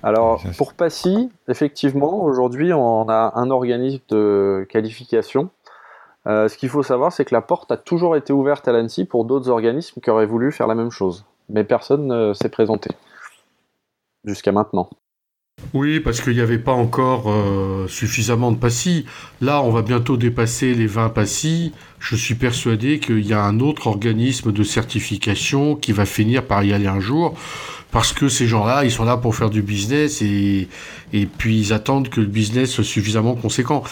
Alors, 0.03 0.43
pour 0.57 0.73
PASSI, 0.73 1.31
effectivement, 1.49 2.25
aujourd'hui, 2.25 2.73
on 2.73 3.09
a 3.11 3.33
un 3.35 3.51
organisme 3.51 4.01
de 4.09 4.67
qualification. 4.71 5.51
Euh, 6.27 6.49
ce 6.49 6.57
qu'il 6.57 6.71
faut 6.71 6.85
savoir, 6.85 7.13
c'est 7.13 7.25
que 7.27 7.35
la 7.35 7.43
porte 7.43 7.71
a 7.73 7.77
toujours 7.77 8.17
été 8.17 8.33
ouverte 8.33 8.67
à 8.69 8.73
l'ANSI 8.73 9.05
pour 9.05 9.25
d'autres 9.27 9.51
organismes 9.51 10.01
qui 10.01 10.09
auraient 10.09 10.27
voulu 10.27 10.53
faire 10.53 10.69
la 10.69 10.77
même 10.77 10.91
chose. 10.91 11.27
Mais 11.51 11.65
personne 11.65 12.07
ne 12.07 12.33
s'est 12.33 12.49
présenté 12.49 12.91
jusqu'à 14.25 14.53
maintenant. 14.53 14.89
Oui, 15.75 16.01
parce 16.01 16.21
qu'il 16.21 16.35
n'y 16.35 16.41
avait 16.41 16.59
pas 16.59 16.73
encore 16.73 17.31
euh, 17.31 17.87
suffisamment 17.89 18.53
de 18.53 18.57
PASSI. 18.57 19.07
Là, 19.41 19.63
on 19.63 19.71
va 19.71 19.83
bientôt 19.83 20.17
dépasser 20.17 20.75
les 20.75 20.87
20 20.87 21.11
PASSI. 21.11 21.73
Je 21.99 22.17
suis 22.17 22.35
persuadé 22.35 22.99
qu'il 22.99 23.27
y 23.27 23.33
a 23.33 23.43
un 23.43 23.61
autre 23.61 23.87
organisme 23.87 24.53
de 24.53 24.63
certification 24.65 25.77
qui 25.77 25.93
va 25.93 26.05
finir 26.05 26.47
par 26.47 26.65
y 26.65 26.73
aller 26.73 26.89
un 26.89 27.01
jour. 27.01 27.35
Parce 27.91 28.13
que 28.13 28.29
ces 28.29 28.47
gens-là, 28.47 28.85
ils 28.85 28.91
sont 28.91 29.05
là 29.05 29.19
pour 29.19 29.37
faire 29.37 29.51
du 29.51 29.63
business 29.63 30.23
et, 30.23 30.69
puis 31.39 31.59
ils 31.59 31.73
attendent 31.73 32.09
que 32.09 32.21
le 32.21 32.27
business 32.27 32.71
soit 32.71 32.85
suffisamment 32.85 33.35
conséquent. 33.35 33.85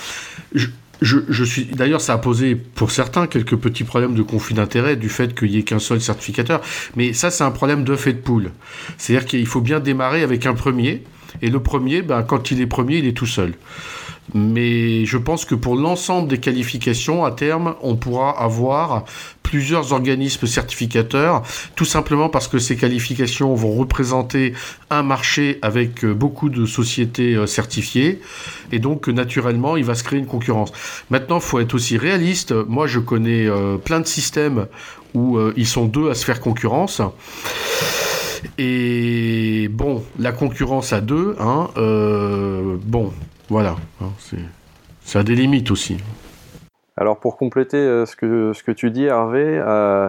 Suis 1.44 1.64
d'ailleurs 1.64 2.00
ça 2.00 2.14
a 2.14 2.18
posé 2.18 2.54
pour 2.54 2.90
certains 2.90 3.26
quelques 3.26 3.56
petits 3.56 3.84
problèmes 3.84 4.14
de 4.14 4.22
conflit 4.22 4.54
d'intérêt 4.54 4.96
du 4.96 5.08
fait 5.08 5.34
qu'il 5.34 5.50
y 5.50 5.58
ait 5.58 5.62
qu'un 5.62 5.78
seul 5.78 6.00
certificateur. 6.00 6.60
Mais 6.96 7.12
ça 7.12 7.30
c'est 7.30 7.44
un 7.44 7.50
problème 7.50 7.84
de 7.84 7.96
fait 7.96 8.12
de 8.12 8.18
poule. 8.18 8.50
C'est-à-dire 8.98 9.26
qu'il 9.26 9.46
faut 9.46 9.60
bien 9.60 9.80
démarrer 9.80 10.22
avec 10.22 10.46
un 10.46 10.54
premier. 10.54 11.02
Et 11.42 11.48
le 11.48 11.60
premier 11.60 12.02
ben, 12.02 12.22
quand 12.22 12.50
il 12.50 12.60
est 12.60 12.66
premier 12.66 12.98
il 12.98 13.06
est 13.06 13.16
tout 13.16 13.26
seul 13.26 13.54
mais 14.34 15.04
je 15.04 15.18
pense 15.18 15.44
que 15.44 15.54
pour 15.54 15.76
l'ensemble 15.76 16.28
des 16.28 16.38
qualifications, 16.38 17.24
à 17.24 17.32
terme, 17.32 17.74
on 17.82 17.96
pourra 17.96 18.30
avoir 18.30 19.04
plusieurs 19.42 19.92
organismes 19.92 20.46
certificateurs, 20.46 21.42
tout 21.74 21.84
simplement 21.84 22.28
parce 22.28 22.46
que 22.46 22.60
ces 22.60 22.76
qualifications 22.76 23.52
vont 23.54 23.72
représenter 23.72 24.52
un 24.90 25.02
marché 25.02 25.58
avec 25.62 26.04
euh, 26.04 26.14
beaucoup 26.14 26.48
de 26.48 26.66
sociétés 26.66 27.34
euh, 27.34 27.46
certifiées, 27.46 28.20
et 28.70 28.78
donc 28.78 29.08
naturellement, 29.08 29.76
il 29.76 29.84
va 29.84 29.96
se 29.96 30.04
créer 30.04 30.20
une 30.20 30.26
concurrence. 30.26 30.70
Maintenant, 31.10 31.38
il 31.38 31.42
faut 31.42 31.58
être 31.58 31.74
aussi 31.74 31.98
réaliste. 31.98 32.52
Moi, 32.52 32.86
je 32.86 33.00
connais 33.00 33.46
euh, 33.46 33.76
plein 33.76 33.98
de 33.98 34.06
systèmes 34.06 34.66
où 35.12 35.40
ils 35.56 35.66
sont 35.66 35.86
deux 35.86 36.08
à 36.08 36.14
se 36.14 36.24
faire 36.24 36.38
concurrence. 36.38 37.02
Et 38.58 39.66
bon, 39.72 40.04
la 40.20 40.30
concurrence 40.30 40.92
à 40.92 41.00
deux, 41.00 41.34
hein, 41.40 41.68
bon, 41.74 43.12
voilà, 43.50 43.74
ça 45.02 45.18
a 45.18 45.22
des 45.24 45.34
limites 45.34 45.72
aussi. 45.72 45.98
Alors 46.96 47.18
pour 47.18 47.36
compléter 47.36 47.78
euh, 47.78 48.06
ce, 48.06 48.14
que, 48.14 48.52
ce 48.52 48.62
que 48.62 48.70
tu 48.70 48.92
dis 48.92 49.06
Hervé, 49.06 49.44
euh, 49.44 50.08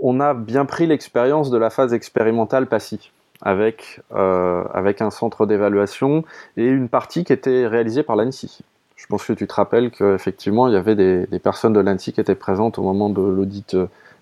on 0.00 0.20
a 0.20 0.32
bien 0.32 0.64
pris 0.64 0.86
l'expérience 0.86 1.50
de 1.50 1.58
la 1.58 1.70
phase 1.70 1.92
expérimentale 1.92 2.66
PASSI 2.66 3.10
avec, 3.42 4.00
euh, 4.14 4.62
avec 4.72 5.02
un 5.02 5.10
centre 5.10 5.44
d'évaluation 5.44 6.24
et 6.56 6.66
une 6.66 6.88
partie 6.88 7.24
qui 7.24 7.32
était 7.32 7.66
réalisée 7.66 8.04
par 8.04 8.14
l'ANSI. 8.14 8.60
Je 8.94 9.06
pense 9.06 9.24
que 9.24 9.32
tu 9.32 9.48
te 9.48 9.54
rappelles 9.54 9.90
qu'effectivement 9.90 10.68
il 10.68 10.74
y 10.74 10.76
avait 10.76 10.94
des, 10.94 11.26
des 11.26 11.38
personnes 11.40 11.72
de 11.72 11.80
l'ANSI 11.80 12.12
qui 12.12 12.20
étaient 12.20 12.36
présentes 12.36 12.78
au 12.78 12.82
moment 12.82 13.10
de 13.10 13.22
l'audit 13.22 13.76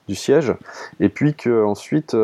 du 0.09 0.14
siège 0.14 0.55
et 0.99 1.11
puis 1.11 1.35
qu'ensuite 1.35 2.16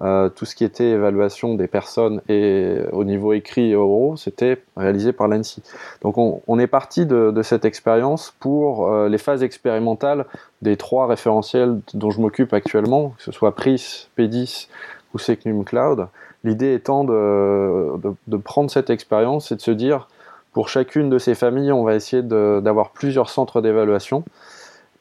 tout 0.00 0.44
ce 0.44 0.54
qui 0.54 0.64
était 0.64 0.90
évaluation 0.90 1.54
des 1.54 1.68
personnes 1.68 2.20
et 2.28 2.80
au 2.92 3.04
niveau 3.04 3.32
écrit 3.32 3.70
et 3.70 3.76
oraux, 3.76 4.16
c'était 4.16 4.62
réalisé 4.76 5.12
par 5.12 5.26
l'ANSI. 5.26 5.62
Donc 6.02 6.18
on, 6.18 6.58
est 6.58 6.66
parti 6.66 7.06
de, 7.06 7.42
cette 7.42 7.64
expérience 7.64 8.34
pour 8.38 8.92
euh, 8.92 9.08
les 9.08 9.18
phases 9.18 9.42
expérimentales 9.42 10.26
des 10.60 10.76
trois 10.76 11.06
référentiels 11.06 11.80
dont 11.94 12.10
je 12.10 12.20
m'occupe 12.20 12.52
actuellement, 12.52 13.14
que 13.16 13.22
ce 13.22 13.32
soit 13.32 13.54
PRIS, 13.54 14.08
P10 14.18 14.68
ou 15.14 15.18
Secnum 15.18 15.64
Cloud. 15.64 16.08
L'idée 16.44 16.74
étant 16.74 17.04
de, 17.04 17.96
de, 18.26 18.36
prendre 18.36 18.70
cette 18.70 18.90
expérience 18.90 19.50
et 19.50 19.56
de 19.56 19.60
se 19.60 19.70
dire, 19.70 20.08
pour 20.52 20.68
chacune 20.68 21.08
de 21.08 21.18
ces 21.18 21.34
familles, 21.34 21.72
on 21.72 21.84
va 21.84 21.94
essayer 21.94 22.22
d'avoir 22.22 22.90
plusieurs 22.90 23.30
centres 23.30 23.60
d'évaluation. 23.60 24.24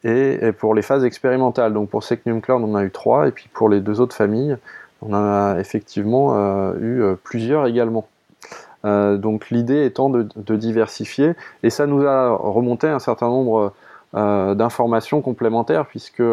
Et, 0.06 0.52
pour 0.52 0.76
les 0.76 0.84
phases 0.84 1.04
expérimentales, 1.04 1.74
donc 1.74 1.90
pour 1.90 2.04
Secnum 2.04 2.40
Cloud, 2.40 2.62
on 2.64 2.74
en 2.74 2.76
a 2.76 2.84
eu 2.84 2.92
trois, 2.92 3.28
et 3.28 3.32
puis 3.32 3.50
pour 3.54 3.70
les 3.70 3.82
deux 3.82 4.02
autres 4.02 4.16
familles, 4.16 4.58
on 5.08 5.14
en 5.14 5.24
a 5.24 5.60
effectivement 5.60 6.36
euh, 6.36 6.74
eu 6.80 7.02
euh, 7.02 7.16
plusieurs 7.22 7.68
également. 7.68 8.08
Euh, 8.86 9.18
donc 9.18 9.50
l'idée 9.50 9.86
étant 9.86 10.10
de, 10.10 10.56
diversifier, 10.56 11.34
et 11.64 11.70
ça 11.70 11.88
nous 11.88 12.06
a 12.06 12.36
remonté 12.36 12.88
un 12.88 13.00
certain 13.00 13.28
nombre 13.28 13.74
d'informations 14.14 15.20
complémentaires, 15.20 15.88
puisque 15.88 16.24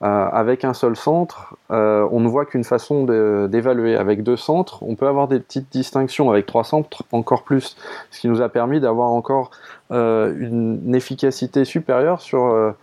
avec 0.00 0.64
un 0.64 0.74
seul 0.74 0.94
centre, 0.94 1.56
on 1.70 2.20
ne 2.20 2.28
voit 2.28 2.44
qu'une 2.44 2.62
façon 2.62 3.02
d'évaluer. 3.48 3.96
Avec 3.96 4.22
deux 4.22 4.36
centres, 4.36 4.80
on 4.84 4.94
peut 4.94 5.08
avoir 5.08 5.26
des 5.26 5.40
petites 5.40 5.72
distinctions. 5.72 6.30
Avec 6.30 6.46
trois 6.46 6.62
centres, 6.62 7.02
encore 7.10 7.42
plus. 7.42 7.76
Ce 8.12 8.20
qui 8.20 8.28
nous 8.28 8.42
a 8.42 8.48
permis 8.48 8.78
d'avoir 8.78 9.10
encore 9.10 9.50
une 9.90 10.94
efficacité 10.94 11.64
supérieure 11.64 12.20
sur 12.20 12.74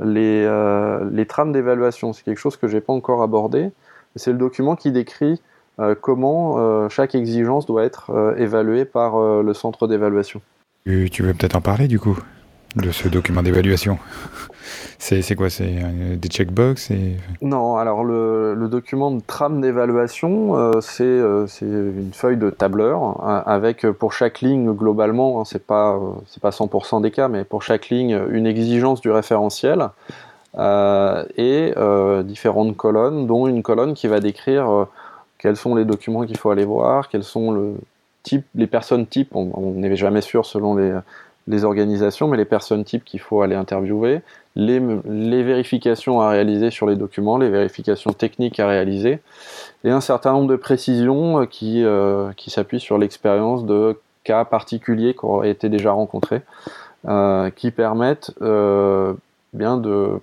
les, 0.00 0.48
les 1.12 1.26
trames 1.26 1.52
d'évaluation. 1.52 2.12
C'est 2.12 2.24
quelque 2.24 2.40
chose 2.40 2.56
que 2.56 2.66
je 2.66 2.74
n'ai 2.74 2.80
pas 2.80 2.92
encore 2.92 3.22
abordé. 3.22 3.70
C'est 4.16 4.32
le 4.32 4.38
document 4.38 4.76
qui 4.76 4.92
décrit 4.92 5.40
euh, 5.78 5.94
comment 5.98 6.58
euh, 6.58 6.88
chaque 6.90 7.14
exigence 7.14 7.66
doit 7.66 7.84
être 7.84 8.10
euh, 8.10 8.36
évaluée 8.36 8.84
par 8.84 9.18
le 9.42 9.54
centre 9.54 9.86
d'évaluation. 9.86 10.40
Tu 10.84 11.22
veux 11.22 11.32
peut-être 11.32 11.56
en 11.56 11.60
parler 11.60 11.88
du 11.88 11.98
coup 11.98 12.18
de 12.76 12.90
ce 12.90 13.08
document 13.08 13.42
d'évaluation? 13.42 13.98
C'est 14.98 15.34
quoi? 15.34 15.50
C'est 15.50 15.74
des 16.16 16.28
checkbox? 16.28 16.92
Et... 16.92 17.16
Non, 17.40 17.76
alors 17.76 18.04
le, 18.04 18.68
document 18.70 19.10
de 19.10 19.20
trame 19.20 19.60
d'évaluation, 19.60 20.80
c'est 20.80 21.18
une 21.60 22.12
feuille 22.12 22.36
de 22.36 22.50
tableur 22.50 23.02
hein, 23.02 23.42
avec 23.44 23.84
pour 23.90 24.12
chaque 24.12 24.40
ligne 24.40 24.72
globalement, 24.72 25.40
hein, 25.40 25.44
c'est 25.44 25.66
pas 25.66 25.98
pas 26.40 26.50
100% 26.50 27.02
des 27.02 27.10
cas, 27.10 27.26
mais 27.26 27.44
pour 27.44 27.64
chaque 27.64 27.88
ligne 27.88 28.16
une 28.30 28.46
exigence 28.46 29.00
du 29.00 29.10
référentiel 29.10 29.88
et 30.58 31.72
euh, 31.76 32.22
différentes 32.22 32.76
colonnes, 32.76 33.26
dont 33.26 33.46
une 33.46 33.62
colonne 33.62 33.94
qui 33.94 34.06
va 34.06 34.20
décrire 34.20 34.70
euh, 34.70 34.84
quels 35.38 35.56
sont 35.56 35.74
les 35.74 35.84
documents 35.84 36.26
qu'il 36.26 36.36
faut 36.36 36.50
aller 36.50 36.64
voir, 36.64 37.08
quels 37.08 37.24
sont 37.24 37.52
le 37.52 37.74
type, 38.22 38.44
les 38.54 38.66
personnes 38.66 39.06
types, 39.06 39.34
on 39.34 39.72
n'est 39.72 39.96
jamais 39.96 40.20
sûr 40.20 40.46
selon 40.46 40.76
les, 40.76 40.96
les, 41.48 41.64
organisations, 41.64 42.28
mais 42.28 42.36
les 42.36 42.44
personnes 42.44 42.84
types 42.84 43.04
qu'il 43.04 43.18
faut 43.18 43.42
aller 43.42 43.56
interviewer, 43.56 44.20
les, 44.54 44.80
les, 45.08 45.42
vérifications 45.42 46.20
à 46.20 46.30
réaliser 46.30 46.70
sur 46.70 46.86
les 46.86 46.94
documents, 46.94 47.38
les 47.38 47.48
vérifications 47.48 48.12
techniques 48.12 48.60
à 48.60 48.68
réaliser, 48.68 49.20
et 49.82 49.90
un 49.90 50.00
certain 50.00 50.32
nombre 50.32 50.48
de 50.48 50.56
précisions 50.56 51.46
qui, 51.46 51.84
qui 52.36 52.50
s'appuient 52.50 52.78
sur 52.78 52.96
l'expérience 52.96 53.66
de 53.66 53.98
cas 54.22 54.44
particuliers 54.44 55.14
qui 55.14 55.24
auraient 55.24 55.50
été 55.50 55.68
déjà 55.68 55.90
rencontrés, 55.90 56.42
qui 57.56 57.70
permettent 57.72 58.30
bien 59.52 59.78
de 59.78 60.20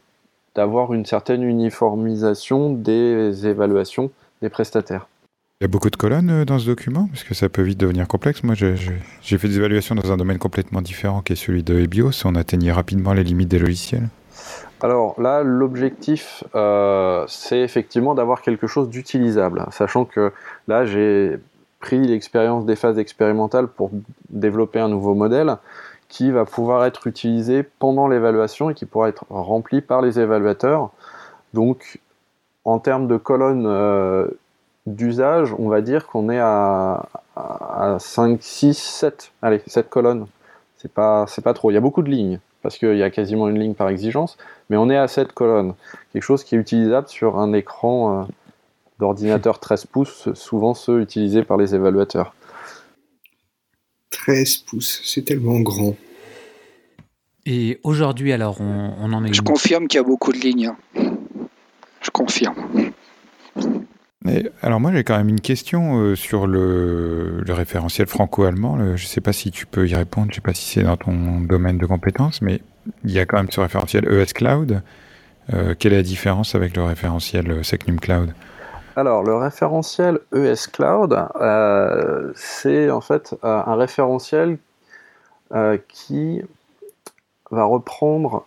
d'avoir 0.59 0.93
une 0.93 1.05
certaine 1.05 1.41
uniformisation 1.41 2.73
des 2.73 3.47
évaluations 3.47 4.11
des 4.41 4.49
prestataires. 4.49 5.07
Il 5.61 5.63
y 5.63 5.65
a 5.65 5.69
beaucoup 5.69 5.89
de 5.89 5.95
colonnes 5.95 6.29
euh, 6.29 6.43
dans 6.43 6.59
ce 6.59 6.65
document 6.65 7.07
Parce 7.07 7.23
que 7.23 7.33
ça 7.33 7.47
peut 7.47 7.61
vite 7.61 7.79
devenir 7.79 8.09
complexe. 8.09 8.43
Moi, 8.43 8.55
j'ai 8.55 9.37
fait 9.37 9.47
des 9.47 9.55
évaluations 9.55 9.95
dans 9.95 10.11
un 10.11 10.17
domaine 10.17 10.37
complètement 10.37 10.81
différent 10.81 11.21
qui 11.21 11.31
est 11.31 11.37
celui 11.37 11.63
de 11.63 11.79
EBIOS. 11.79 12.25
On 12.25 12.35
atteignait 12.35 12.73
rapidement 12.73 13.13
les 13.13 13.23
limites 13.23 13.47
des 13.47 13.59
logiciels. 13.59 14.09
Alors 14.81 15.15
là, 15.17 15.43
l'objectif, 15.43 16.43
euh, 16.55 17.23
c'est 17.29 17.61
effectivement 17.61 18.13
d'avoir 18.13 18.41
quelque 18.41 18.67
chose 18.67 18.89
d'utilisable. 18.89 19.65
Sachant 19.71 20.03
que 20.03 20.33
là, 20.67 20.83
j'ai 20.83 21.39
pris 21.79 22.05
l'expérience 22.05 22.65
des 22.65 22.75
phases 22.75 22.99
expérimentales 22.99 23.67
pour 23.67 23.91
développer 24.29 24.81
un 24.81 24.89
nouveau 24.89 25.15
modèle 25.15 25.55
qui 26.09 26.31
va 26.31 26.43
pouvoir 26.43 26.85
être 26.85 27.07
utilisé 27.07 27.63
pendant 27.63 28.07
l'évaluation 28.07 28.71
et 28.71 28.73
qui 28.73 28.85
pourra 28.85 29.09
être 29.09 29.25
rempli 29.29 29.79
par 29.79 30.01
les 30.01 30.19
évaluateurs. 30.19 30.89
Donc, 31.53 31.99
en 32.65 32.79
termes 32.79 33.07
de 33.07 33.15
colonnes 33.15 33.67
euh, 33.67 34.27
d'usage, 34.87 35.53
on 35.57 35.69
va 35.69 35.81
dire 35.81 36.07
qu'on 36.07 36.29
est 36.29 36.39
à, 36.39 37.05
5, 37.99 38.39
6, 38.41 38.77
7. 38.77 39.31
Allez, 39.41 39.61
7 39.67 39.89
colonnes. 39.89 40.25
C'est 40.77 40.91
pas, 40.91 41.25
pas 41.43 41.53
trop. 41.53 41.71
Il 41.71 41.75
y 41.75 41.77
a 41.77 41.81
beaucoup 41.81 42.01
de 42.01 42.09
lignes, 42.09 42.39
parce 42.63 42.77
qu'il 42.77 42.97
y 42.97 43.03
a 43.03 43.09
quasiment 43.09 43.47
une 43.47 43.59
ligne 43.59 43.75
par 43.75 43.89
exigence, 43.89 44.37
mais 44.69 44.77
on 44.77 44.89
est 44.89 44.97
à 44.97 45.07
7 45.07 45.31
colonnes. 45.33 45.73
Quelque 46.11 46.23
chose 46.23 46.43
qui 46.43 46.55
est 46.55 46.57
utilisable 46.57 47.07
sur 47.07 47.37
un 47.37 47.53
écran 47.53 48.21
euh, 48.21 48.25
d'ordinateur 48.97 49.59
13 49.59 49.85
pouces, 49.85 50.33
souvent 50.33 50.73
ceux 50.73 51.01
utilisés 51.01 51.43
par 51.43 51.57
les 51.57 51.75
évaluateurs. 51.75 52.33
13 54.29 54.57
pouces, 54.57 55.01
c'est 55.05 55.25
tellement 55.25 55.59
grand. 55.59 55.95
Et 57.47 57.79
aujourd'hui, 57.81 58.31
alors, 58.31 58.61
on, 58.61 59.11
en 59.11 59.25
est. 59.25 59.33
Je 59.33 59.41
confirme 59.41 59.87
qu'il 59.87 59.97
y 59.97 60.01
a 60.01 60.03
beaucoup 60.03 60.31
de 60.31 60.37
lignes. 60.37 60.71
Je 62.01 62.11
confirme. 62.11 62.53
alors 64.61 64.79
moi 64.79 64.91
j'ai 64.93 65.03
quand 65.03 65.17
même 65.17 65.29
une 65.29 65.41
question 65.41 65.99
euh, 65.99 66.15
sur 66.15 66.45
le, 66.45 67.43
référentiel 67.47 68.05
franco-allemand. 68.05 68.95
Je 68.95 69.03
ne 69.03 69.07
sais 69.07 69.21
pas 69.21 69.33
si 69.33 69.49
tu 69.49 69.65
peux 69.65 69.87
y 69.87 69.95
répondre, 69.95 70.27
je 70.27 70.33
ne 70.33 70.35
sais 70.35 70.41
pas 70.41 70.53
si 70.53 70.73
c'est 70.73 70.83
dans 70.83 70.97
ton 70.97 71.41
domaine 71.41 71.79
de 71.79 71.87
compétences, 71.87 72.43
mais 72.43 72.61
il 73.03 73.11
y 73.11 73.19
a 73.19 73.25
quand 73.25 73.37
même 73.37 73.49
ce 73.49 73.59
référentiel 73.59 74.07
ES 74.07 74.33
Cloud. 74.33 74.83
Euh, 75.53 75.73
quelle 75.77 75.93
est 75.93 75.97
la 75.97 76.03
différence 76.03 76.53
avec 76.53 76.77
le 76.77 76.83
référentiel 76.83 77.65
Secnum 77.65 77.99
Cloud? 77.99 78.33
Alors, 78.99 79.23
le 79.23 79.33
référentiel 79.33 80.19
ES 80.35 80.67
Cloud, 80.73 81.17
euh, 81.39 82.33
c'est 82.35 82.91
en 82.91 82.99
fait 82.99 83.33
euh, 83.45 83.61
un 83.65 83.75
référentiel 83.75 84.57
euh, 85.53 85.77
qui 85.87 86.41
va 87.49 87.63
reprendre 87.63 88.43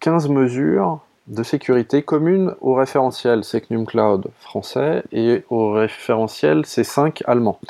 15 0.00 0.30
mesures 0.30 1.00
de 1.26 1.42
sécurité 1.42 2.02
commune 2.02 2.54
au 2.62 2.72
référentiel 2.72 3.44
Secnum 3.44 3.84
Cloud 3.84 4.28
français 4.40 5.04
et 5.12 5.44
au 5.50 5.72
référentiel 5.72 6.62
C5 6.62 7.22
allemand. 7.26 7.60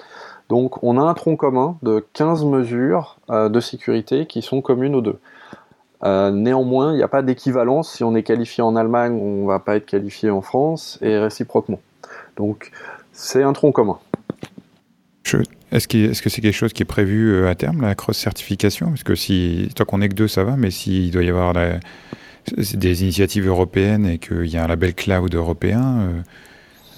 Donc 0.49 0.83
on 0.85 0.97
a 0.97 1.03
un 1.03 1.15
tronc 1.15 1.37
commun 1.37 1.77
de 1.83 2.07
15 2.13 2.45
mesures 2.45 3.19
de 3.29 3.61
sécurité 3.61 4.27
qui 4.27 4.43
sont 4.43 4.63
communes 4.63 4.95
aux 4.95 5.03
deux. 5.03 5.19
Euh, 6.05 6.31
néanmoins, 6.31 6.93
il 6.93 6.97
n'y 6.97 7.03
a 7.03 7.09
pas 7.09 7.23
d'équivalence. 7.23 7.93
Si 7.95 8.05
on 8.05 8.15
est 8.15 8.23
qualifié 8.23 8.63
en 8.63 8.77
Allemagne, 8.77 9.19
on 9.21 9.43
ne 9.43 9.47
va 9.47 9.59
pas 9.59 9.77
être 9.77 9.87
qualifié 9.87 10.31
en 10.31 10.41
France 10.41 10.99
et 11.03 11.19
réciproquement. 11.19 11.81
Donc 12.37 12.71
c'est 13.13 13.43
un 13.43 13.53
tronc 13.53 13.73
commun. 13.73 13.99
Est-ce 15.71 15.89
que 15.89 16.31
c'est 16.31 16.41
quelque 16.41 16.53
chose 16.53 16.73
qui 16.73 16.83
est 16.83 16.87
prévu 16.87 17.33
euh, 17.33 17.51
à 17.51 17.55
terme, 17.55 17.83
la 17.83 17.95
cross-certification 17.95 18.89
Parce 18.89 19.03
que 19.03 19.15
si, 19.15 19.69
tant 19.75 19.85
qu'on 19.85 19.99
n'est 19.99 20.09
que 20.09 20.15
deux, 20.15 20.29
ça 20.29 20.45
va, 20.45 20.57
mais 20.57 20.71
s'il 20.71 21.11
doit 21.11 21.23
y 21.23 21.29
avoir 21.29 21.53
des 22.57 23.03
initiatives 23.03 23.47
européennes 23.47 24.07
et 24.07 24.19
qu'il 24.19 24.47
y 24.47 24.57
a 24.57 24.65
un 24.65 24.69
label 24.69 24.95
cloud 24.95 25.35
européen, 25.35 26.23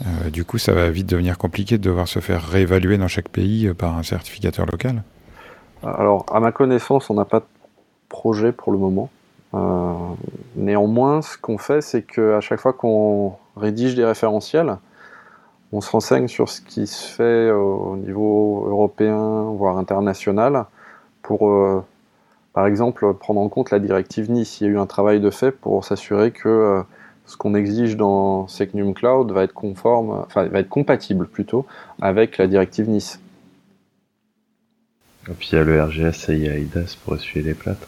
euh, 0.06 0.30
du 0.30 0.44
coup, 0.44 0.58
ça 0.58 0.72
va 0.72 0.90
vite 0.90 1.08
devenir 1.08 1.38
compliqué 1.38 1.78
de 1.78 1.82
devoir 1.82 2.06
se 2.06 2.20
faire 2.20 2.46
réévaluer 2.46 2.98
dans 2.98 3.08
chaque 3.08 3.28
pays 3.28 3.72
par 3.74 3.96
un 3.98 4.04
certificateur 4.04 4.66
local. 4.66 5.02
Alors, 5.82 6.26
à 6.32 6.38
ma 6.38 6.52
connaissance, 6.52 7.10
on 7.10 7.14
n'a 7.14 7.24
pas 7.24 7.40
de 7.40 7.46
projet 8.10 8.52
pour 8.52 8.72
le 8.72 8.78
moment. 8.78 9.08
Euh, 9.54 9.94
néanmoins, 10.56 11.22
ce 11.22 11.38
qu'on 11.38 11.56
fait, 11.56 11.80
c'est 11.80 12.02
qu'à 12.02 12.42
chaque 12.42 12.60
fois 12.60 12.74
qu'on 12.74 13.32
rédige 13.56 13.94
des 13.94 14.04
référentiels, 14.04 14.76
on 15.72 15.80
se 15.80 15.90
renseigne 15.90 16.28
sur 16.28 16.50
ce 16.50 16.60
qui 16.60 16.86
se 16.86 17.06
fait 17.06 17.50
au 17.50 17.96
niveau 17.96 18.66
européen, 18.68 19.44
voire 19.56 19.78
international, 19.78 20.66
pour, 21.22 21.48
par 22.52 22.66
exemple, 22.66 23.14
prendre 23.14 23.40
en 23.40 23.48
compte 23.48 23.70
la 23.70 23.78
directive 23.78 24.30
Nice. 24.30 24.60
Il 24.60 24.64
y 24.64 24.66
a 24.66 24.70
eu 24.70 24.78
un 24.78 24.86
travail 24.86 25.20
de 25.20 25.30
fait 25.30 25.52
pour 25.52 25.84
s'assurer 25.84 26.32
que 26.32 26.82
ce 27.30 27.36
qu'on 27.36 27.54
exige 27.54 27.96
dans 27.96 28.48
Secnum 28.48 28.92
Cloud 28.94 29.30
va 29.30 29.44
être 29.44 29.54
conforme, 29.54 30.10
enfin 30.26 30.46
va 30.46 30.58
être 30.58 30.68
compatible 30.68 31.28
plutôt 31.28 31.64
avec 32.00 32.38
la 32.38 32.48
directive 32.48 32.88
Nice. 32.88 33.20
Et 35.28 35.32
puis 35.34 35.50
il 35.52 35.54
y 35.54 35.58
a 35.58 35.64
le 35.64 35.82
RGS 35.82 36.28
et 36.28 36.32
il 36.32 36.44
y 36.44 36.48
a 36.48 36.58
IDAS 36.58 36.96
pour 37.04 37.14
essuyer 37.14 37.44
les 37.44 37.54
plâtres. 37.54 37.86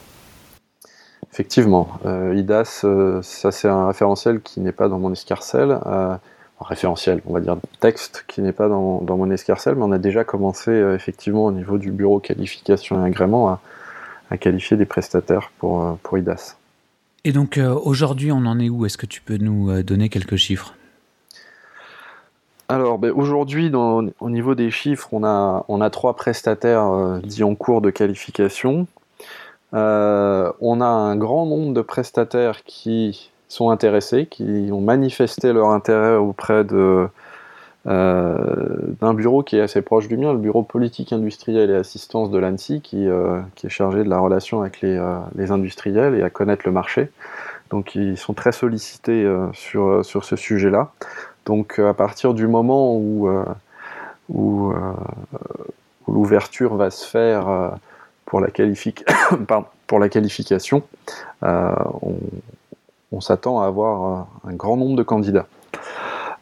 Effectivement, 1.33 1.89
euh, 2.05 2.35
IDAS, 2.35 2.83
euh, 2.85 3.23
ça 3.23 3.51
c'est 3.53 3.69
un 3.69 3.87
référentiel 3.87 4.41
qui 4.43 4.61
n'est 4.61 4.73
pas 4.73 4.89
dans 4.89 4.99
mon 4.99 5.13
escarcelle, 5.13 5.79
euh, 5.87 6.15
un 6.15 6.65
référentiel, 6.65 7.23
on 7.27 7.33
va 7.33 7.41
dire 7.41 7.57
texte 7.81 8.25
qui 8.29 8.43
n'est 8.43 8.53
pas 8.53 8.69
dans, 8.69 9.03
mon 9.03 9.31
escarcelle, 9.31 9.77
mais 9.77 9.85
on 9.85 9.93
a 9.93 9.99
déjà 9.99 10.25
commencé 10.25 10.71
effectivement 10.71 11.47
au 11.47 11.53
niveau 11.53 11.79
du 11.79 11.91
bureau 11.91 12.21
qualification 12.21 13.03
et 13.03 13.09
agrément 13.09 13.49
à, 13.49 13.61
à 14.31 14.37
qualifier 14.37 14.77
des 14.77 14.87
prestataires 14.87 15.51
pour, 15.59 15.99
pour 16.03 16.19
IDAS. 16.19 16.57
Et 17.25 17.33
donc 17.33 17.57
euh, 17.57 17.75
aujourd'hui, 17.75 18.33
on 18.33 18.45
en 18.47 18.59
est 18.59 18.69
où? 18.69 18.85
Est-ce 18.85 18.99
que 18.99 19.07
tu 19.07 19.21
peux 19.21 19.37
nous 19.37 19.71
euh, 19.71 19.83
donner 19.83 20.09
quelques 20.09 20.37
chiffres? 20.37 20.75
Alors 22.69 22.99
ben, 22.99 23.13
aujourd'hui, 23.13 23.71
au 23.75 24.31
niveau 24.31 24.55
des 24.55 24.71
chiffres, 24.71 25.09
on 25.13 25.25
a, 25.25 25.65
on 25.69 25.81
a 25.81 25.91
trois 25.91 26.17
prestataires 26.17 26.91
euh, 26.91 27.19
dits 27.21 27.45
en 27.45 27.55
cours 27.55 27.81
de 27.81 27.91
qualification. 27.91 28.87
On 29.73 30.81
a 30.81 30.87
un 30.87 31.17
grand 31.17 31.47
nombre 31.47 31.73
de 31.73 31.83
prestataires 31.83 32.63
qui 32.65 33.31
sont 33.49 33.71
intéressés, 33.71 34.27
qui 34.27 34.71
ont 34.73 34.81
manifesté 34.81 35.53
leur 35.53 35.71
intérêt 35.71 36.17
auprès 36.17 36.65
de, 36.65 37.09
euh, 37.89 38.37
d'un 39.01 39.13
bureau 39.13 39.43
qui 39.43 39.57
est 39.57 39.61
assez 39.61 39.83
proche 39.83 40.07
du 40.07 40.17
mien, 40.17 40.33
le 40.33 40.39
bureau 40.39 40.63
politique 40.63 41.13
industrielle 41.13 41.69
et 41.71 41.75
assistance 41.75 42.31
de 42.31 42.39
l'ANSI, 42.39 42.81
qui, 42.81 43.09
euh, 43.09 43.41
qui, 43.57 43.67
est 43.67 43.71
chargé 43.71 44.05
de 44.05 44.09
la 44.09 44.21
relation 44.21 44.61
avec 44.61 44.81
les, 44.83 44.97
euh, 44.97 45.19
les, 45.35 45.51
industriels 45.51 46.15
et 46.15 46.23
à 46.23 46.31
connaître 46.31 46.63
le 46.65 46.71
marché. 46.71 47.11
Donc 47.71 47.97
ils 47.97 48.17
sont 48.17 48.35
très 48.35 48.53
sollicités 48.53 49.27
sur, 49.55 50.05
sur 50.05 50.25
ce 50.25 50.37
sujet-là. 50.37 50.93
Donc 51.47 51.79
à 51.79 51.95
partir 51.95 52.35
du 52.35 52.47
moment 52.47 52.95
où, 52.97 53.29
où, 54.29 54.73
l'ouverture 56.07 56.77
va 56.77 56.91
se 56.91 57.07
faire 57.07 57.73
pour 59.87 59.99
la, 60.01 60.09
qualification, 60.09 60.83
on, 61.43 62.17
on 63.13 63.21
s'attend 63.21 63.61
à 63.61 63.67
avoir 63.67 64.27
un 64.45 64.55
grand 64.55 64.77
nombre 64.77 64.97
de 64.97 65.03
candidats. 65.03 65.47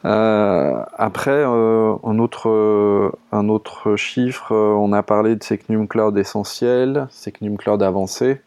Euh, 0.05 0.82
après, 0.95 1.30
euh, 1.30 1.95
un, 2.05 2.18
autre, 2.18 2.49
euh, 2.49 3.12
un 3.32 3.49
autre 3.49 3.97
chiffre, 3.97 4.55
on 4.55 4.93
a 4.93 5.03
parlé 5.03 5.36
de 5.36 5.43
Secnum 5.43 5.88
Cloud 5.88 6.16
essentiel, 6.16 7.07
Secnum 7.11 7.57
Cloud 7.57 7.82
avancé. 7.82 8.41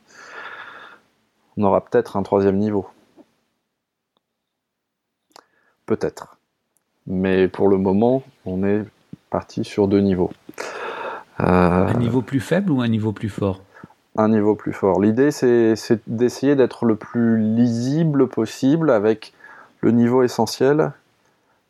On 1.58 1.64
aura 1.64 1.82
peut-être 1.82 2.18
un 2.18 2.24
troisième 2.24 2.58
niveau. 2.58 2.88
Peut-être. 5.86 6.38
Mais 7.06 7.48
pour 7.48 7.68
le 7.68 7.78
moment, 7.78 8.24
on 8.46 8.64
est 8.64 8.84
parti 9.30 9.64
sur 9.64 9.88
deux 9.88 10.00
niveaux. 10.00 10.32
Un 11.46 11.94
niveau 11.96 12.22
plus 12.22 12.39
faible 12.39 12.72
ou 12.72 12.82
un 12.82 12.88
niveau 12.88 13.12
plus 13.12 13.30
fort 13.30 13.62
Un 14.16 14.30
niveau 14.30 14.56
plus 14.56 14.74
fort. 14.74 15.02
L'idée, 15.02 15.32
c'est 15.32 15.76
d'essayer 16.08 16.56
d'être 16.56 16.86
le 16.86 16.96
plus 16.96 17.38
lisible 17.38 18.28
possible 18.28 18.89
avec 18.89 19.34
le 19.82 19.91
niveau 19.91 20.24
essentiel 20.24 20.91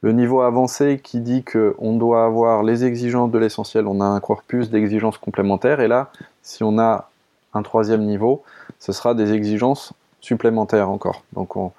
le 0.03 0.11
niveau 0.11 0.41
avancé 0.41 0.99
qui 1.01 1.21
dit 1.21 1.45
qu'on 1.45 1.95
doit 1.95 2.26
avoir 2.26 2.61
les 2.61 2.84
exigences 2.84 3.32
de 3.32 3.39
l'essentiel, 3.39 3.88
on 3.88 4.01
a 4.01 4.05
un 4.05 4.19
corpus 4.19 4.69
d'exigences 4.69 5.17
complémentaires, 5.17 5.80
et 5.80 5.88
là, 5.88 6.11
si 6.41 6.61
on 6.61 6.78
a 6.78 7.09
un 7.53 7.63
troisième 7.63 8.03
niveau, 8.03 8.43
ce 8.80 8.91
sera 8.91 9.13
des 9.13 9.32
exigences 9.32 9.93
supplémentaires 10.19 10.89
encore. 10.89 11.24
Donc 11.32 11.55
on, 11.55 11.71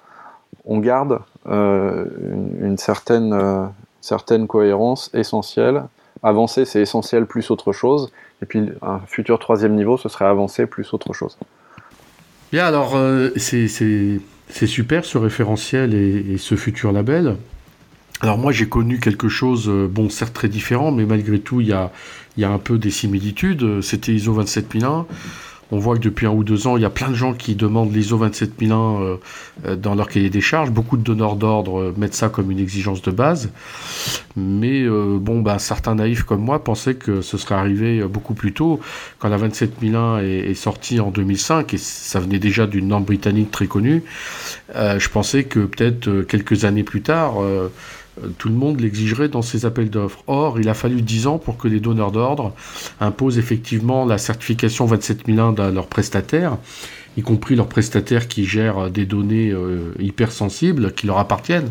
garde 0.79 1.19
euh, 1.47 2.05
une, 2.61 2.79
certaine, 2.79 3.31
euh, 3.31 3.67
certaine 4.01 4.47
cohérence 4.47 5.11
essentielle. 5.13 5.83
Avancé, 6.23 6.65
c'est 6.65 6.81
essentiel 6.81 7.25
plus 7.25 7.51
autre 7.51 7.71
chose, 7.71 8.11
et 8.41 8.45
puis 8.45 8.69
un 8.81 8.99
futur 9.07 9.39
troisième 9.39 9.75
niveau, 9.75 9.97
ce 9.97 10.09
serait 10.09 10.25
avancé 10.25 10.65
plus 10.65 10.93
autre 10.93 11.13
chose. 11.13 11.37
Bien, 12.51 12.65
alors 12.65 12.95
euh, 12.95 13.29
c'est 13.37 13.67
super 14.67 15.05
ce 15.05 15.17
référentiel 15.17 15.93
et 15.93 16.37
ce 16.37 16.55
futur 16.55 16.91
label. 16.91 17.37
Alors 18.21 18.37
moi 18.37 18.51
j'ai 18.51 18.67
connu 18.67 18.99
quelque 18.99 19.27
chose, 19.27 19.67
euh, 19.67 19.87
bon 19.87 20.09
certes 20.09 20.33
très 20.33 20.47
différent, 20.47 20.91
mais 20.91 21.05
malgré 21.05 21.39
tout 21.39 21.59
il 21.59 21.67
y 21.67 21.73
a, 21.73 21.91
y 22.37 22.45
a 22.45 22.49
un 22.49 22.59
peu 22.59 22.77
des 22.77 22.91
similitudes. 22.91 23.81
C'était 23.81 24.13
ISO 24.13 24.33
27001. 24.33 25.05
On 25.71 25.79
voit 25.79 25.95
que 25.95 26.01
depuis 26.01 26.27
un 26.27 26.31
ou 26.31 26.43
deux 26.43 26.67
ans, 26.67 26.77
il 26.77 26.83
y 26.83 26.85
a 26.85 26.89
plein 26.89 27.09
de 27.09 27.15
gens 27.15 27.33
qui 27.33 27.55
demandent 27.55 27.93
l'ISO 27.93 28.17
27001 28.17 28.75
euh, 28.75 29.17
euh, 29.65 29.75
dans 29.75 29.95
leur 29.95 30.07
cahier 30.07 30.29
des 30.29 30.41
charges. 30.41 30.71
Beaucoup 30.71 30.97
de 30.97 31.03
donneurs 31.03 31.35
d'ordre 31.35 31.93
mettent 31.97 32.13
ça 32.13 32.29
comme 32.29 32.51
une 32.51 32.59
exigence 32.59 33.01
de 33.01 33.11
base. 33.11 33.51
Mais 34.35 34.85
bon, 34.87 35.41
bah, 35.41 35.59
certains 35.59 35.95
naïfs 35.95 36.23
comme 36.23 36.41
moi 36.41 36.61
pensaient 36.63 36.95
que 36.95 37.21
ce 37.21 37.37
serait 37.37 37.55
arrivé 37.55 38.03
beaucoup 38.03 38.33
plus 38.33 38.51
tôt. 38.51 38.81
Quand 39.17 39.29
la 39.29 39.37
27001 39.37 40.19
est, 40.19 40.53
sortie 40.55 40.99
en 40.99 41.09
2005, 41.09 41.73
et 41.73 41.77
ça 41.77 42.19
venait 42.19 42.39
déjà 42.39 42.67
d'une 42.67 42.89
norme 42.89 43.05
britannique 43.05 43.51
très 43.51 43.67
connue, 43.67 44.03
je 44.73 45.09
pensais 45.09 45.45
que 45.45 45.59
peut-être 45.61 46.23
quelques 46.23 46.65
années 46.65 46.83
plus 46.83 47.01
tard, 47.01 47.41
euh, 47.41 47.71
tout 48.37 48.49
le 48.49 48.55
monde 48.55 48.79
l'exigerait 48.79 49.29
dans 49.29 49.41
ses 49.41 49.65
appels 49.65 49.89
d'offres. 49.89 50.23
Or, 50.27 50.59
il 50.59 50.69
a 50.69 50.73
fallu 50.73 51.01
10 51.01 51.27
ans 51.27 51.37
pour 51.37 51.57
que 51.57 51.67
les 51.67 51.79
donneurs 51.79 52.11
d'ordre 52.11 52.53
imposent 52.99 53.37
effectivement 53.37 54.05
la 54.05 54.17
certification 54.17 54.85
27001 54.85 55.55
à 55.55 55.71
leurs 55.71 55.87
prestataires, 55.87 56.57
y 57.17 57.21
compris 57.21 57.55
leurs 57.55 57.67
prestataires 57.67 58.27
qui 58.27 58.45
gèrent 58.45 58.89
des 58.89 59.05
données 59.05 59.51
euh, 59.51 59.93
hypersensibles 59.99 60.93
qui 60.93 61.07
leur 61.07 61.17
appartiennent. 61.17 61.69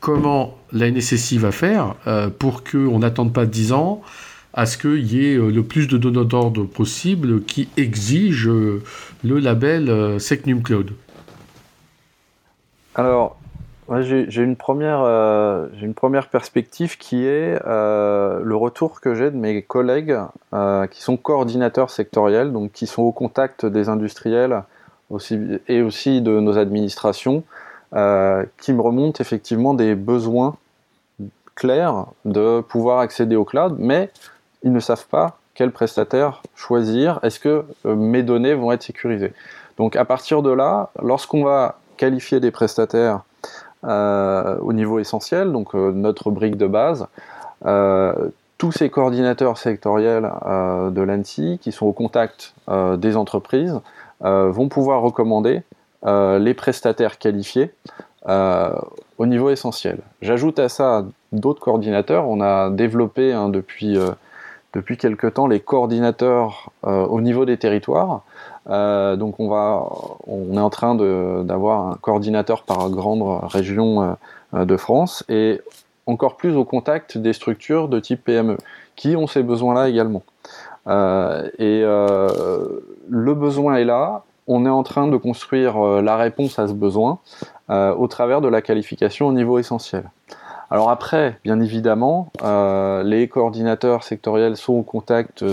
Comment 0.00 0.56
la 0.72 0.90
NSSI 0.90 1.38
va 1.38 1.52
faire 1.52 1.94
euh, 2.06 2.28
pour 2.28 2.62
qu'on 2.62 2.98
n'attende 3.00 3.32
pas 3.32 3.46
10 3.46 3.72
ans 3.72 4.02
à 4.54 4.66
ce 4.66 4.78
qu'il 4.78 5.12
y 5.12 5.26
ait 5.26 5.36
le 5.36 5.62
plus 5.62 5.86
de 5.86 5.98
donneurs 5.98 6.24
d'ordre 6.24 6.64
possible 6.64 7.42
qui 7.42 7.68
exigent 7.76 8.48
le 8.48 9.38
label 9.38 10.18
Secnum 10.18 10.62
Cloud? 10.62 10.92
Alors, 12.94 13.36
j'ai 14.00 14.42
une, 14.42 14.56
première, 14.56 15.02
euh, 15.02 15.68
perspective 16.30 16.98
qui 16.98 17.24
est 17.24 17.60
euh, 17.66 18.40
le 18.42 18.56
retour 18.56 19.00
que 19.00 19.14
j'ai 19.14 19.30
de 19.30 19.36
mes 19.36 19.62
collègues 19.62 20.18
euh, 20.52 20.86
qui 20.86 21.02
sont 21.02 21.16
coordinateurs 21.16 21.90
sectoriels, 21.90 22.52
donc 22.52 22.72
qui 22.72 22.86
sont 22.86 23.02
au 23.02 23.12
contact 23.12 23.64
des 23.64 23.88
industriels 23.88 24.64
aussi, 25.10 25.38
et 25.68 25.82
aussi 25.82 26.20
de 26.20 26.40
nos 26.40 26.58
administrations, 26.58 27.44
qui 28.58 28.72
me 28.72 28.80
remontent 28.82 29.22
effectivement 29.22 29.72
des 29.72 29.94
besoins 29.94 30.56
clairs 31.54 32.06
de 32.24 32.60
pouvoir 32.60 32.98
accéder 32.98 33.36
au 33.36 33.44
cloud, 33.44 33.76
mais 33.78 34.10
ils 34.62 34.72
ne 34.72 34.80
savent 34.80 35.06
pas 35.06 35.38
quel 35.54 35.70
prestataire 35.70 36.42
choisir, 36.54 37.20
est-ce 37.22 37.40
que 37.40 37.64
mes 37.84 38.22
données 38.22 38.52
vont 38.52 38.72
être 38.72 38.82
sécurisées. 38.82 39.32
Donc 39.78 39.96
à 39.96 40.04
partir 40.04 40.42
de 40.42 40.50
là, 40.50 40.90
lorsqu'on 41.00 41.44
va 41.44 41.78
qualifier 41.96 42.40
des 42.40 42.50
prestataires 42.50 43.14
euh, 43.16 43.18
au 43.82 44.72
niveau 44.72 44.98
essentiel, 44.98 45.52
donc 45.52 45.74
euh, 45.74 45.92
notre 45.92 46.30
brique 46.30 46.56
de 46.56 46.66
base. 46.66 47.06
Euh, 47.64 48.12
tous 48.58 48.72
ces 48.72 48.88
coordinateurs 48.88 49.58
sectoriels 49.58 50.30
de 50.90 51.02
l'ANSI 51.02 51.58
qui 51.60 51.72
sont 51.72 51.84
au 51.84 51.92
contact 51.92 52.54
des 52.96 53.14
entreprises 53.18 53.78
vont 54.20 54.70
pouvoir 54.70 55.02
recommander 55.02 55.60
les 56.02 56.54
prestataires 56.54 57.18
qualifiés 57.18 57.70
au 58.26 59.26
niveau 59.26 59.50
essentiel. 59.50 59.98
J'ajoute 60.22 60.58
à 60.58 60.70
ça 60.70 61.04
d'autres 61.32 61.60
coordinateurs. 61.60 62.26
On 62.26 62.40
a 62.40 62.70
développé 62.70 63.34
hein, 63.34 63.50
depuis, 63.50 63.98
depuis 64.72 64.96
quelque 64.96 65.26
temps 65.26 65.48
les 65.48 65.60
coordinateurs 65.60 66.70
au 66.82 67.20
niveau 67.20 67.44
des 67.44 67.58
territoires. 67.58 68.22
Donc 68.68 69.38
on, 69.38 70.56
est 70.56 70.58
en 70.58 70.70
train 70.70 70.94
d'avoir 71.44 71.88
un 71.88 71.94
coordinateur 72.00 72.62
par 72.62 72.90
grande 72.90 73.22
région 73.44 74.16
de 74.52 74.76
France 74.76 75.24
et 75.28 75.60
encore 76.06 76.36
plus 76.36 76.56
au 76.56 76.64
contact 76.64 77.18
des 77.18 77.32
structures 77.32 77.88
de 77.88 78.00
type 78.00 78.24
PME 78.24 78.56
qui 78.94 79.16
ont 79.16 79.26
ces 79.26 79.42
besoins-là 79.42 79.88
également. 79.88 80.22
Euh, 80.88 81.48
et 81.58 81.82
euh, 81.84 82.80
le 83.08 83.34
besoin 83.34 83.76
est 83.76 83.84
là, 83.84 84.22
on 84.46 84.64
est 84.64 84.70
en 84.70 84.84
train 84.84 85.08
de 85.08 85.16
construire 85.16 85.84
euh, 85.84 86.00
la 86.00 86.16
réponse 86.16 86.58
à 86.58 86.68
ce 86.68 86.72
besoin 86.72 87.18
au 87.68 88.06
travers 88.06 88.40
de 88.40 88.46
la 88.46 88.62
qualification 88.62 89.26
au 89.26 89.32
niveau 89.32 89.58
essentiel. 89.58 90.04
Alors 90.70 90.88
après, 90.88 91.40
bien 91.42 91.60
évidemment, 91.60 92.30
les 93.04 93.26
coordinateurs 93.26 94.04
sectoriels 94.04 94.56
sont 94.56 94.74
au 94.74 94.82
contact 94.82 95.44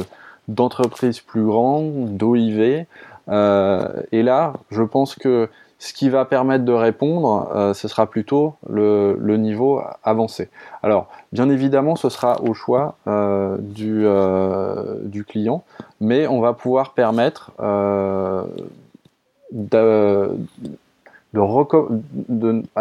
d'entreprises 0.47 1.19
plus 1.19 1.43
grandes, 1.43 2.17
d'OIV, 2.17 2.85
et 3.29 4.23
là, 4.23 4.53
je 4.69 4.83
pense 4.83 5.15
que 5.15 5.49
ce 5.83 5.91
qui 5.91 6.07
va 6.07 6.23
permettre 6.23 6.63
de 6.63 6.71
répondre, 6.71 7.49
euh, 7.53 7.73
ce 7.73 7.89
sera 7.89 8.05
plutôt 8.05 8.53
le, 8.69 9.17
niveau 9.35 9.81
avancé. 10.05 10.49
Alors, 10.81 11.09
bien 11.33 11.49
évidemment, 11.49 11.97
ce 11.97 12.07
sera 12.07 12.41
au 12.41 12.53
choix 12.53 12.95
euh, 13.07 13.57
euh, 13.81 14.95
du, 15.03 15.25
client, 15.25 15.65
mais 15.99 16.25
on 16.25 16.39
va 16.39 16.53
pouvoir 16.53 16.93
permettre 16.93 17.51
à 17.59 18.45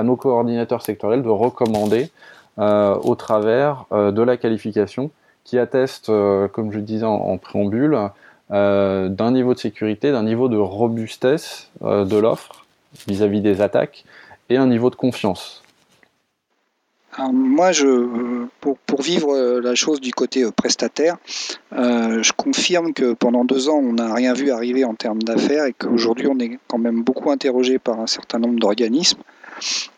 nos 0.05 0.17
coordinateurs 0.17 0.83
sectoriels 0.83 1.25
de 1.25 1.29
recommander 1.29 2.09
au 2.57 3.15
travers 3.17 3.87
de 3.91 4.23
la 4.23 4.37
qualification 4.37 5.11
qui 5.45 5.59
atteste, 5.59 6.07
comme 6.07 6.73
je 6.73 6.79
disais 6.79 7.05
en 7.05 7.37
préambule, 7.39 7.99
d'un 8.51 9.31
niveau 9.31 9.55
de 9.55 9.59
sécurité, 9.59 10.13
d'un 10.13 10.23
niveau 10.23 10.49
de 10.49 10.57
robustesse 10.57 11.71
de 11.83 12.17
l'offre 12.17 12.65
vis-à-vis 13.09 13.41
des 13.41 13.61
attaques 13.61 14.05
et 14.51 14.57
un 14.57 14.67
niveau 14.67 14.91
de 14.91 14.97
confiance. 14.97 15.63
Moi, 17.19 17.73
je, 17.73 18.47
pour, 18.61 19.03
vivre 19.03 19.35
euh, 19.35 19.61
la 19.61 19.75
chose 19.75 20.01
du 20.01 20.13
côté 20.13 20.45
euh, 20.45 20.51
prestataire, 20.51 21.19
euh, 21.75 22.23
je 22.23 22.33
confirme 22.33 22.95
que 22.95 23.13
pendant 23.13 23.45
deux 23.45 23.69
ans, 23.69 23.81
on 23.85 23.93
n'a 23.93 24.15
rien 24.15 24.33
vu 24.33 24.51
arriver 24.51 24.85
en 24.85 24.95
termes 24.95 25.23
d'affaires 25.23 25.67
et 25.67 25.75
qu'aujourd'hui, 25.75 26.27
on 26.29 26.39
est 26.39 26.59
quand 26.69 26.79
même 26.79 27.03
beaucoup 27.03 27.31
interrogé 27.31 27.79
par 27.79 28.01
un 28.01 28.07
certain 28.07 28.39
nombre 28.39 28.59
d'organismes, 28.59 29.21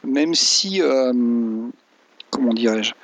même 0.03 0.35
si, 0.35 0.83
comment 2.31 2.53
dirais-je, 2.53 2.95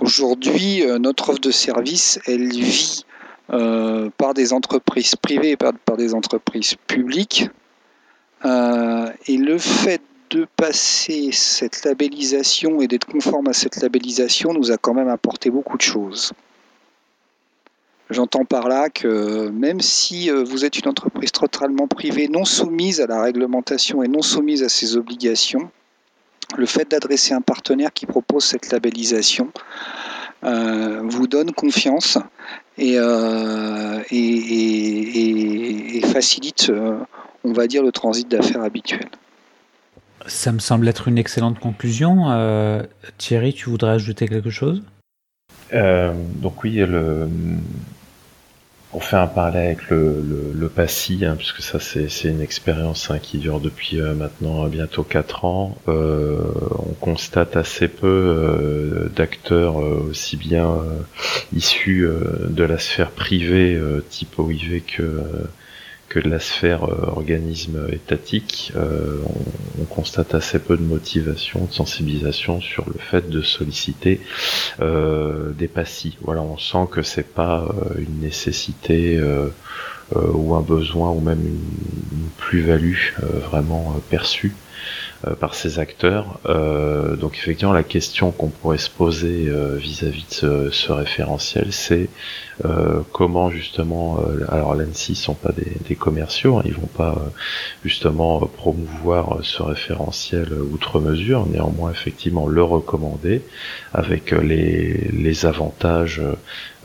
aujourd'hui, 0.00 0.84
notre 1.00 1.30
offre 1.30 1.40
de 1.40 1.50
service, 1.50 2.18
elle 2.26 2.48
vit 2.48 3.04
par 3.48 4.34
des 4.34 4.52
entreprises 4.52 5.16
privées 5.16 5.52
et 5.52 5.56
par, 5.56 5.96
des 5.96 6.14
entreprises 6.14 6.74
publiques. 6.86 7.48
et 8.44 9.36
le 9.36 9.58
fait 9.58 10.02
de 10.30 10.46
passer 10.56 11.30
cette 11.32 11.84
labellisation 11.84 12.80
et 12.80 12.88
d'être 12.88 13.06
conforme 13.06 13.48
à 13.48 13.52
cette 13.52 13.76
labellisation 13.76 14.52
nous 14.52 14.70
a 14.70 14.76
quand 14.76 14.94
même 14.94 15.08
apporté 15.08 15.50
beaucoup 15.50 15.76
de 15.76 15.82
choses. 15.82 16.32
J'entends 18.10 18.46
par 18.46 18.68
là 18.68 18.88
que 18.88 19.50
même 19.50 19.80
si 19.80 20.30
euh, 20.30 20.42
vous 20.42 20.64
êtes 20.64 20.78
une 20.78 20.88
entreprise 20.88 21.30
totalement 21.30 21.86
privée, 21.86 22.28
non 22.28 22.46
soumise 22.46 23.02
à 23.02 23.06
la 23.06 23.20
réglementation 23.20 24.02
et 24.02 24.08
non 24.08 24.22
soumise 24.22 24.62
à 24.62 24.70
ses 24.70 24.96
obligations, 24.96 25.70
le 26.56 26.66
fait 26.66 26.90
d'adresser 26.90 27.34
un 27.34 27.40
partenaire 27.40 27.92
qui 27.92 28.06
propose 28.06 28.44
cette 28.44 28.70
labellisation 28.70 29.50
euh, 30.44 31.02
vous 31.04 31.26
donne 31.26 31.52
confiance 31.52 32.18
et, 32.76 32.94
euh, 32.96 34.02
et 34.10 36.00
facilite, 36.12 36.72
on 37.44 37.52
va 37.52 37.66
dire, 37.66 37.82
le 37.82 37.92
transit 37.92 38.28
d'affaires 38.28 38.62
habituel. 38.62 39.08
Ça 40.26 40.52
me 40.52 40.58
semble 40.58 40.86
être 40.88 41.08
une 41.08 41.18
excellente 41.18 41.58
conclusion. 41.58 42.30
Euh, 42.30 42.82
Thierry, 43.18 43.54
tu 43.54 43.70
voudrais 43.70 43.92
ajouter 43.92 44.26
quelque 44.26 44.50
chose? 44.50 44.82
Euh, 45.72 46.12
Donc 46.36 46.64
oui, 46.64 46.74
le, 46.76 47.28
on 48.92 49.00
fait 49.00 49.16
un 49.16 49.26
parallèle 49.26 49.66
avec 49.66 49.90
le, 49.90 50.22
le, 50.54 50.68
PASSI, 50.68 51.24
hein, 51.24 51.34
puisque 51.36 51.60
ça 51.60 51.78
c'est 51.80 52.08
une 52.24 52.40
expérience 52.40 53.10
hein, 53.10 53.18
qui 53.18 53.38
dure 53.38 53.60
depuis 53.60 54.00
euh, 54.00 54.14
maintenant 54.14 54.66
bientôt 54.66 55.02
4 55.02 55.44
ans. 55.44 55.76
on 55.86 56.94
constate 57.00 57.56
assez 57.56 57.88
peu 57.88 59.10
d'acteurs 59.14 59.76
aussi 59.76 60.36
bien 60.36 60.78
issus 61.52 62.08
de 62.48 62.64
la 62.64 62.78
sphère 62.78 63.10
privée 63.10 63.80
type 64.10 64.38
OIV 64.38 64.82
que 64.82 65.22
que 66.08 66.18
de 66.18 66.28
la 66.28 66.40
sphère 66.40 66.84
euh, 66.84 67.06
organisme 67.06 67.86
étatique, 67.92 68.72
euh, 68.76 69.20
on, 69.80 69.84
constate 69.84 70.34
assez 70.34 70.58
peu 70.58 70.76
de 70.76 70.82
motivation, 70.82 71.64
de 71.64 71.72
sensibilisation 71.72 72.60
sur 72.60 72.86
le 72.86 72.98
fait 72.98 73.28
de 73.28 73.42
solliciter 73.42 74.20
euh, 74.80 75.50
des 75.52 75.66
passifs. 75.66 76.16
Voilà, 76.22 76.40
on 76.42 76.56
sent 76.56 76.86
que 76.90 77.02
c'est 77.02 77.26
pas 77.34 77.66
une 77.96 78.20
nécessité 78.20 79.20
ou 80.14 80.54
un 80.54 80.60
besoin 80.60 81.10
ou 81.10 81.20
même 81.20 81.40
une 81.40 82.28
plus-value 82.36 83.12
vraiment 83.50 84.00
perçue 84.08 84.54
par 85.40 85.54
ces 85.54 85.78
acteurs. 85.80 86.38
Euh, 86.46 87.16
donc 87.16 87.36
effectivement, 87.36 87.72
la 87.72 87.82
question 87.82 88.30
qu'on 88.30 88.48
pourrait 88.48 88.78
se 88.78 88.90
poser 88.90 89.48
euh, 89.48 89.76
vis-à-vis 89.76 90.26
de 90.42 90.70
ce, 90.70 90.92
référentiel, 90.92 91.72
c'est 91.72 92.08
comment 93.12 93.50
justement, 93.50 94.18
alors 94.48 94.74
l'ANSI 94.74 95.14
sont 95.14 95.34
pas 95.34 95.52
des, 95.52 95.94
commerciaux, 95.94 96.58
hein, 96.58 96.62
ils 96.64 96.74
vont 96.74 96.88
pas 96.88 97.16
justement 97.84 98.40
promouvoir 98.40 99.38
ce 99.42 99.62
référentiel 99.62 100.52
outre 100.72 100.98
mesure, 100.98 101.46
néanmoins 101.46 101.92
effectivement 101.92 102.48
le 102.48 102.64
recommander 102.64 103.42
avec 103.94 104.32
les, 104.32 105.08
les 105.12 105.46
avantages 105.46 106.20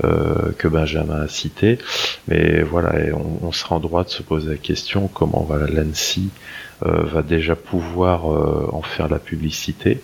que 0.04 0.68
Benjamin 0.68 1.22
a 1.22 1.28
cités. 1.28 1.80
Mais 2.28 2.62
voilà, 2.62 2.94
on, 3.16 3.48
on, 3.48 3.52
sera 3.52 3.78
en 3.78 3.80
droit 3.80 4.04
de 4.04 4.10
se 4.10 4.22
poser 4.22 4.52
la 4.52 4.58
question 4.58 5.08
comment 5.08 5.42
va 5.42 5.58
l'ANSI 5.68 6.30
euh, 6.30 6.54
va 6.86 7.22
déjà 7.22 7.56
pouvoir 7.56 8.32
euh, 8.32 8.70
en 8.72 8.82
faire 8.82 9.08
la 9.10 9.20
publicité. 9.20 10.02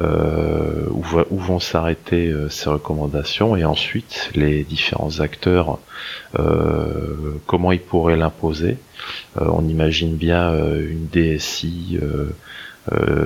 Euh, 0.00 0.86
où, 0.92 1.36
vont 1.36 1.58
s'arrêter 1.58 2.32
ces 2.48 2.70
recommandations 2.70 3.56
et 3.56 3.64
ensuite 3.64 4.30
les 4.36 4.62
différents 4.62 5.18
acteurs 5.18 5.80
comment 7.46 7.72
ils 7.72 7.80
pourraient 7.80 8.16
l'imposer 8.16 8.76
on 9.34 9.66
imagine 9.66 10.14
bien 10.14 10.54
une 10.54 11.08
DSI 11.08 11.98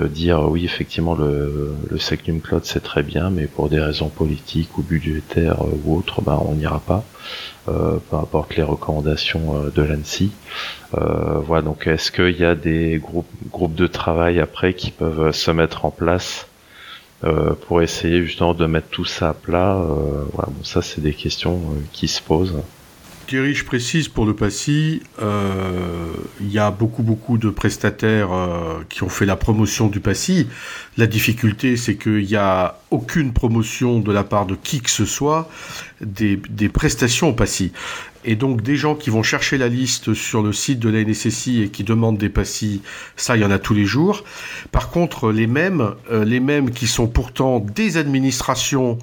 dire 0.08 0.48
oui 0.50 0.64
effectivement 0.64 1.14
le, 1.14 1.74
le 1.90 1.98
Secnum 1.98 2.40
Cloud 2.40 2.64
c'est 2.64 2.82
très 2.82 3.02
bien 3.02 3.30
mais 3.30 3.46
pour 3.46 3.68
des 3.68 3.80
raisons 3.80 4.08
politiques 4.08 4.76
ou 4.76 4.82
budgétaires 4.82 5.62
ou 5.84 5.96
autres 5.96 6.20
ben, 6.20 6.38
on 6.46 6.54
n'ira 6.54 6.80
pas 6.80 7.04
euh, 7.68 7.98
peu 8.10 8.16
importe 8.16 8.56
les 8.56 8.62
recommandations 8.62 9.56
euh, 9.56 9.70
de 9.70 9.82
l'ANSI. 9.82 10.32
Euh, 10.94 11.38
voilà, 11.38 11.62
donc 11.62 11.86
est-ce 11.86 12.12
qu'il 12.12 12.38
y 12.38 12.44
a 12.44 12.54
des 12.54 12.98
groupes, 12.98 13.30
groupes 13.50 13.74
de 13.74 13.86
travail 13.86 14.38
après 14.38 14.74
qui 14.74 14.90
peuvent 14.90 15.32
se 15.32 15.50
mettre 15.50 15.84
en 15.84 15.90
place 15.90 16.46
pour 17.66 17.80
essayer 17.80 18.22
justement 18.22 18.52
de 18.52 18.66
mettre 18.66 18.88
tout 18.88 19.06
ça 19.06 19.30
à 19.30 19.32
plat 19.32 19.82
voilà, 20.32 20.50
bon, 20.50 20.62
ça 20.62 20.82
c'est 20.82 21.00
des 21.00 21.14
questions 21.14 21.58
qui 21.90 22.06
se 22.06 22.20
posent. 22.20 22.60
Thierry, 23.26 23.54
je 23.54 23.64
précise 23.64 24.08
pour 24.08 24.26
le 24.26 24.34
PASSI, 24.34 25.02
euh, 25.22 26.12
il 26.40 26.50
y 26.50 26.58
a 26.58 26.70
beaucoup 26.70 27.02
beaucoup 27.02 27.38
de 27.38 27.50
prestataires 27.50 28.32
euh, 28.32 28.82
qui 28.88 29.02
ont 29.02 29.08
fait 29.08 29.26
la 29.26 29.36
promotion 29.36 29.88
du 29.88 30.00
PASSI. 30.00 30.48
La 30.96 31.06
difficulté, 31.06 31.76
c'est 31.76 31.96
qu'il 31.96 32.24
n'y 32.24 32.36
a 32.36 32.78
aucune 32.90 33.32
promotion 33.32 34.00
de 34.00 34.12
la 34.12 34.24
part 34.24 34.46
de 34.46 34.54
qui 34.54 34.80
que 34.80 34.90
ce 34.90 35.04
soit 35.04 35.48
des, 36.00 36.36
prestations 36.68 37.30
au 37.30 37.32
PASSI. 37.32 37.72
Et 38.24 38.36
donc 38.36 38.62
des 38.62 38.76
gens 38.76 38.94
qui 38.94 39.10
vont 39.10 39.22
chercher 39.22 39.58
la 39.58 39.68
liste 39.68 40.14
sur 40.14 40.42
le 40.42 40.52
site 40.52 40.78
de 40.78 40.88
la 40.88 41.02
NSSI 41.02 41.62
et 41.62 41.68
qui 41.68 41.84
demandent 41.84 42.18
des 42.18 42.28
PASSI, 42.28 42.82
ça 43.16 43.36
il 43.36 43.42
y 43.42 43.44
en 43.44 43.50
a 43.50 43.58
tous 43.58 43.74
les 43.74 43.84
jours. 43.84 44.24
Par 44.72 44.90
contre, 44.90 45.32
les 45.32 45.46
mêmes, 45.46 45.94
euh, 46.10 46.24
les 46.24 46.40
mêmes 46.40 46.70
qui 46.70 46.86
sont 46.86 47.06
pourtant 47.06 47.60
des 47.60 47.96
administrations 47.96 48.98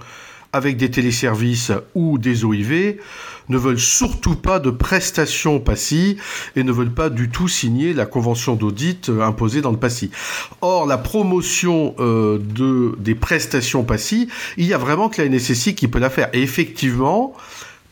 avec 0.54 0.78
des 0.78 0.92
téléservices 0.92 1.72
ou 1.96 2.18
des 2.18 2.44
OIV, 2.44 2.98
ne 3.50 3.58
veulent 3.58 3.80
surtout 3.80 4.36
pas 4.36 4.60
de 4.60 4.70
prestations 4.70 5.60
PASSI 5.60 6.18
et 6.56 6.64
ne 6.64 6.72
veulent 6.72 6.94
pas 6.94 7.10
du 7.10 7.30
tout 7.30 7.48
signer 7.48 7.94
la 7.94 8.06
convention 8.06 8.56
d'audit 8.56 9.10
euh, 9.10 9.22
imposée 9.22 9.62
dans 9.62 9.72
le 9.72 9.78
PASSI. 9.78 10.12
Or, 10.62 10.86
la 10.86 10.98
promotion 10.98 11.96
euh, 12.00 12.40
de, 12.40 12.96
des 13.00 13.16
prestations 13.16 13.84
PASSI, 13.84 14.30
il 14.58 14.66
y 14.66 14.74
a 14.74 14.78
vraiment 14.78 15.10
que 15.10 15.22
la 15.22 15.30
NSSI 15.30 15.76
qui 15.76 15.88
peut 15.88 16.00
la 16.00 16.10
faire. 16.10 16.30
Et 16.34 16.42
effectivement, 16.42 17.34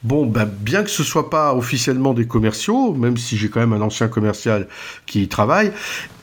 Bon, 0.01 0.25
ben, 0.25 0.45
bien 0.45 0.83
que 0.83 0.89
ce 0.89 1.03
soit 1.03 1.29
pas 1.29 1.53
officiellement 1.53 2.13
des 2.13 2.25
commerciaux, 2.25 2.93
même 2.93 3.17
si 3.17 3.35
j'ai 3.35 3.49
quand 3.49 3.59
même 3.59 3.73
un 3.73 3.81
ancien 3.81 4.07
commercial 4.07 4.69
qui 5.05 5.23
y 5.23 5.27
travaille, 5.27 5.73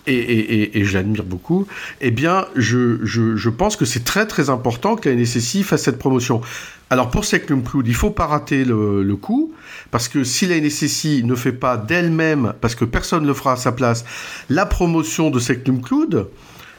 et, 0.07 0.15
et, 0.15 0.79
et, 0.79 0.85
je 0.85 0.95
l'admire 0.95 1.25
beaucoup, 1.25 1.67
eh 2.01 2.11
bien, 2.11 2.47
je, 2.55 3.05
je, 3.05 3.37
je 3.37 3.51
pense 3.51 3.77
que 3.77 3.85
c'est 3.85 4.05
très 4.05 4.27
très 4.27 4.51
important 4.51 4.97
que 4.97 5.09
la 5.09 5.17
fasse 5.65 5.83
cette 5.83 5.99
promotion. 5.99 6.41
Alors 6.89 7.11
pour 7.11 7.25
Secnum 7.25 7.65
Cloud, 7.65 7.89
il 7.89 7.95
faut 7.95 8.11
pas 8.11 8.27
rater 8.27 8.65
le, 8.65 9.03
le, 9.03 9.17
coup, 9.17 9.53
parce 9.91 10.09
que 10.09 10.23
si 10.23 10.47
la 10.47 10.61
NSSI 10.61 11.23
ne 11.25 11.35
fait 11.35 11.53
pas 11.53 11.77
d'elle-même, 11.77 12.55
parce 12.61 12.77
que 12.77 12.85
personne 12.85 13.23
ne 13.23 13.27
le 13.27 13.35
fera 13.35 13.55
à 13.55 13.57
sa 13.57 13.73
place, 13.73 14.05
la 14.49 14.67
promotion 14.67 15.31
de 15.31 15.41
Secnum 15.41 15.83
Cloud, 15.83 16.29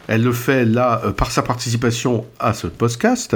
elle 0.07 0.23
le 0.23 0.31
fait 0.31 0.65
là 0.65 1.01
euh, 1.03 1.11
par 1.11 1.31
sa 1.31 1.43
participation 1.43 2.25
à 2.39 2.53
ce 2.53 2.67
podcast. 2.67 3.35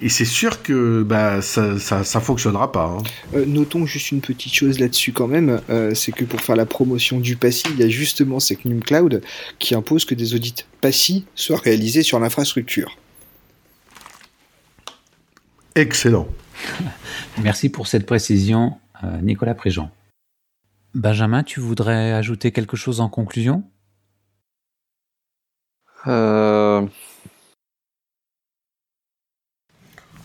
Et 0.00 0.08
c'est 0.08 0.24
sûr 0.24 0.62
que 0.62 1.02
bah, 1.02 1.42
ça, 1.42 1.78
ça, 1.78 2.20
fonctionnera 2.20 2.72
pas. 2.72 2.86
Hein. 2.86 3.02
Euh, 3.34 3.44
notons 3.44 3.86
juste 3.86 4.12
une 4.12 4.20
petite 4.20 4.54
chose 4.54 4.78
là-dessus 4.78 5.12
quand 5.12 5.26
même. 5.26 5.60
Euh, 5.68 5.94
c'est 5.94 6.12
que 6.12 6.24
pour 6.24 6.40
faire 6.40 6.56
la 6.56 6.66
promotion 6.66 7.18
du 7.18 7.36
PASSI, 7.36 7.64
il 7.70 7.80
y 7.80 7.82
a 7.82 7.88
justement 7.88 8.40
Secnum 8.40 8.80
Cloud 8.80 9.20
qui 9.58 9.74
impose 9.74 10.04
que 10.04 10.14
des 10.14 10.34
audits 10.34 10.64
PASSI 10.80 11.24
soient 11.34 11.58
réalisés 11.58 12.02
sur 12.02 12.20
l'infrastructure. 12.20 12.96
Excellent. 15.74 16.28
Merci 17.42 17.68
pour 17.68 17.86
cette 17.86 18.06
précision, 18.06 18.78
Nicolas 19.22 19.54
Préjean. 19.54 19.90
Benjamin, 20.94 21.42
tu 21.42 21.60
voudrais 21.60 22.12
ajouter 22.12 22.50
quelque 22.52 22.78
chose 22.78 23.00
en 23.00 23.10
conclusion? 23.10 23.62
Euh... 26.06 26.86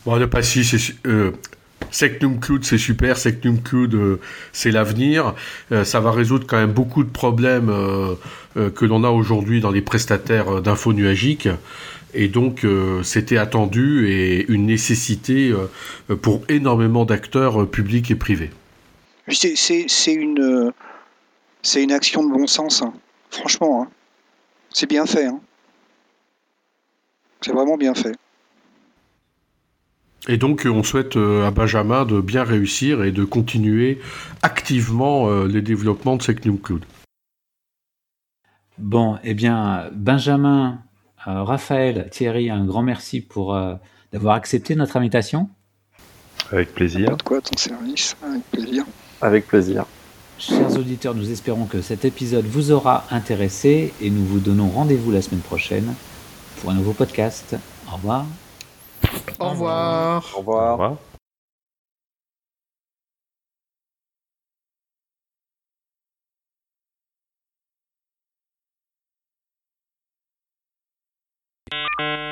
Bon, 0.05 0.15
le 0.15 0.27
passif, 0.27 0.75
c'est. 0.75 0.95
Euh, 1.05 1.31
Cloud, 2.39 2.63
c'est 2.63 2.77
super. 2.77 3.17
Secnum 3.17 3.61
Cloud, 3.61 3.93
euh, 3.93 4.19
c'est 4.51 4.71
l'avenir. 4.71 5.35
Euh, 5.71 5.83
ça 5.83 5.99
va 5.99 6.11
résoudre 6.11 6.47
quand 6.47 6.57
même 6.57 6.71
beaucoup 6.71 7.03
de 7.03 7.09
problèmes 7.09 7.71
que 8.55 8.85
l'on 8.85 9.03
a 9.03 9.09
aujourd'hui 9.09 9.61
dans 9.61 9.71
les 9.71 9.81
prestataires 9.81 10.61
d'infos 10.61 10.93
nuagiques. 10.93 11.49
Et 12.13 12.27
donc, 12.27 12.65
c'était 13.03 13.37
attendu 13.37 14.09
et 14.09 14.45
une 14.51 14.65
nécessité 14.65 15.53
pour 16.21 16.41
énormément 16.49 17.05
d'acteurs 17.05 17.69
publics 17.69 18.11
et 18.11 18.15
privés. 18.15 18.49
C'est 19.29 20.13
une, 20.13 20.73
une 21.75 21.91
action 21.91 22.25
de 22.25 22.33
bon 22.33 22.47
sens. 22.47 22.81
Hein. 22.81 22.93
Franchement, 23.29 23.83
hein. 23.83 23.87
c'est 24.73 24.89
bien 24.89 25.05
fait. 25.05 25.27
Hein. 25.27 25.39
C'est 27.41 27.53
vraiment 27.53 27.77
bien 27.77 27.93
fait. 27.95 28.15
Et 30.27 30.37
donc, 30.37 30.67
on 30.71 30.83
souhaite 30.83 31.17
euh, 31.17 31.47
à 31.47 31.51
Benjamin 31.51 32.05
de 32.05 32.21
bien 32.21 32.43
réussir 32.43 33.03
et 33.03 33.11
de 33.11 33.23
continuer 33.23 33.99
activement 34.43 35.27
euh, 35.27 35.47
les 35.47 35.63
développements 35.63 36.15
de 36.15 36.21
Secnum 36.21 36.59
Cloud. 36.59 36.85
Bon, 38.77 39.17
eh 39.23 39.33
bien, 39.33 39.89
Benjamin, 39.93 40.79
euh, 41.27 41.43
Raphaël, 41.43 42.07
Thierry, 42.11 42.51
un 42.51 42.65
grand 42.65 42.83
merci 42.83 43.21
pour 43.21 43.57
d'avoir 44.13 44.35
accepté 44.35 44.75
notre 44.75 44.97
invitation. 44.97 45.49
Avec 46.51 46.73
plaisir. 46.73 47.09
Pas 47.09 47.15
de 47.15 47.23
quoi 47.23 47.41
ton 47.41 47.57
service, 47.57 48.15
avec 48.23 48.43
plaisir. 48.51 48.85
Avec 49.21 49.47
plaisir. 49.47 49.85
Chers 50.37 50.77
auditeurs, 50.77 51.15
nous 51.15 51.31
espérons 51.31 51.65
que 51.65 51.81
cet 51.81 52.05
épisode 52.05 52.45
vous 52.45 52.71
aura 52.71 53.05
intéressé 53.11 53.93
et 54.01 54.09
nous 54.09 54.25
vous 54.25 54.39
donnons 54.39 54.69
rendez-vous 54.69 55.11
la 55.11 55.21
semaine 55.21 55.41
prochaine 55.41 55.93
pour 56.61 56.71
un 56.71 56.75
nouveau 56.75 56.93
podcast. 56.93 57.55
Au 57.87 57.95
revoir. 57.95 58.25
Au 59.39 59.49
revoir. 59.49 60.31
Au 60.33 60.39
revoir. 60.39 60.69
Au 60.69 60.73
revoir. 60.73 60.97
you 72.01 72.30